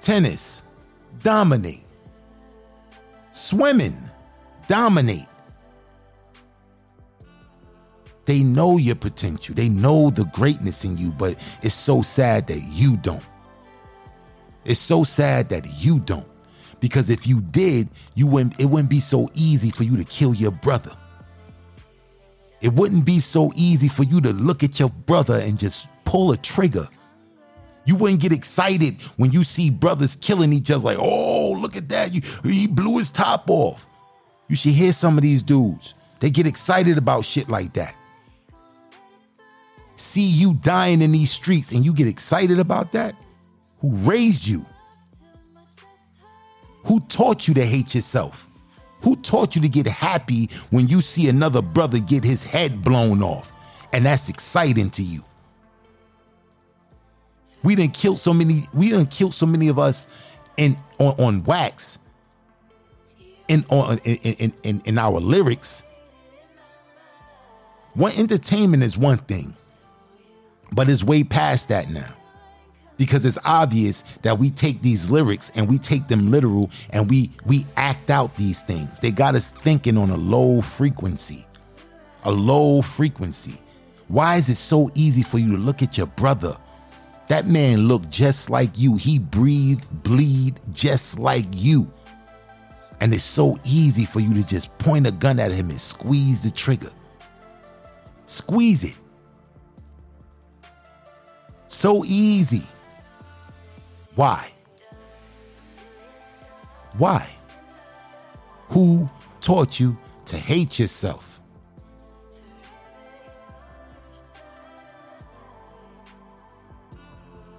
Tennis, 0.00 0.62
dominate. 1.22 1.82
Swimming, 3.32 3.96
dominate. 4.68 5.26
They 8.26 8.40
know 8.40 8.76
your 8.76 8.96
potential. 8.96 9.54
They 9.54 9.68
know 9.68 10.10
the 10.10 10.24
greatness 10.26 10.84
in 10.84 10.96
you, 10.98 11.10
but 11.12 11.36
it's 11.62 11.74
so 11.74 12.02
sad 12.02 12.46
that 12.48 12.60
you 12.70 12.96
don't. 12.96 13.24
It's 14.64 14.80
so 14.80 15.04
sad 15.04 15.48
that 15.48 15.66
you 15.78 16.00
don't. 16.00 16.28
Because 16.80 17.10
if 17.10 17.26
you 17.26 17.40
did, 17.40 17.88
you 18.14 18.26
wouldn't 18.26 18.60
it 18.60 18.66
wouldn't 18.66 18.90
be 18.90 19.00
so 19.00 19.28
easy 19.34 19.70
for 19.70 19.84
you 19.84 19.96
to 19.96 20.04
kill 20.04 20.34
your 20.34 20.50
brother. 20.50 20.92
It 22.60 22.72
wouldn't 22.74 23.04
be 23.04 23.20
so 23.20 23.52
easy 23.54 23.88
for 23.88 24.02
you 24.02 24.20
to 24.20 24.32
look 24.32 24.62
at 24.62 24.78
your 24.78 24.90
brother 24.90 25.38
and 25.38 25.58
just 25.58 25.88
pull 26.04 26.32
a 26.32 26.36
trigger. 26.36 26.86
You 27.86 27.96
wouldn't 27.96 28.20
get 28.20 28.32
excited 28.32 29.00
when 29.16 29.32
you 29.32 29.42
see 29.42 29.70
brothers 29.70 30.16
killing 30.16 30.52
each 30.52 30.70
other 30.70 30.84
like, 30.84 30.98
"Oh, 31.00 31.52
look 31.58 31.76
at 31.76 31.88
that. 31.88 32.14
You, 32.14 32.20
he 32.44 32.66
blew 32.66 32.98
his 32.98 33.10
top 33.10 33.48
off." 33.48 33.86
You 34.48 34.56
should 34.56 34.72
hear 34.72 34.92
some 34.92 35.16
of 35.16 35.22
these 35.22 35.42
dudes. 35.42 35.94
They 36.20 36.30
get 36.30 36.46
excited 36.46 36.98
about 36.98 37.24
shit 37.24 37.48
like 37.48 37.72
that. 37.74 37.94
See 40.00 40.24
you 40.24 40.54
dying 40.54 41.02
in 41.02 41.12
these 41.12 41.30
streets 41.30 41.72
and 41.72 41.84
you 41.84 41.92
get 41.92 42.06
excited 42.06 42.58
about 42.58 42.92
that? 42.92 43.14
Who 43.80 43.94
raised 43.96 44.46
you? 44.46 44.64
Who 46.86 47.00
taught 47.00 47.46
you 47.46 47.54
to 47.54 47.64
hate 47.64 47.94
yourself? 47.94 48.48
Who 49.02 49.16
taught 49.16 49.54
you 49.54 49.62
to 49.62 49.68
get 49.68 49.86
happy 49.86 50.48
when 50.70 50.88
you 50.88 51.02
see 51.02 51.28
another 51.28 51.60
brother 51.60 51.98
get 51.98 52.24
his 52.24 52.44
head 52.44 52.82
blown 52.82 53.22
off? 53.22 53.52
And 53.92 54.06
that's 54.06 54.28
exciting 54.28 54.88
to 54.90 55.02
you. 55.02 55.22
We 57.62 57.74
didn't 57.74 57.94
kill 57.94 58.16
so 58.16 58.32
many, 58.32 58.62
we 58.72 58.88
didn't 58.88 59.10
kill 59.10 59.32
so 59.32 59.44
many 59.44 59.68
of 59.68 59.78
us 59.78 60.08
in 60.56 60.78
on, 60.98 61.14
on 61.18 61.44
wax 61.44 61.98
in 63.48 63.66
on 63.68 63.98
in, 64.04 64.16
in, 64.16 64.52
in, 64.62 64.82
in 64.86 64.98
our 64.98 65.20
lyrics. 65.20 65.82
One 67.94 68.12
entertainment 68.16 68.82
is 68.82 68.96
one 68.96 69.18
thing, 69.18 69.54
but 70.72 70.88
it's 70.88 71.04
way 71.04 71.24
past 71.24 71.68
that 71.68 71.90
now 71.90 72.14
because 73.00 73.24
it's 73.24 73.38
obvious 73.46 74.04
that 74.20 74.38
we 74.38 74.50
take 74.50 74.82
these 74.82 75.08
lyrics 75.08 75.50
and 75.56 75.66
we 75.70 75.78
take 75.78 76.06
them 76.06 76.30
literal 76.30 76.70
and 76.90 77.08
we 77.08 77.30
we 77.46 77.64
act 77.78 78.10
out 78.10 78.36
these 78.36 78.60
things. 78.60 79.00
They 79.00 79.10
got 79.10 79.34
us 79.34 79.48
thinking 79.48 79.96
on 79.96 80.10
a 80.10 80.18
low 80.18 80.60
frequency. 80.60 81.46
A 82.24 82.30
low 82.30 82.82
frequency. 82.82 83.54
Why 84.08 84.36
is 84.36 84.50
it 84.50 84.56
so 84.56 84.90
easy 84.94 85.22
for 85.22 85.38
you 85.38 85.52
to 85.52 85.56
look 85.56 85.82
at 85.82 85.96
your 85.96 86.08
brother? 86.08 86.54
That 87.28 87.46
man 87.46 87.88
looked 87.88 88.10
just 88.10 88.50
like 88.50 88.78
you. 88.78 88.96
He 88.96 89.18
breathed, 89.18 89.86
bleed 90.02 90.60
just 90.74 91.18
like 91.18 91.46
you. 91.54 91.90
And 93.00 93.14
it's 93.14 93.22
so 93.22 93.56
easy 93.64 94.04
for 94.04 94.20
you 94.20 94.34
to 94.34 94.46
just 94.46 94.76
point 94.76 95.06
a 95.06 95.10
gun 95.10 95.38
at 95.38 95.52
him 95.52 95.70
and 95.70 95.80
squeeze 95.80 96.42
the 96.42 96.50
trigger. 96.50 96.90
Squeeze 98.26 98.84
it. 98.84 98.96
So 101.70 102.04
easy. 102.04 102.64
Why? 104.16 104.50
Why? 106.98 107.30
Who 108.70 109.08
taught 109.40 109.78
you 109.78 109.96
to 110.26 110.36
hate 110.36 110.80
yourself? 110.80 111.40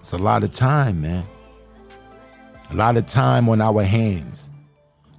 It's 0.01 0.12
a 0.12 0.18
lot 0.18 0.43
of 0.43 0.51
time, 0.51 1.01
man. 1.01 1.24
A 2.70 2.76
lot 2.76 2.97
of 2.97 3.05
time 3.05 3.47
on 3.47 3.62
our 3.62 3.82
hands. 3.82 4.49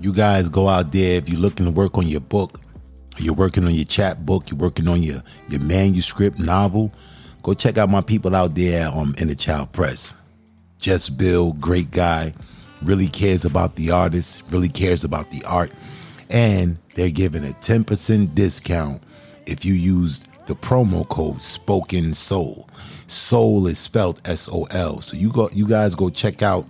You 0.01 0.13
guys 0.13 0.49
go 0.49 0.69
out 0.69 0.93
there 0.93 1.17
if 1.17 1.29
you're 1.29 1.41
looking 1.41 1.67
to 1.67 1.73
work 1.73 1.99
on 1.99 2.07
your 2.07 2.21
book, 2.21 2.61
you're 3.19 3.35
working 3.35 3.65
on 3.65 3.75
your 3.75 3.85
chapbook, 3.85 4.49
you're 4.51 4.59
working 4.59 4.89
on 4.89 5.03
your, 5.03 5.23
your 5.49 5.61
manuscript 5.61 6.39
novel, 6.39 6.93
go 7.43 7.53
check 7.53 7.79
out 7.79 7.89
my 7.89 8.01
people 8.01 8.37
out 8.37 8.55
there 8.55 8.87
um, 8.89 8.99
on 8.99 9.15
Inner 9.19 9.35
Child 9.35 9.73
Press. 9.73 10.15
Just 10.79 11.16
Bill, 11.16 11.53
great 11.55 11.91
guy, 11.91 12.33
really 12.83 13.09
cares 13.09 13.45
about 13.45 13.76
the 13.76 13.91
artist, 13.91 14.43
really 14.51 14.68
cares 14.68 15.05
about 15.05 15.31
the 15.31 15.45
art, 15.45 15.72
and 16.31 16.79
they're 16.95 17.11
giving 17.11 17.45
a 17.45 17.49
10% 17.49 18.35
discount 18.35 19.03
if 19.47 19.64
you 19.64 19.74
use 19.74 20.24
the 20.47 20.55
promo 20.55 21.07
code 21.09 21.41
Spoken 21.43 22.14
Soul. 22.14 22.68
Soul 23.07 23.66
is 23.66 23.79
spelled 23.79 24.20
S 24.24 24.49
O 24.51 24.64
L. 24.70 25.01
So 25.01 25.16
you 25.16 25.31
go, 25.31 25.49
you 25.53 25.66
guys 25.68 25.95
go 25.95 26.11
check 26.11 26.43
out 26.43 26.66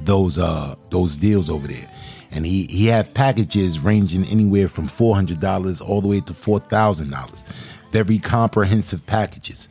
those 0.00 0.38
uh 0.38 0.74
those 0.90 1.16
deals 1.16 1.48
over 1.50 1.66
there. 1.66 1.88
And 2.32 2.46
he 2.46 2.66
he 2.70 2.86
have 2.86 3.12
packages 3.14 3.78
ranging 3.80 4.24
anywhere 4.26 4.68
from 4.68 4.88
four 4.88 5.14
hundred 5.14 5.40
dollars 5.40 5.80
all 5.80 6.00
the 6.00 6.08
way 6.08 6.20
to 6.20 6.34
four 6.34 6.60
thousand 6.60 7.10
dollars. 7.10 7.44
Very 7.92 8.18
comprehensive 8.18 9.06
packages. 9.06 9.68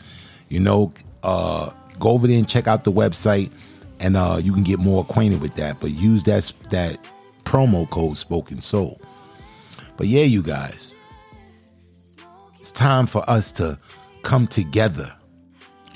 You 0.50 0.60
know, 0.62 0.94
uh 1.24 1.72
go 2.00 2.12
over 2.12 2.28
there 2.28 2.38
and 2.38 2.48
check 2.48 2.68
out 2.68 2.84
the 2.84 2.92
website 2.92 3.52
and 4.00 4.16
uh 4.16 4.40
you 4.42 4.54
can 4.54 4.64
get 4.64 4.80
more 4.80 5.02
acquainted 5.02 5.42
with 5.42 5.56
that. 5.56 5.80
But 5.80 5.92
use 5.92 6.24
that 6.24 6.52
that 6.70 6.98
promo 7.44 7.90
code 7.90 8.18
Spoken 8.18 8.62
Soul. 8.62 9.00
But 9.98 10.08
yeah, 10.08 10.24
you 10.24 10.42
guys, 10.42 10.96
it's 12.58 12.72
time 12.72 13.06
for 13.06 13.28
us 13.30 13.52
to 13.54 13.78
come 14.24 14.48
together, 14.48 15.12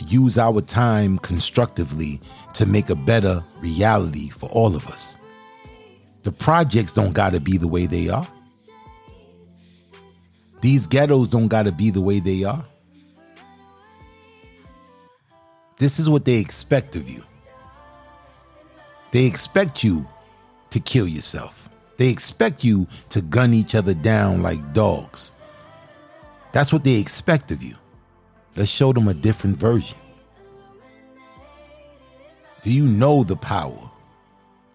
use 0.08 0.38
our 0.38 0.62
time 0.62 1.18
constructively 1.20 2.20
to 2.54 2.66
make 2.66 2.89
a 2.89 2.95
better 2.95 3.43
reality 3.60 4.30
for 4.30 4.49
all 4.49 4.76
of 4.76 4.88
us. 4.88 5.18
The 6.24 6.32
projects 6.32 6.91
don't 6.91 7.14
gotta 7.14 7.39
be 7.39 7.58
the 7.58 7.68
way 7.68 7.86
they 7.86 8.10
are. 8.10 8.28
These 10.62 10.88
ghettos 10.88 11.28
don't 11.28 11.47
gotta 11.47 11.72
be 11.72 11.89
the 11.89 12.01
way 12.01 12.20
they 12.20 12.43
are. 12.43 12.64
This 15.84 16.00
is 16.00 16.10
what 16.10 16.24
they 16.24 16.38
expect 16.38 16.96
of 16.96 17.10
you. 17.10 17.22
They 19.12 19.26
expect 19.26 19.84
you 19.84 20.08
to 20.70 20.80
kill 20.80 21.10
yourself. 21.10 21.68
They 21.98 22.08
expect 22.08 22.64
you 22.64 22.88
to 23.10 23.22
gun 23.22 23.54
each 23.54 23.76
other 23.76 23.94
down 23.94 24.42
like 24.42 24.72
dogs. 24.72 25.32
That's 26.54 26.72
what 26.72 26.86
they 26.86 26.98
expect 26.98 27.52
of 27.52 27.62
you. 27.62 27.76
Let's 28.56 28.72
show 28.72 28.94
them 28.94 29.10
a 29.10 29.14
different 29.14 29.58
version. 29.58 29.98
Do 32.62 32.72
you 32.72 32.88
know 32.88 33.26
the 33.26 33.36
power? 33.36 33.92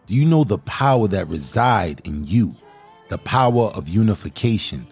Do 0.08 0.14
you 0.14 0.26
know 0.26 0.44
the 0.44 0.58
power 0.58 1.08
that 1.08 1.26
reside 1.28 2.06
in 2.06 2.26
you? 2.26 2.52
The 3.08 3.16
power 3.16 3.72
of 3.74 3.88
unification, 3.88 4.86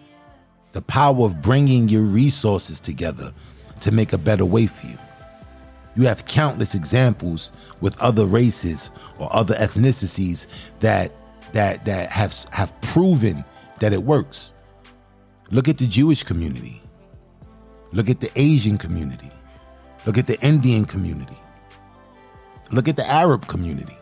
the 0.71 0.81
power 0.81 1.25
of 1.25 1.43
bringing 1.43 1.89
your 1.89 2.01
resources 2.01 2.79
together 2.79 3.35
to 3.81 3.91
make 3.91 4.13
a 4.13 4.17
better 4.17 4.45
way 4.45 4.65
for 4.65 4.87
you. 4.87 4.97
You 5.97 6.05
have 6.05 6.25
countless 6.25 6.75
examples 6.75 7.51
with 7.81 7.99
other 7.99 8.25
races 8.25 8.91
or 9.17 9.27
other 9.35 9.55
ethnicities 9.55 10.45
that 10.79 11.11
that 11.53 11.85
that 11.85 12.11
have 12.11 12.33
have 12.51 12.79
proven 12.81 13.43
that 13.79 13.93
it 13.93 14.03
works. 14.03 14.51
Look 15.49 15.67
at 15.67 15.79
the 15.79 15.87
Jewish 15.87 16.23
community. 16.23 16.81
Look 17.93 18.09
at 18.09 18.19
the 18.19 18.29
Asian 18.35 18.77
community. 18.77 19.31
Look 20.05 20.19
at 20.19 20.27
the 20.27 20.39
Indian 20.41 20.85
community. 20.85 21.37
Look 22.71 22.87
at 22.87 22.95
the 22.95 23.09
Arab 23.09 23.47
community. 23.47 23.97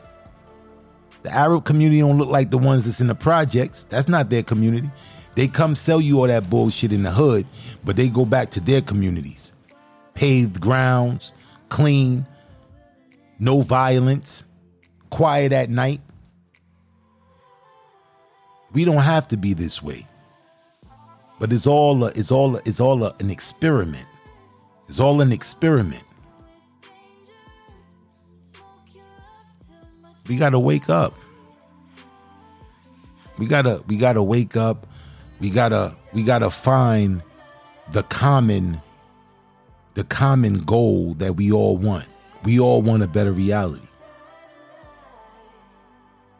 The 1.23 1.31
Arab 1.31 1.63
community 1.63 2.01
don't 2.01 2.17
look 2.17 2.29
like 2.29 2.51
the 2.51 2.57
ones 2.57 2.83
that's 2.85 2.99
in 2.99 3.07
the 3.07 3.15
projects. 3.15 3.85
That's 3.85 4.09
not 4.09 4.29
their 4.29 4.43
community. 4.43 4.89
They 5.35 5.47
come 5.47 5.75
sell 5.75 6.01
you 6.01 6.19
all 6.19 6.27
that 6.27 6.49
bullshit 6.49 6.91
in 6.91 7.03
the 7.03 7.11
hood, 7.11 7.45
but 7.85 7.95
they 7.95 8.09
go 8.09 8.25
back 8.25 8.51
to 8.51 8.59
their 8.59 8.81
communities. 8.81 9.53
Paved 10.13 10.59
grounds, 10.61 11.31
clean, 11.70 12.28
no 13.39 13.61
violence, 13.61 14.43
quiet 15.09 15.51
at 15.51 15.70
night. 15.70 16.01
We 18.74 18.86
don't 18.86 18.97
have 18.97 19.28
to 19.30 19.38
be 19.38 19.53
this 19.53 19.82
way. 19.82 20.07
But 21.39 21.51
it's 21.51 21.68
all 21.68 22.03
a, 22.03 22.07
it's 22.07 22.32
all 22.32 22.55
a, 22.55 22.61
it's 22.66 22.80
all 22.80 23.03
a, 23.03 23.13
an 23.20 23.30
experiment. 23.30 24.07
It's 24.88 24.99
all 24.99 25.22
an 25.22 25.32
experiment. 25.32 26.03
We 30.28 30.38
got 30.38 30.51
to 30.51 30.59
wake 30.59 30.89
up. 30.89 31.13
We 33.38 33.47
got 33.47 33.63
to 33.63 33.84
we 33.88 33.97
got 33.97 34.13
to 34.13 34.24
wake 34.24 34.55
up. 34.55 34.88
We 35.39 35.49
got 35.49 35.70
to 35.70 35.93
we 36.13 36.24
got 36.24 36.39
to 36.39 36.49
find 36.49 37.22
the 37.91 38.03
common 38.03 38.82
the 39.95 40.03
common 40.03 40.59
goal 40.59 41.15
that 41.15 41.35
we 41.35 41.51
all 41.51 41.77
want. 41.77 42.07
We 42.43 42.59
all 42.59 42.81
want 42.81 43.01
a 43.01 43.07
better 43.07 43.31
reality. 43.31 43.87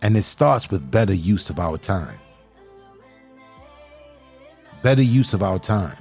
And 0.02 0.16
it 0.16 0.24
starts 0.24 0.70
with 0.70 0.92
better 0.92 1.14
use 1.14 1.50
of 1.50 1.58
our 1.58 1.78
time. 1.78 2.20
Better 4.84 5.02
use 5.02 5.34
of 5.34 5.42
our 5.42 5.58
time. 5.58 5.98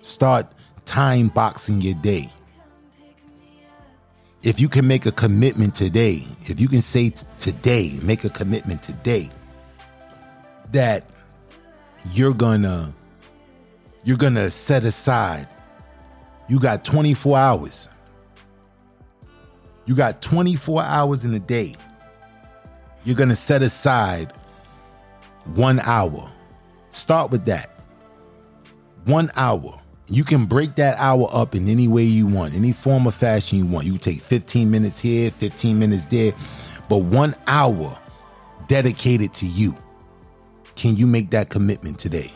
Start 0.00 0.50
time 0.84 1.28
boxing 1.28 1.80
your 1.80 1.94
day. 1.94 2.28
If 4.42 4.58
you 4.58 4.68
can 4.70 4.88
make 4.88 5.04
a 5.04 5.12
commitment 5.12 5.74
today, 5.74 6.24
if 6.46 6.58
you 6.58 6.66
can 6.66 6.80
say 6.80 7.10
t- 7.10 7.26
today, 7.38 7.98
make 8.02 8.24
a 8.24 8.30
commitment 8.30 8.82
today 8.82 9.28
that 10.72 11.04
you're 12.12 12.32
gonna 12.32 12.94
you're 14.04 14.16
gonna 14.16 14.50
set 14.50 14.84
aside. 14.84 15.46
You 16.48 16.58
got 16.58 16.84
24 16.84 17.38
hours. 17.38 17.88
You 19.86 19.94
got 19.94 20.22
24 20.22 20.82
hours 20.82 21.24
in 21.24 21.34
a 21.34 21.38
day. 21.38 21.74
You're 23.04 23.16
gonna 23.16 23.36
set 23.36 23.62
aside 23.62 24.32
one 25.54 25.80
hour. 25.80 26.30
Start 26.90 27.30
with 27.30 27.44
that. 27.46 27.70
One 29.04 29.30
hour. 29.36 29.78
You 30.08 30.24
can 30.24 30.46
break 30.46 30.74
that 30.74 30.98
hour 30.98 31.28
up 31.32 31.54
in 31.54 31.68
any 31.68 31.86
way 31.86 32.02
you 32.02 32.26
want 32.26 32.54
any 32.54 32.72
form 32.72 33.06
of 33.06 33.14
fashion 33.14 33.58
you 33.58 33.66
want. 33.66 33.86
You 33.86 33.96
take 33.96 34.20
15 34.20 34.70
minutes 34.70 34.98
here 34.98 35.30
15 35.30 35.78
minutes 35.78 36.06
there. 36.06 36.32
But 36.88 36.98
one 36.98 37.34
hour 37.46 37.96
dedicated 38.66 39.32
to 39.34 39.46
you. 39.46 39.76
Can 40.74 40.96
you 40.96 41.06
make 41.06 41.30
that 41.30 41.48
commitment 41.48 41.98
today 41.98 42.32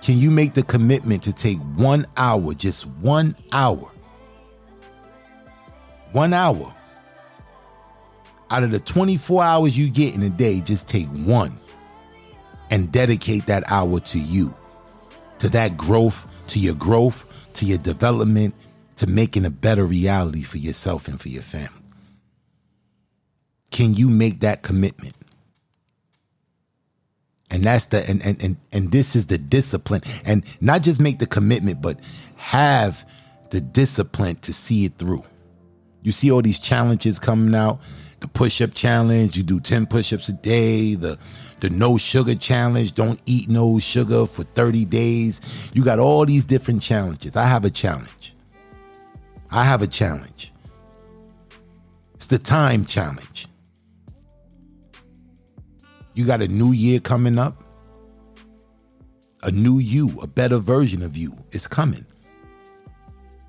can 0.00 0.18
you 0.18 0.30
make 0.30 0.54
the 0.54 0.62
commitment 0.62 1.22
to 1.24 1.32
take 1.32 1.58
one 1.76 2.06
hour, 2.16 2.54
just 2.54 2.86
one 2.86 3.36
hour? 3.52 3.90
One 6.12 6.32
hour. 6.32 6.74
Out 8.50 8.64
of 8.64 8.70
the 8.70 8.80
24 8.80 9.42
hours 9.42 9.78
you 9.78 9.90
get 9.90 10.14
in 10.14 10.22
a 10.22 10.30
day, 10.30 10.60
just 10.60 10.88
take 10.88 11.06
one 11.08 11.54
and 12.70 12.90
dedicate 12.90 13.46
that 13.46 13.70
hour 13.70 14.00
to 14.00 14.18
you, 14.18 14.54
to 15.38 15.48
that 15.50 15.76
growth, 15.76 16.26
to 16.48 16.58
your 16.58 16.74
growth, 16.74 17.26
to 17.54 17.66
your 17.66 17.78
development, 17.78 18.54
to 18.96 19.06
making 19.06 19.44
a 19.44 19.50
better 19.50 19.84
reality 19.84 20.42
for 20.42 20.58
yourself 20.58 21.08
and 21.08 21.20
for 21.20 21.28
your 21.28 21.42
family. 21.42 21.68
Can 23.70 23.94
you 23.94 24.08
make 24.08 24.40
that 24.40 24.62
commitment? 24.62 25.14
And 27.50 27.64
that's 27.64 27.86
the 27.86 28.08
and, 28.08 28.24
and 28.24 28.42
and 28.42 28.56
and 28.72 28.92
this 28.92 29.16
is 29.16 29.26
the 29.26 29.38
discipline. 29.38 30.02
And 30.24 30.44
not 30.60 30.82
just 30.82 31.00
make 31.00 31.18
the 31.18 31.26
commitment 31.26 31.82
but 31.82 31.98
have 32.36 33.04
the 33.50 33.60
discipline 33.60 34.36
to 34.36 34.52
see 34.52 34.84
it 34.84 34.96
through. 34.96 35.24
You 36.02 36.12
see 36.12 36.30
all 36.30 36.42
these 36.42 36.58
challenges 36.58 37.18
coming 37.18 37.54
out. 37.54 37.80
The 38.20 38.28
push-up 38.28 38.74
challenge 38.74 39.36
you 39.36 39.42
do 39.42 39.60
10 39.60 39.86
push-ups 39.86 40.28
a 40.28 40.32
day. 40.34 40.94
The 40.94 41.18
the 41.60 41.70
no 41.70 41.98
sugar 41.98 42.34
challenge 42.34 42.94
don't 42.94 43.20
eat 43.26 43.48
no 43.48 43.78
sugar 43.78 44.26
for 44.26 44.44
30 44.44 44.84
days. 44.86 45.40
You 45.74 45.84
got 45.84 45.98
all 45.98 46.24
these 46.24 46.44
different 46.44 46.82
challenges. 46.82 47.36
I 47.36 47.44
have 47.44 47.64
a 47.64 47.70
challenge. 47.70 48.34
I 49.50 49.64
have 49.64 49.82
a 49.82 49.86
challenge. 49.86 50.52
It's 52.14 52.26
the 52.26 52.38
time 52.38 52.84
challenge 52.84 53.49
you 56.20 56.26
got 56.26 56.42
a 56.42 56.48
new 56.48 56.72
year 56.72 57.00
coming 57.00 57.38
up. 57.38 57.64
A 59.42 59.50
new 59.50 59.78
you, 59.78 60.20
a 60.20 60.26
better 60.26 60.58
version 60.58 61.02
of 61.02 61.16
you 61.16 61.34
is 61.52 61.66
coming. 61.66 62.04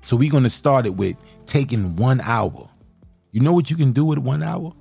So 0.06 0.16
we're 0.16 0.30
going 0.30 0.44
to 0.44 0.50
start 0.50 0.86
it 0.86 0.94
with 0.94 1.18
taking 1.44 1.96
one 1.96 2.22
hour. 2.22 2.70
You 3.30 3.42
know 3.42 3.52
what 3.52 3.70
you 3.70 3.76
can 3.76 3.92
do 3.92 4.06
with 4.06 4.18
one 4.18 4.42
hour? 4.42 4.72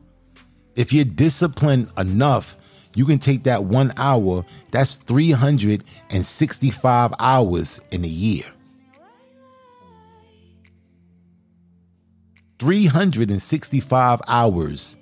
If 0.77 0.93
you're 0.93 1.03
disciplined 1.03 1.89
enough, 1.97 2.55
you 2.95 3.05
can 3.05 3.19
take 3.19 3.43
that 3.43 3.65
one 3.65 3.91
hour, 3.97 4.45
that's 4.71 4.95
365 4.95 7.13
hours 7.19 7.81
in 7.91 8.05
a 8.05 8.07
year. 8.07 8.45
365 12.57 14.21
hours 14.29 14.95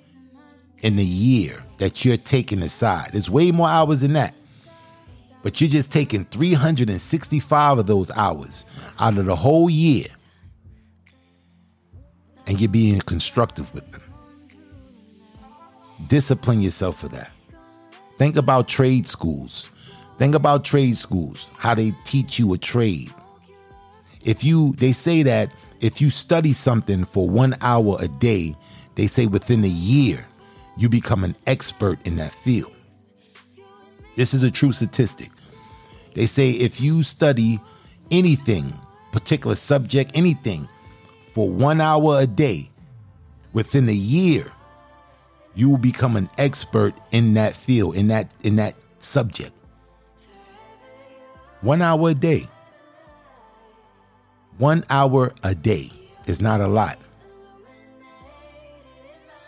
in 0.82 0.98
a 0.98 1.02
year 1.02 1.62
that 1.80 2.04
you're 2.04 2.18
taking 2.18 2.62
aside. 2.62 3.08
There's 3.12 3.30
way 3.30 3.50
more 3.50 3.68
hours 3.68 4.02
than 4.02 4.12
that. 4.12 4.34
But 5.42 5.60
you're 5.60 5.70
just 5.70 5.90
taking 5.90 6.26
365 6.26 7.78
of 7.78 7.86
those 7.86 8.10
hours 8.10 8.66
out 9.00 9.16
of 9.16 9.24
the 9.24 9.34
whole 9.34 9.70
year 9.70 10.04
and 12.46 12.60
you're 12.60 12.68
being 12.68 13.00
constructive 13.00 13.72
with 13.72 13.90
them. 13.92 14.02
Discipline 16.08 16.60
yourself 16.60 17.00
for 17.00 17.08
that. 17.08 17.32
Think 18.18 18.36
about 18.36 18.68
trade 18.68 19.08
schools. 19.08 19.70
Think 20.18 20.34
about 20.34 20.64
trade 20.64 20.98
schools, 20.98 21.48
how 21.56 21.74
they 21.74 21.92
teach 22.04 22.38
you 22.38 22.52
a 22.52 22.58
trade. 22.58 23.10
If 24.22 24.44
you, 24.44 24.72
they 24.72 24.92
say 24.92 25.22
that 25.22 25.50
if 25.80 26.02
you 26.02 26.10
study 26.10 26.52
something 26.52 27.04
for 27.04 27.26
one 27.26 27.54
hour 27.62 27.96
a 28.00 28.08
day, 28.08 28.54
they 28.96 29.06
say 29.06 29.26
within 29.26 29.64
a 29.64 29.68
year, 29.68 30.26
you 30.76 30.88
become 30.88 31.24
an 31.24 31.34
expert 31.46 31.98
in 32.06 32.16
that 32.16 32.32
field. 32.32 32.72
This 34.16 34.34
is 34.34 34.42
a 34.42 34.50
true 34.50 34.72
statistic. 34.72 35.30
They 36.14 36.26
say 36.26 36.50
if 36.50 36.80
you 36.80 37.02
study 37.02 37.60
anything, 38.10 38.72
particular 39.12 39.56
subject, 39.56 40.12
anything, 40.14 40.68
for 41.32 41.48
one 41.48 41.80
hour 41.80 42.20
a 42.20 42.26
day, 42.26 42.70
within 43.52 43.88
a 43.88 43.92
year, 43.92 44.50
you 45.54 45.68
will 45.68 45.78
become 45.78 46.16
an 46.16 46.28
expert 46.38 46.94
in 47.12 47.34
that 47.34 47.54
field, 47.54 47.96
in 47.96 48.08
that 48.08 48.32
in 48.44 48.56
that 48.56 48.74
subject. 48.98 49.52
One 51.60 51.82
hour 51.82 52.10
a 52.10 52.14
day. 52.14 52.48
One 54.58 54.84
hour 54.90 55.32
a 55.42 55.54
day 55.54 55.90
is 56.26 56.40
not 56.40 56.60
a 56.60 56.66
lot. 56.66 56.98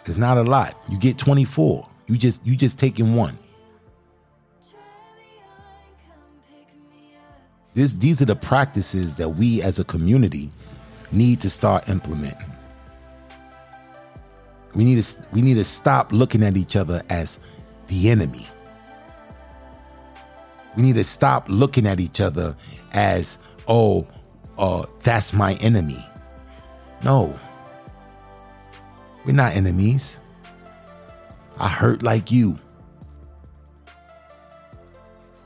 It's 0.06 0.18
not 0.18 0.38
a 0.38 0.42
lot. 0.42 0.76
You 0.90 0.98
get 0.98 1.18
24. 1.18 1.88
You 2.08 2.16
just 2.16 2.44
you 2.44 2.56
just 2.56 2.78
taking 2.78 3.14
one. 3.14 3.38
This 7.74 7.94
these 7.94 8.20
are 8.20 8.26
the 8.26 8.36
practices 8.36 9.16
that 9.16 9.30
we 9.30 9.62
as 9.62 9.78
a 9.78 9.84
community 9.84 10.50
need 11.10 11.40
to 11.40 11.50
start 11.50 11.88
implementing. 11.88 12.50
We 14.74 14.84
need 14.84 15.02
to 15.02 15.16
we 15.32 15.42
need 15.42 15.54
to 15.54 15.64
stop 15.64 16.12
looking 16.12 16.42
at 16.42 16.56
each 16.56 16.76
other 16.76 17.02
as 17.08 17.38
the 17.88 18.10
enemy. 18.10 18.46
We 20.76 20.82
need 20.82 20.94
to 20.94 21.04
stop 21.04 21.46
looking 21.48 21.86
at 21.86 22.00
each 22.00 22.20
other 22.20 22.56
as, 22.92 23.38
oh, 23.68 24.06
uh, 24.58 24.84
that's 25.02 25.32
my 25.32 25.54
enemy. 25.54 26.02
No. 27.04 27.38
We're 29.24 29.32
not 29.32 29.54
enemies. 29.54 30.20
I 31.58 31.68
hurt 31.68 32.02
like 32.02 32.32
you. 32.32 32.58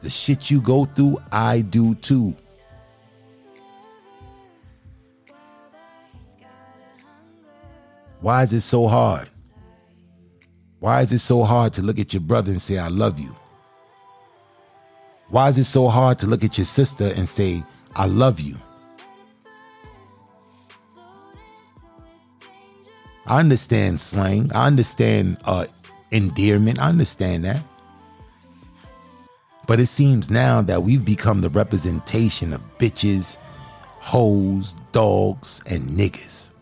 The 0.00 0.10
shit 0.10 0.50
you 0.50 0.60
go 0.60 0.84
through, 0.84 1.18
I 1.30 1.60
do 1.60 1.94
too. 1.96 2.34
Why 8.20 8.42
is 8.42 8.52
it 8.52 8.62
so 8.62 8.86
hard? 8.86 9.28
Why 10.80 11.02
is 11.02 11.12
it 11.12 11.18
so 11.18 11.42
hard 11.42 11.72
to 11.74 11.82
look 11.82 11.98
at 11.98 12.12
your 12.14 12.20
brother 12.20 12.50
and 12.50 12.60
say, 12.60 12.78
I 12.78 12.88
love 12.88 13.18
you? 13.18 13.34
Why 15.28 15.48
is 15.48 15.58
it 15.58 15.64
so 15.64 15.88
hard 15.88 16.18
to 16.20 16.26
look 16.26 16.44
at 16.44 16.56
your 16.56 16.64
sister 16.64 17.12
and 17.16 17.28
say, 17.28 17.62
I 17.94 18.06
love 18.06 18.40
you? 18.40 18.56
I 23.26 23.40
understand 23.40 24.00
slang. 24.00 24.52
I 24.54 24.66
understand 24.66 25.38
uh, 25.44 25.66
endearment. 26.12 26.78
I 26.78 26.88
understand 26.88 27.44
that. 27.44 27.62
But 29.66 29.80
it 29.80 29.86
seems 29.86 30.30
now 30.30 30.62
that 30.62 30.84
we've 30.84 31.04
become 31.04 31.40
the 31.40 31.48
representation 31.48 32.52
of 32.52 32.60
bitches, 32.78 33.36
hoes, 33.98 34.74
dogs, 34.92 35.60
and 35.68 35.82
niggas. 35.82 36.52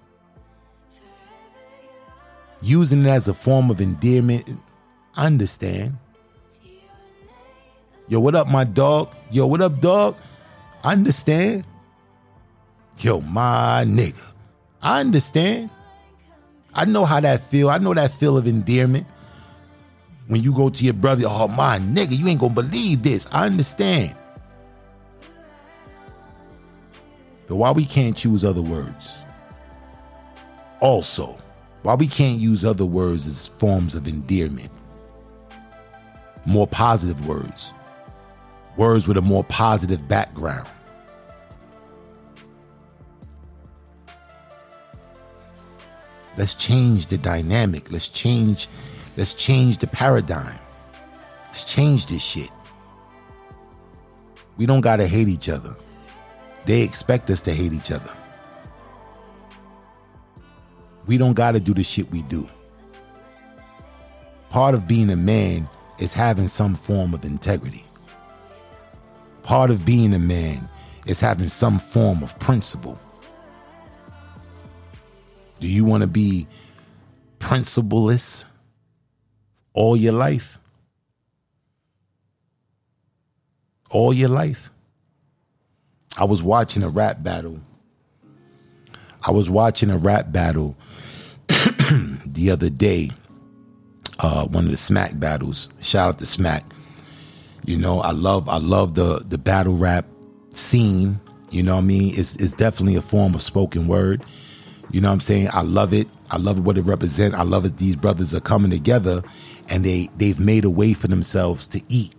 Using 2.62 3.04
it 3.04 3.08
as 3.08 3.28
a 3.28 3.34
form 3.34 3.70
of 3.70 3.82
endearment, 3.82 4.54
I 5.16 5.26
understand. 5.26 5.98
Yo, 8.08 8.20
what 8.20 8.34
up, 8.34 8.48
my 8.48 8.64
dog? 8.64 9.14
Yo, 9.30 9.46
what 9.46 9.60
up, 9.60 9.82
dog? 9.82 10.16
I 10.82 10.92
understand. 10.92 11.66
Yo, 12.98 13.20
my 13.20 13.84
nigga. 13.86 14.24
I 14.80 15.00
understand. 15.00 15.68
I 16.74 16.84
know 16.84 17.04
how 17.04 17.20
that 17.20 17.42
feel. 17.44 17.70
I 17.70 17.78
know 17.78 17.94
that 17.94 18.12
feel 18.12 18.36
of 18.36 18.46
endearment. 18.46 19.06
When 20.26 20.42
you 20.42 20.54
go 20.54 20.70
to 20.70 20.84
your 20.84 20.94
brother, 20.94 21.24
oh 21.26 21.48
my 21.48 21.78
nigga, 21.78 22.16
you 22.16 22.26
ain't 22.28 22.40
gonna 22.40 22.54
believe 22.54 23.02
this. 23.02 23.26
I 23.32 23.46
understand. 23.46 24.16
But 27.46 27.56
why 27.56 27.72
we 27.72 27.84
can't 27.84 28.16
choose 28.16 28.44
other 28.44 28.62
words? 28.62 29.14
Also, 30.80 31.38
why 31.82 31.94
we 31.94 32.06
can't 32.06 32.38
use 32.38 32.64
other 32.64 32.86
words 32.86 33.26
as 33.26 33.48
forms 33.48 33.94
of 33.94 34.08
endearment? 34.08 34.70
More 36.46 36.66
positive 36.66 37.26
words. 37.26 37.72
Words 38.76 39.06
with 39.06 39.18
a 39.18 39.22
more 39.22 39.44
positive 39.44 40.08
background. 40.08 40.68
Let's 46.36 46.54
change 46.54 47.06
the 47.06 47.18
dynamic. 47.18 47.90
Let's 47.90 48.08
change, 48.08 48.68
let's 49.16 49.34
change 49.34 49.78
the 49.78 49.86
paradigm. 49.86 50.58
Let's 51.46 51.64
change 51.64 52.06
this 52.06 52.22
shit. 52.22 52.50
We 54.56 54.66
don't 54.66 54.80
gotta 54.80 55.06
hate 55.06 55.28
each 55.28 55.48
other. 55.48 55.74
They 56.66 56.82
expect 56.82 57.30
us 57.30 57.40
to 57.42 57.52
hate 57.52 57.72
each 57.72 57.92
other. 57.92 58.10
We 61.06 61.18
don't 61.18 61.34
gotta 61.34 61.60
do 61.60 61.74
the 61.74 61.84
shit 61.84 62.10
we 62.10 62.22
do. 62.22 62.48
Part 64.48 64.74
of 64.74 64.88
being 64.88 65.10
a 65.10 65.16
man 65.16 65.68
is 65.98 66.12
having 66.12 66.48
some 66.48 66.74
form 66.74 67.14
of 67.14 67.24
integrity. 67.24 67.84
Part 69.42 69.70
of 69.70 69.84
being 69.84 70.14
a 70.14 70.18
man 70.18 70.68
is 71.06 71.20
having 71.20 71.48
some 71.48 71.78
form 71.78 72.22
of 72.22 72.38
principle. 72.38 72.98
Do 75.64 75.70
you 75.70 75.86
want 75.86 76.02
to 76.02 76.06
be 76.06 76.46
principleless 77.38 78.44
all 79.72 79.96
your 79.96 80.12
life? 80.12 80.58
All 83.90 84.12
your 84.12 84.28
life? 84.28 84.70
I 86.18 86.24
was 86.24 86.42
watching 86.42 86.82
a 86.82 86.90
rap 86.90 87.22
battle. 87.22 87.58
I 89.26 89.30
was 89.30 89.48
watching 89.48 89.88
a 89.88 89.96
rap 89.96 90.30
battle 90.32 90.76
the 91.48 92.50
other 92.50 92.68
day. 92.68 93.08
Uh, 94.18 94.46
one 94.48 94.66
of 94.66 94.70
the 94.70 94.76
Smack 94.76 95.18
battles. 95.18 95.70
Shout 95.80 96.10
out 96.10 96.18
to 96.18 96.26
Smack. 96.26 96.62
You 97.64 97.78
know, 97.78 98.00
I 98.00 98.10
love 98.10 98.50
I 98.50 98.58
love 98.58 98.96
the 98.96 99.24
the 99.26 99.38
battle 99.38 99.78
rap 99.78 100.04
scene. 100.50 101.18
You 101.50 101.62
know 101.62 101.76
what 101.76 101.84
I 101.84 101.86
mean? 101.86 102.12
It's 102.14 102.36
it's 102.36 102.52
definitely 102.52 102.96
a 102.96 103.00
form 103.00 103.34
of 103.34 103.40
spoken 103.40 103.88
word. 103.88 104.22
You 104.94 105.00
know 105.00 105.08
what 105.08 105.14
I'm 105.14 105.20
saying? 105.20 105.48
I 105.52 105.62
love 105.62 105.92
it. 105.92 106.06
I 106.30 106.36
love 106.36 106.64
what 106.64 106.78
it 106.78 106.82
represents. 106.82 107.36
I 107.36 107.42
love 107.42 107.64
it. 107.64 107.78
These 107.78 107.96
brothers 107.96 108.32
are 108.32 108.38
coming 108.38 108.70
together 108.70 109.24
and 109.68 109.84
they, 109.84 110.08
they've 110.18 110.38
made 110.38 110.64
a 110.64 110.70
way 110.70 110.92
for 110.92 111.08
themselves 111.08 111.66
to 111.68 111.82
eat 111.88 112.14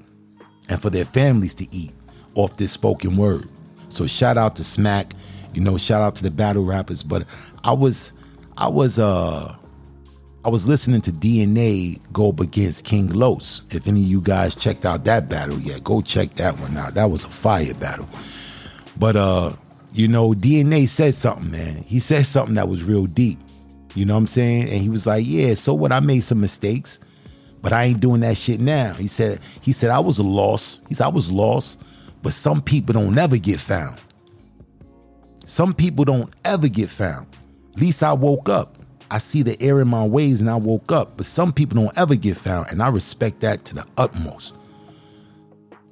and 0.67 0.81
for 0.81 0.89
their 0.89 1.05
families 1.05 1.53
to 1.53 1.67
eat 1.73 1.93
off 2.35 2.57
this 2.57 2.73
spoken 2.73 3.15
word. 3.15 3.47
So 3.87 4.05
shout 4.05 4.37
out 4.37 4.57
to 4.57 4.65
Smack, 4.65 5.13
you 5.53 5.61
know, 5.61 5.77
shout 5.77 6.01
out 6.01 6.15
to 6.17 6.23
the 6.23 6.31
battle 6.31 6.65
rappers. 6.65 7.01
But 7.01 7.25
I 7.63 7.71
was, 7.71 8.11
I 8.57 8.67
was, 8.67 8.99
uh, 8.99 9.55
I 10.43 10.49
was 10.49 10.67
listening 10.67 10.99
to 11.03 11.13
DNA 11.13 12.01
go 12.11 12.27
up 12.27 12.41
against 12.41 12.83
King 12.83 13.07
Los. 13.07 13.61
If 13.69 13.87
any 13.87 14.01
of 14.01 14.07
you 14.07 14.19
guys 14.19 14.53
checked 14.53 14.85
out 14.85 15.05
that 15.05 15.29
battle 15.29 15.59
yet, 15.59 15.85
go 15.85 16.01
check 16.01 16.33
that 16.33 16.59
one 16.59 16.77
out. 16.77 16.95
That 16.95 17.09
was 17.09 17.23
a 17.23 17.29
fire 17.29 17.73
battle. 17.75 18.09
But 18.97 19.15
uh 19.15 19.53
you 19.95 20.09
know, 20.09 20.31
DNA 20.31 20.89
said 20.89 21.15
something, 21.15 21.49
man. 21.51 21.77
He 21.77 21.99
said 21.99 22.25
something 22.25 22.55
that 22.55 22.67
was 22.67 22.83
real 22.83 23.05
deep. 23.05 23.39
You 23.93 24.05
know 24.05 24.13
what 24.15 24.19
I'm 24.19 24.27
saying? 24.27 24.63
And 24.63 24.81
he 24.81 24.89
was 24.89 25.07
like, 25.07 25.25
"Yeah, 25.25 25.53
so 25.53 25.73
what? 25.73 25.93
I 25.93 26.01
made 26.01 26.19
some 26.19 26.41
mistakes, 26.41 26.99
but 27.61 27.71
I 27.71 27.85
ain't 27.85 28.01
doing 28.01 28.19
that 28.19 28.35
shit 28.35 28.59
now." 28.59 28.93
He 28.93 29.07
said, 29.07 29.39
"He 29.61 29.71
said 29.71 29.91
I 29.91 29.99
was 29.99 30.19
lost. 30.19 30.81
He 30.89 30.95
said 30.95 31.05
I 31.05 31.09
was 31.09 31.31
lost, 31.31 31.81
but 32.21 32.33
some 32.33 32.61
people 32.61 32.91
don't 32.91 33.17
ever 33.17 33.37
get 33.37 33.57
found. 33.57 34.01
Some 35.45 35.73
people 35.73 36.03
don't 36.03 36.29
ever 36.43 36.67
get 36.67 36.89
found. 36.89 37.27
At 37.73 37.79
least 37.79 38.03
I 38.03 38.11
woke 38.11 38.49
up. 38.49 38.77
I 39.09 39.19
see 39.19 39.43
the 39.43 39.55
error 39.61 39.81
in 39.81 39.87
my 39.87 40.05
ways, 40.05 40.41
and 40.41 40.49
I 40.49 40.57
woke 40.57 40.91
up. 40.91 41.15
But 41.15 41.25
some 41.25 41.53
people 41.53 41.81
don't 41.81 41.97
ever 41.97 42.15
get 42.15 42.35
found, 42.35 42.67
and 42.69 42.83
I 42.83 42.89
respect 42.89 43.39
that 43.41 43.63
to 43.63 43.75
the 43.75 43.85
utmost." 43.97 44.55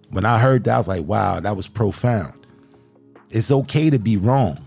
When 0.09 0.25
I 0.25 0.39
heard 0.39 0.65
that, 0.65 0.75
I 0.75 0.77
was 0.77 0.89
like, 0.89 1.05
"Wow, 1.05 1.39
that 1.39 1.55
was 1.55 1.69
profound." 1.69 2.33
It's 3.33 3.51
okay 3.51 3.89
to 3.89 3.97
be 3.97 4.15
wrong. 4.15 4.59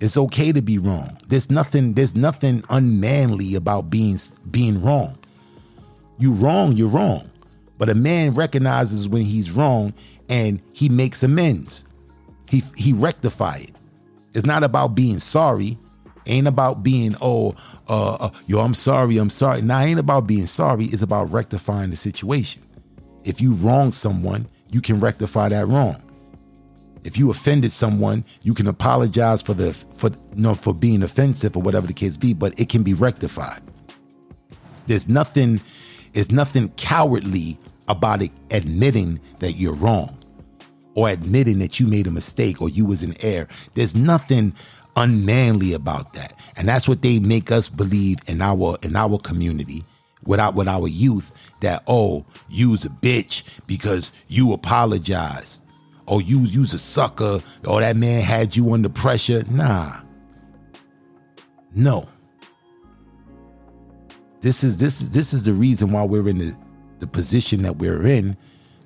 It's 0.00 0.16
okay 0.16 0.50
to 0.50 0.60
be 0.60 0.78
wrong. 0.78 1.16
There's 1.28 1.48
nothing 1.48 1.94
there's 1.94 2.16
nothing 2.16 2.64
unmanly 2.70 3.54
about 3.54 3.88
being 3.88 4.18
being 4.50 4.82
wrong. 4.82 5.16
You 6.18 6.32
wrong, 6.32 6.72
you're 6.72 6.88
wrong. 6.88 7.30
But 7.78 7.88
a 7.88 7.94
man 7.94 8.34
recognizes 8.34 9.08
when 9.08 9.22
he's 9.22 9.52
wrong 9.52 9.94
and 10.28 10.60
he 10.72 10.88
makes 10.88 11.22
amends. 11.22 11.84
He 12.50 12.64
he 12.76 12.92
rectify 12.92 13.58
it. 13.58 13.72
It's 14.34 14.44
not 14.44 14.64
about 14.64 14.96
being 14.96 15.20
sorry. 15.20 15.78
Ain't 16.26 16.48
about 16.48 16.82
being 16.82 17.14
oh 17.20 17.54
uh, 17.88 18.14
uh 18.14 18.30
yo 18.46 18.60
I'm 18.60 18.74
sorry 18.74 19.18
I'm 19.18 19.30
sorry. 19.30 19.62
Nah, 19.62 19.82
ain't 19.82 20.00
about 20.00 20.26
being 20.26 20.46
sorry. 20.46 20.86
It's 20.86 21.02
about 21.02 21.30
rectifying 21.30 21.90
the 21.90 21.96
situation. 21.96 22.62
If 23.22 23.40
you 23.40 23.52
wrong 23.52 23.92
someone, 23.92 24.48
you 24.72 24.80
can 24.80 24.98
rectify 24.98 25.48
that 25.50 25.68
wrong. 25.68 26.03
If 27.04 27.18
you 27.18 27.30
offended 27.30 27.70
someone, 27.70 28.24
you 28.42 28.54
can 28.54 28.66
apologize 28.66 29.42
for 29.42 29.54
the 29.54 29.74
for 29.74 30.10
you 30.34 30.42
know 30.42 30.54
for 30.54 30.74
being 30.74 31.02
offensive 31.02 31.56
or 31.56 31.62
whatever 31.62 31.86
the 31.86 31.92
case 31.92 32.16
be, 32.16 32.32
but 32.32 32.58
it 32.58 32.68
can 32.68 32.82
be 32.82 32.94
rectified. 32.94 33.60
There's 34.86 35.08
nothing 35.08 35.60
is 36.14 36.30
nothing 36.30 36.70
cowardly 36.70 37.58
about 37.88 38.22
it 38.22 38.30
admitting 38.50 39.20
that 39.40 39.52
you're 39.52 39.74
wrong 39.74 40.16
or 40.94 41.10
admitting 41.10 41.58
that 41.58 41.78
you 41.78 41.86
made 41.86 42.06
a 42.06 42.10
mistake 42.10 42.62
or 42.62 42.68
you 42.68 42.86
was 42.86 43.02
in 43.02 43.14
error. 43.22 43.48
There's 43.74 43.94
nothing 43.94 44.54
unmanly 44.96 45.72
about 45.72 46.14
that. 46.14 46.32
And 46.56 46.68
that's 46.68 46.88
what 46.88 47.02
they 47.02 47.18
make 47.18 47.50
us 47.50 47.68
believe 47.68 48.18
in 48.26 48.40
our 48.40 48.78
in 48.82 48.96
our 48.96 49.18
community 49.18 49.84
without 50.24 50.54
with 50.54 50.68
our 50.68 50.88
youth 50.88 51.32
that 51.60 51.82
oh, 51.86 52.24
you's 52.48 52.84
a 52.84 52.90
bitch 52.90 53.42
because 53.66 54.12
you 54.28 54.52
apologized 54.52 55.60
or 56.06 56.20
you 56.20 56.40
use 56.40 56.72
a 56.72 56.78
sucker, 56.78 57.40
or 57.66 57.80
that 57.80 57.96
man 57.96 58.22
had 58.22 58.56
you 58.56 58.72
under 58.72 58.88
pressure. 58.88 59.42
Nah. 59.50 60.00
No. 61.74 62.08
This 64.40 64.62
is 64.62 64.76
this 64.76 65.00
is 65.00 65.10
this 65.10 65.32
is 65.32 65.44
the 65.44 65.54
reason 65.54 65.92
why 65.92 66.04
we're 66.04 66.28
in 66.28 66.38
the, 66.38 66.56
the 66.98 67.06
position 67.06 67.62
that 67.62 67.76
we're 67.76 68.06
in. 68.06 68.36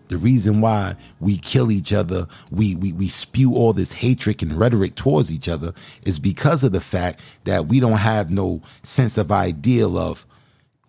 The 0.09 0.17
reason 0.17 0.63
why 0.63 0.95
we 1.21 1.37
kill 1.37 1.71
each 1.71 1.93
other, 1.93 2.27
we, 2.51 2.77
we 2.77 2.95
we 2.95 3.09
spew 3.09 3.55
all 3.55 3.75
this 3.75 3.93
hatred 3.93 4.43
and 4.43 4.59
rhetoric 4.59 4.95
towards 4.95 5.31
each 5.31 5.49
other 5.49 5.75
is 6.07 6.19
because 6.19 6.65
of 6.65 6.73
the 6.73 6.81
fact 6.81 7.21
that 7.45 7.67
we 7.67 7.79
don't 7.79 7.99
have 7.99 8.31
no 8.31 8.63
sense 8.83 9.19
of 9.19 9.31
ideal 9.31 9.99
of 9.99 10.25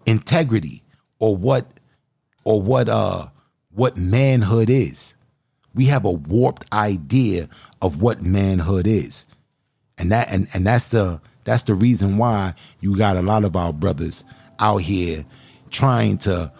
integrity 0.05 0.83
or 1.19 1.35
what 1.35 1.65
or 2.45 2.61
what 2.61 2.87
uh 2.87 3.27
what 3.73 3.97
manhood 3.97 4.69
is 4.69 5.15
we 5.75 5.85
have 5.85 6.05
a 6.05 6.11
warped 6.11 6.65
idea 6.73 7.47
of 7.81 8.01
what 8.01 8.21
manhood 8.21 8.87
is. 8.87 9.25
And 9.97 10.11
that 10.11 10.31
and, 10.31 10.47
and 10.53 10.65
that's 10.65 10.87
the 10.87 11.21
that's 11.43 11.63
the 11.63 11.75
reason 11.75 12.17
why 12.17 12.53
you 12.79 12.97
got 12.97 13.17
a 13.17 13.21
lot 13.21 13.43
of 13.43 13.55
our 13.55 13.73
brothers 13.73 14.23
out 14.59 14.81
here 14.81 15.25
trying 15.69 16.17
to 16.19 16.51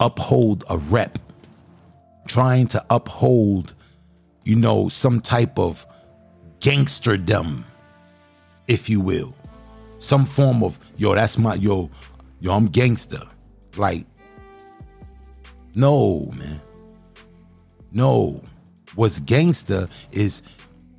uphold 0.00 0.64
a 0.68 0.78
rep, 0.78 1.18
trying 2.26 2.66
to 2.68 2.84
uphold, 2.90 3.74
you 4.44 4.56
know, 4.56 4.88
some 4.88 5.20
type 5.20 5.58
of 5.58 5.86
gangsterdom, 6.60 7.64
if 8.68 8.88
you 8.88 9.00
will. 9.00 9.34
Some 9.98 10.26
form 10.26 10.64
of, 10.64 10.78
yo, 10.96 11.14
that's 11.14 11.38
my, 11.38 11.54
yo, 11.54 11.88
yo, 12.40 12.52
I'm 12.52 12.66
gangster. 12.66 13.20
Like, 13.76 14.04
no, 15.74 16.30
man. 16.36 16.60
No. 17.92 18.42
What's 18.94 19.20
gangster 19.20 19.88
is 20.12 20.42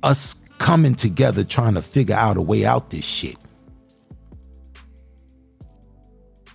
us 0.02 0.34
coming 0.58 0.94
together 0.94 1.44
trying 1.44 1.74
to 1.74 1.82
figure 1.82 2.14
out 2.14 2.36
a 2.36 2.42
way 2.42 2.64
out 2.64 2.90
this 2.90 3.04
shit. 3.04 3.36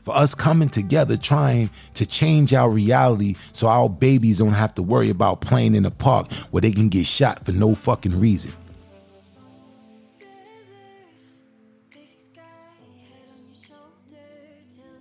For 0.03 0.15
us 0.15 0.33
coming 0.33 0.69
together 0.69 1.17
trying 1.17 1.69
to 1.93 2.05
change 2.05 2.53
our 2.53 2.69
reality 2.69 3.35
so 3.51 3.67
our 3.67 3.89
babies 3.89 4.39
don't 4.39 4.53
have 4.53 4.73
to 4.75 4.81
worry 4.81 5.09
about 5.09 5.41
playing 5.41 5.75
in 5.75 5.85
a 5.85 5.91
park 5.91 6.31
where 6.51 6.61
they 6.61 6.71
can 6.71 6.89
get 6.89 7.05
shot 7.05 7.45
for 7.45 7.51
no 7.51 7.75
fucking 7.75 8.19
reason. 8.19 8.53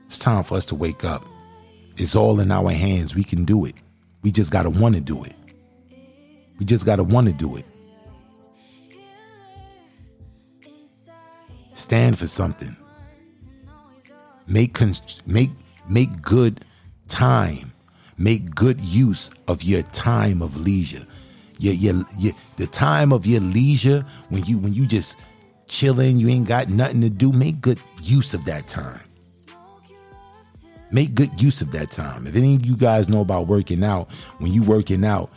It's 0.07 0.19
time 0.19 0.43
for 0.43 0.57
us 0.57 0.65
to 0.67 0.75
wake 0.75 1.05
up. 1.05 1.25
It's 1.97 2.17
all 2.17 2.41
in 2.41 2.51
our 2.51 2.71
hands. 2.71 3.15
We 3.15 3.25
can 3.25 3.45
do 3.45 3.65
it. 3.65 3.75
We 4.23 4.31
just 4.31 4.51
got 4.51 4.65
to 4.65 4.71
want 4.71 4.95
to 4.95 5.01
do 5.01 5.23
it. 5.25 5.35
We 6.59 6.67
just 6.67 6.85
got 6.85 6.97
to 6.97 7.05
want 7.05 7.29
to 7.29 7.33
do 7.33 7.57
it. 7.57 7.65
Stand 11.73 12.19
for 12.19 12.27
something. 12.27 12.77
Make 14.49 14.79
make 15.27 15.51
make 15.89 16.23
good 16.23 16.65
time. 17.07 17.73
Make 18.17 18.55
good 18.55 18.81
use 18.81 19.31
of 19.47 19.63
your 19.63 19.83
time 19.83 20.43
of 20.43 20.57
leisure. 20.61 21.07
Your, 21.61 21.75
your, 21.75 22.05
your, 22.19 22.33
the 22.57 22.67
time 22.67 23.13
of 23.13 23.27
your 23.27 23.41
leisure 23.41 24.05
when 24.31 24.45
you 24.45 24.59
when 24.59 24.75
you 24.75 24.87
just 24.87 25.19
chilling, 25.69 26.17
you 26.17 26.29
ain't 26.29 26.49
got 26.49 26.69
nothing 26.69 27.01
to 27.03 27.11
do. 27.11 27.31
Make 27.31 27.61
good 27.61 27.81
use 28.03 28.35
of 28.35 28.45
that 28.47 28.67
time. 28.67 29.08
Make 30.91 31.15
good 31.15 31.41
use 31.41 31.61
of 31.61 31.73
that 31.73 31.91
time. 31.91 32.27
If 32.27 32.37
any 32.37 32.55
of 32.55 32.65
you 32.65 32.77
guys 32.77 33.09
know 33.09 33.21
about 33.21 33.47
working 33.47 33.85
out, 33.85 34.11
when 34.39 34.53
you 34.53 34.63
working 34.63 35.05
out, 35.05 35.31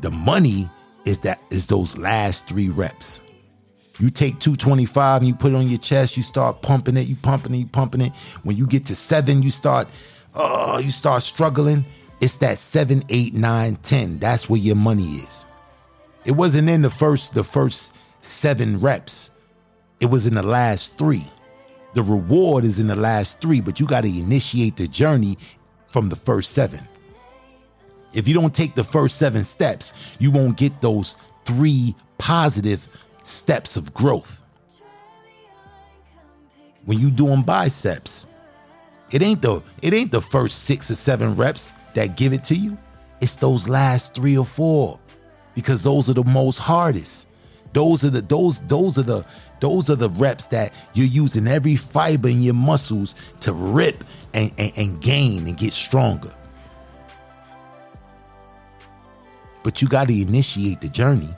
the 0.00 0.10
money 0.10 0.68
is 1.04 1.18
that 1.18 1.40
is 1.50 1.66
those 1.66 1.96
last 1.96 2.48
three 2.48 2.68
reps. 2.68 3.20
You 3.98 4.10
take 4.10 4.38
225 4.40 5.22
and 5.22 5.28
you 5.28 5.34
put 5.34 5.52
it 5.52 5.56
on 5.56 5.68
your 5.68 5.78
chest, 5.78 6.16
you 6.16 6.22
start 6.22 6.60
pumping 6.60 6.96
it, 6.96 7.06
you 7.06 7.16
pumping 7.16 7.54
it, 7.54 7.58
you 7.58 7.66
pumping 7.66 8.02
it. 8.02 8.12
When 8.42 8.56
you 8.56 8.66
get 8.66 8.84
to 8.86 8.96
seven, 8.96 9.42
you 9.42 9.50
start, 9.50 9.88
oh, 10.34 10.78
you 10.78 10.90
start 10.90 11.22
struggling. 11.22 11.84
It's 12.20 12.36
that 12.38 12.58
seven, 12.58 13.04
eight, 13.08 13.32
nine, 13.34 13.76
ten. 13.76 14.18
That's 14.18 14.50
where 14.50 14.60
your 14.60 14.76
money 14.76 15.04
is. 15.04 15.46
It 16.24 16.32
wasn't 16.32 16.68
in 16.68 16.82
the 16.82 16.90
first, 16.90 17.34
the 17.34 17.44
first 17.44 17.94
seven 18.20 18.80
reps. 18.80 19.30
It 20.00 20.06
was 20.06 20.26
in 20.26 20.34
the 20.34 20.42
last 20.42 20.98
three. 20.98 21.24
The 21.96 22.02
reward 22.02 22.64
is 22.64 22.78
in 22.78 22.88
the 22.88 22.94
last 22.94 23.40
three, 23.40 23.62
but 23.62 23.80
you 23.80 23.86
got 23.86 24.02
to 24.02 24.08
initiate 24.08 24.76
the 24.76 24.86
journey 24.86 25.38
from 25.88 26.10
the 26.10 26.14
first 26.14 26.50
seven. 26.52 26.86
If 28.12 28.28
you 28.28 28.34
don't 28.34 28.54
take 28.54 28.74
the 28.74 28.84
first 28.84 29.16
seven 29.16 29.44
steps, 29.44 29.94
you 30.20 30.30
won't 30.30 30.58
get 30.58 30.82
those 30.82 31.16
three 31.46 31.94
positive 32.18 32.86
steps 33.22 33.78
of 33.78 33.94
growth. 33.94 34.42
When 36.84 36.98
you 36.98 37.10
doing 37.10 37.44
biceps, 37.44 38.26
it 39.10 39.22
ain't 39.22 39.40
the 39.40 39.62
it 39.80 39.94
ain't 39.94 40.12
the 40.12 40.20
first 40.20 40.64
6 40.64 40.90
or 40.90 40.96
7 40.96 41.34
reps 41.34 41.72
that 41.94 42.18
give 42.18 42.34
it 42.34 42.44
to 42.44 42.54
you. 42.54 42.76
It's 43.22 43.36
those 43.36 43.70
last 43.70 44.14
3 44.14 44.36
or 44.36 44.44
4 44.44 45.00
because 45.54 45.82
those 45.82 46.10
are 46.10 46.14
the 46.14 46.24
most 46.24 46.58
hardest. 46.58 47.26
Those 47.72 48.04
are 48.04 48.10
the 48.10 48.20
those 48.20 48.58
those 48.68 48.98
are 48.98 49.02
the 49.02 49.24
those 49.60 49.88
are 49.90 49.96
the 49.96 50.10
reps 50.10 50.46
that 50.46 50.72
you're 50.94 51.06
using 51.06 51.46
every 51.46 51.76
fiber 51.76 52.28
in 52.28 52.42
your 52.42 52.54
muscles 52.54 53.14
to 53.40 53.52
rip 53.52 54.04
and, 54.34 54.52
and, 54.58 54.72
and 54.76 55.00
gain 55.00 55.46
and 55.46 55.56
get 55.56 55.72
stronger. 55.72 56.30
But 59.62 59.82
you 59.82 59.88
got 59.88 60.08
to 60.08 60.20
initiate 60.20 60.80
the 60.80 60.88
journey. 60.88 61.34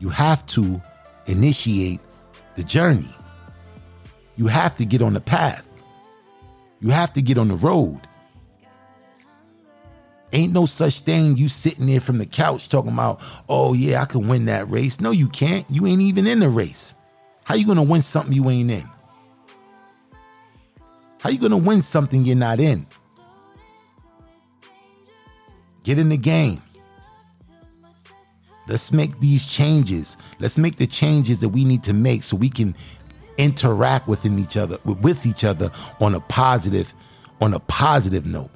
You 0.00 0.08
have 0.08 0.44
to 0.46 0.82
initiate 1.26 2.00
the 2.56 2.64
journey. 2.64 3.14
You 4.36 4.48
have 4.48 4.76
to 4.78 4.84
get 4.84 5.00
on 5.00 5.14
the 5.14 5.20
path. 5.20 5.66
You 6.80 6.90
have 6.90 7.12
to 7.12 7.22
get 7.22 7.38
on 7.38 7.48
the 7.48 7.56
road. 7.56 8.00
Ain't 10.34 10.52
no 10.52 10.66
such 10.66 11.00
thing 11.00 11.36
you 11.36 11.46
sitting 11.48 11.86
there 11.86 12.00
from 12.00 12.18
the 12.18 12.26
couch 12.26 12.68
talking 12.68 12.92
about, 12.92 13.22
oh 13.48 13.72
yeah, 13.72 14.02
I 14.02 14.04
can 14.04 14.26
win 14.26 14.46
that 14.46 14.68
race. 14.68 15.00
No, 15.00 15.12
you 15.12 15.28
can't. 15.28 15.64
You 15.70 15.86
ain't 15.86 16.02
even 16.02 16.26
in 16.26 16.40
the 16.40 16.48
race. 16.48 16.96
How 17.44 17.54
you 17.54 17.64
gonna 17.64 17.84
win 17.84 18.02
something 18.02 18.32
you 18.32 18.50
ain't 18.50 18.68
in? 18.68 18.82
How 21.20 21.30
you 21.30 21.38
gonna 21.38 21.56
win 21.56 21.82
something 21.82 22.24
you're 22.24 22.34
not 22.34 22.58
in? 22.58 22.84
Get 25.84 26.00
in 26.00 26.08
the 26.08 26.16
game. 26.16 26.60
Let's 28.66 28.92
make 28.92 29.20
these 29.20 29.46
changes. 29.46 30.16
Let's 30.40 30.58
make 30.58 30.76
the 30.76 30.86
changes 30.88 31.40
that 31.42 31.50
we 31.50 31.64
need 31.64 31.84
to 31.84 31.92
make 31.92 32.24
so 32.24 32.36
we 32.36 32.48
can 32.48 32.74
interact 33.38 34.08
within 34.08 34.40
each 34.40 34.56
other 34.56 34.78
with 34.84 35.26
each 35.26 35.44
other 35.44 35.70
on 36.00 36.16
a 36.16 36.20
positive 36.20 36.92
on 37.40 37.54
a 37.54 37.60
positive 37.60 38.26
note. 38.26 38.50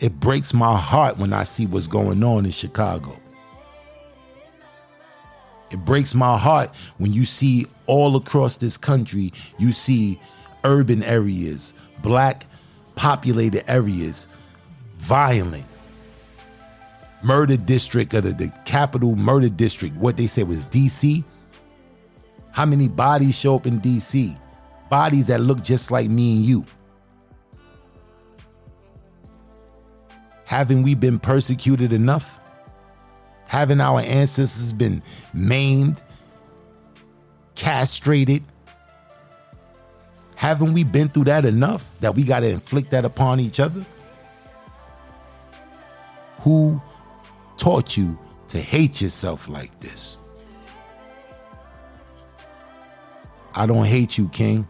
It 0.00 0.18
breaks 0.18 0.54
my 0.54 0.76
heart 0.78 1.18
when 1.18 1.34
I 1.34 1.44
see 1.44 1.66
what's 1.66 1.86
going 1.86 2.24
on 2.24 2.46
in 2.46 2.50
Chicago. 2.50 3.14
It 5.70 5.84
breaks 5.84 6.14
my 6.14 6.38
heart 6.38 6.74
when 6.96 7.12
you 7.12 7.26
see 7.26 7.66
all 7.86 8.16
across 8.16 8.56
this 8.56 8.76
country, 8.76 9.30
you 9.58 9.72
see 9.72 10.18
urban 10.64 11.02
areas, 11.02 11.74
black 12.02 12.46
populated 12.96 13.70
areas, 13.70 14.26
violent. 14.96 15.66
Murder 17.22 17.58
district 17.58 18.14
of 18.14 18.24
the, 18.24 18.30
the 18.30 18.50
capital 18.64 19.14
murder 19.16 19.50
district, 19.50 19.96
what 19.98 20.16
they 20.16 20.26
said 20.26 20.48
was 20.48 20.66
DC. 20.66 21.22
How 22.52 22.64
many 22.64 22.88
bodies 22.88 23.38
show 23.38 23.56
up 23.56 23.66
in 23.66 23.80
DC? 23.80 24.36
Bodies 24.88 25.26
that 25.26 25.40
look 25.40 25.62
just 25.62 25.90
like 25.90 26.08
me 26.08 26.36
and 26.36 26.44
you. 26.44 26.64
Haven't 30.50 30.82
we 30.82 30.96
been 30.96 31.20
persecuted 31.20 31.92
enough? 31.92 32.40
Haven't 33.46 33.80
our 33.80 34.00
ancestors 34.00 34.72
been 34.72 35.00
maimed, 35.32 36.02
castrated, 37.54 38.42
haven't 40.34 40.72
we 40.72 40.82
been 40.82 41.08
through 41.08 41.26
that 41.26 41.44
enough 41.44 41.88
that 42.00 42.16
we 42.16 42.24
got 42.24 42.40
to 42.40 42.48
inflict 42.48 42.90
that 42.90 43.04
upon 43.04 43.38
each 43.38 43.60
other? 43.60 43.86
Who 46.40 46.82
taught 47.56 47.96
you 47.96 48.18
to 48.48 48.58
hate 48.58 49.00
yourself 49.00 49.48
like 49.48 49.78
this? 49.78 50.18
I 53.54 53.66
don't 53.66 53.84
hate 53.84 54.18
you, 54.18 54.28
King. 54.30 54.66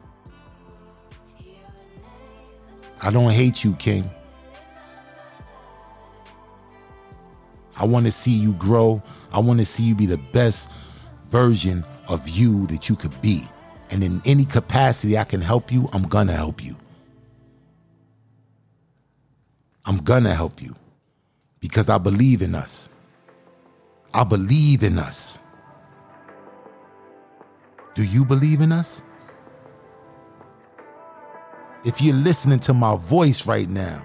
I 3.02 3.10
don't 3.10 3.30
hate 3.30 3.64
you, 3.64 3.72
King. 3.76 4.10
I 7.80 7.84
want 7.84 8.04
to 8.04 8.12
see 8.12 8.30
you 8.32 8.52
grow. 8.52 9.02
I 9.32 9.40
want 9.40 9.58
to 9.60 9.66
see 9.66 9.84
you 9.84 9.94
be 9.94 10.04
the 10.04 10.20
best 10.32 10.70
version 11.30 11.82
of 12.08 12.28
you 12.28 12.66
that 12.66 12.90
you 12.90 12.94
could 12.94 13.18
be. 13.22 13.42
And 13.90 14.04
in 14.04 14.20
any 14.26 14.44
capacity 14.44 15.16
I 15.16 15.24
can 15.24 15.40
help 15.40 15.72
you, 15.72 15.88
I'm 15.94 16.02
gonna 16.02 16.34
help 16.34 16.62
you. 16.62 16.76
I'm 19.86 19.96
gonna 19.96 20.34
help 20.34 20.60
you 20.60 20.74
because 21.60 21.88
I 21.88 21.96
believe 21.96 22.42
in 22.42 22.54
us. 22.54 22.90
I 24.12 24.24
believe 24.24 24.82
in 24.82 24.98
us. 24.98 25.38
Do 27.94 28.04
you 28.04 28.26
believe 28.26 28.60
in 28.60 28.72
us? 28.72 29.02
If 31.84 32.02
you're 32.02 32.14
listening 32.14 32.58
to 32.60 32.74
my 32.74 32.96
voice 32.96 33.46
right 33.46 33.70
now, 33.70 34.02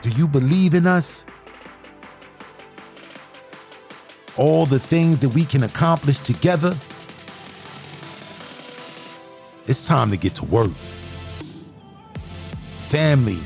do 0.00 0.08
you 0.10 0.26
believe 0.26 0.72
in 0.72 0.86
us? 0.86 1.26
All 4.36 4.66
the 4.66 4.78
things 4.78 5.20
that 5.20 5.30
we 5.30 5.44
can 5.44 5.62
accomplish 5.62 6.18
together? 6.18 6.76
It's 9.66 9.86
time 9.86 10.10
to 10.10 10.16
get 10.16 10.34
to 10.36 10.44
work. 10.46 10.72
Family, 12.90 13.38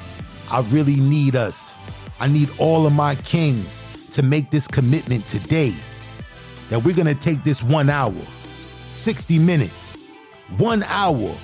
I 0.50 0.60
really 0.70 0.96
need 0.96 1.36
us 1.36 1.74
I 2.18 2.28
need 2.28 2.48
all 2.58 2.86
of 2.86 2.94
my 2.94 3.14
kings 3.16 3.82
to 4.12 4.22
make 4.22 4.50
this 4.50 4.66
commitment 4.66 5.26
today 5.28 5.74
that 6.70 6.82
we're 6.82 6.96
going 6.96 7.06
to 7.06 7.14
take 7.14 7.44
this 7.44 7.62
one 7.62 7.90
hour, 7.90 8.14
60 8.88 9.38
minutes, 9.38 9.94
one 10.56 10.82
hour 10.84 11.34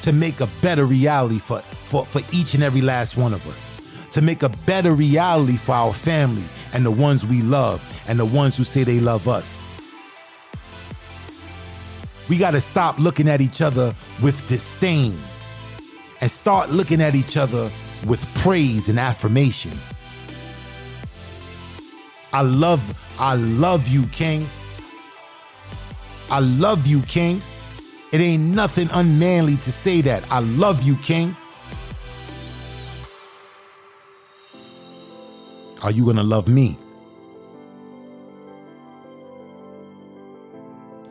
to 0.00 0.12
make 0.12 0.40
a 0.40 0.48
better 0.62 0.86
reality 0.86 1.38
for, 1.38 1.60
for, 1.60 2.06
for 2.06 2.22
each 2.34 2.54
and 2.54 2.62
every 2.62 2.80
last 2.80 3.18
one 3.18 3.34
of 3.34 3.46
us, 3.46 4.06
to 4.10 4.22
make 4.22 4.42
a 4.42 4.48
better 4.48 4.92
reality 4.94 5.56
for 5.56 5.72
our 5.72 5.92
family 5.92 6.44
and 6.72 6.84
the 6.84 6.90
ones 6.90 7.26
we 7.26 7.42
love 7.42 7.80
and 8.08 8.18
the 8.18 8.24
ones 8.24 8.56
who 8.56 8.64
say 8.64 8.84
they 8.84 9.00
love 9.00 9.28
us. 9.28 9.64
We 12.28 12.36
got 12.38 12.52
to 12.52 12.60
stop 12.60 12.98
looking 12.98 13.28
at 13.28 13.40
each 13.40 13.60
other 13.60 13.94
with 14.22 14.46
disdain 14.46 15.18
and 16.20 16.30
start 16.30 16.70
looking 16.70 17.00
at 17.00 17.14
each 17.14 17.36
other 17.36 17.70
with 18.06 18.24
praise 18.36 18.88
and 18.88 18.98
affirmation. 18.98 19.72
I 22.32 22.42
love, 22.42 22.80
I 23.18 23.34
love 23.34 23.88
you, 23.88 24.06
King. 24.06 24.46
I 26.30 26.38
love 26.40 26.86
you, 26.86 27.02
King. 27.02 27.42
It 28.12 28.20
ain't 28.20 28.54
nothing 28.54 28.88
unmanly 28.92 29.56
to 29.56 29.72
say 29.72 30.00
that. 30.02 30.24
I 30.30 30.40
love 30.40 30.82
you, 30.82 30.96
King. 30.96 31.34
Are 35.82 35.90
you 35.90 36.04
gonna 36.04 36.22
love 36.22 36.46
me? 36.46 36.76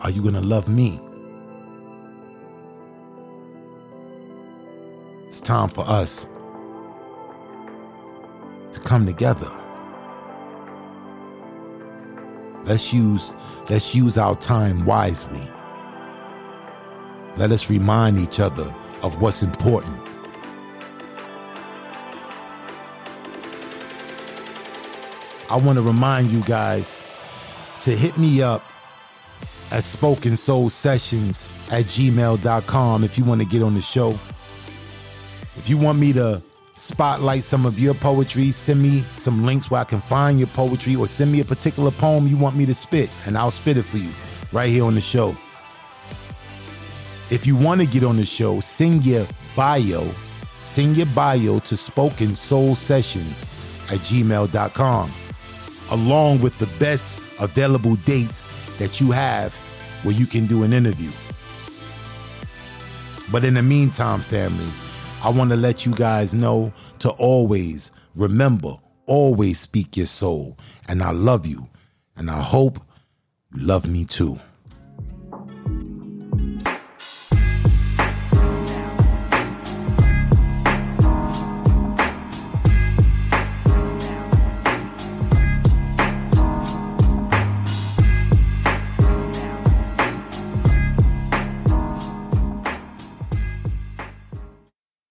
Are 0.02 0.12
you 0.12 0.22
gonna 0.22 0.42
love 0.42 0.70
me? 0.70 1.00
It's 5.26 5.42
time 5.42 5.70
for 5.70 5.82
us 5.88 6.28
to 8.72 8.80
come 8.82 9.08
together. 9.08 9.50
Let's 12.66 12.94
use 12.94 13.34
let's 13.70 13.96
use 13.96 14.20
our 14.20 14.36
time 14.36 14.86
wisely. 14.86 15.50
Let 17.38 17.52
us 17.52 17.72
remind 17.72 18.20
each 18.20 18.40
other 18.40 18.76
of 19.02 19.20
what's 19.20 19.42
important. 19.42 20.09
I 25.50 25.58
want 25.58 25.78
to 25.78 25.82
remind 25.82 26.30
you 26.30 26.42
guys 26.42 27.04
to 27.82 27.92
hit 27.96 28.18
me 28.18 28.42
up 28.42 28.64
at 29.72 29.84
spoken 29.84 30.38
soul 30.38 30.70
sessions 30.70 31.50
at 31.72 31.86
gmail.com 31.86 33.04
if 33.04 33.18
you 33.18 33.26
want 33.26 33.42
to 33.42 33.48
get 33.48 33.64
on 33.64 33.74
the 33.74 33.82
show. 33.82 34.12
If 35.58 35.66
you 35.68 35.78
want 35.78 36.00
me 36.00 36.14
to 36.14 36.42
spotlight 36.74 37.44
some 37.44 37.66
of 37.66 37.80
your 37.80 37.94
poetry, 37.96 38.52
send 38.52 38.82
me 38.82 39.02
some 39.14 39.44
links 39.44 39.72
where 39.72 39.82
I 39.82 39.86
can 39.86 40.02
find 40.02 40.40
your 40.40 40.48
poetry 40.50 40.96
or 40.96 41.08
send 41.08 41.32
me 41.32 41.40
a 41.42 41.46
particular 41.46 41.92
poem 41.92 42.28
you 42.28 42.38
want 42.38 42.56
me 42.56 42.66
to 42.68 42.74
spit 42.74 43.10
and 43.26 43.38
I'll 43.38 43.52
spit 43.52 43.78
it 43.78 43.84
for 43.84 43.98
you 43.98 44.12
right 44.52 44.70
here 44.70 44.86
on 44.86 44.94
the 44.94 45.02
show. 45.02 45.30
If 47.32 47.46
you 47.46 47.56
want 47.56 47.82
to 47.82 47.88
get 47.88 48.04
on 48.04 48.18
the 48.18 48.26
show, 48.26 48.60
send 48.60 49.06
your 49.06 49.26
bio, 49.56 50.08
send 50.62 50.96
your 50.96 51.08
bio 51.08 51.60
to 51.60 51.76
spoken 51.76 52.36
soul 52.36 52.76
sessions 52.76 53.44
at 53.92 54.00
gmail.com 54.00 55.12
along 55.92 56.42
with 56.42 56.58
the 56.60 56.68
best 56.80 57.20
available 57.42 57.96
dates 57.98 58.46
that 58.78 59.00
you 59.00 59.12
have 59.12 59.54
where 60.04 60.16
you 60.16 60.26
can 60.26 60.46
do 60.46 60.64
an 60.64 60.74
interview. 60.74 61.12
But 63.32 63.44
in 63.44 63.54
the 63.56 63.62
meantime, 63.64 64.22
family, 64.22 64.70
I 65.24 65.30
want 65.30 65.50
to 65.52 65.56
let 65.56 65.86
you 65.86 65.94
guys 65.94 66.34
know 66.34 66.74
to 67.00 67.10
always 67.12 67.92
remember, 68.16 68.76
always 69.06 69.60
speak 69.60 69.98
your 69.98 70.08
soul. 70.08 70.58
And 70.88 71.04
I 71.04 71.12
love 71.12 71.46
you. 71.46 71.68
And 72.16 72.32
I 72.32 72.42
hope 72.42 72.80
you 73.54 73.66
love 73.66 73.88
me 73.88 74.06
too. 74.06 74.40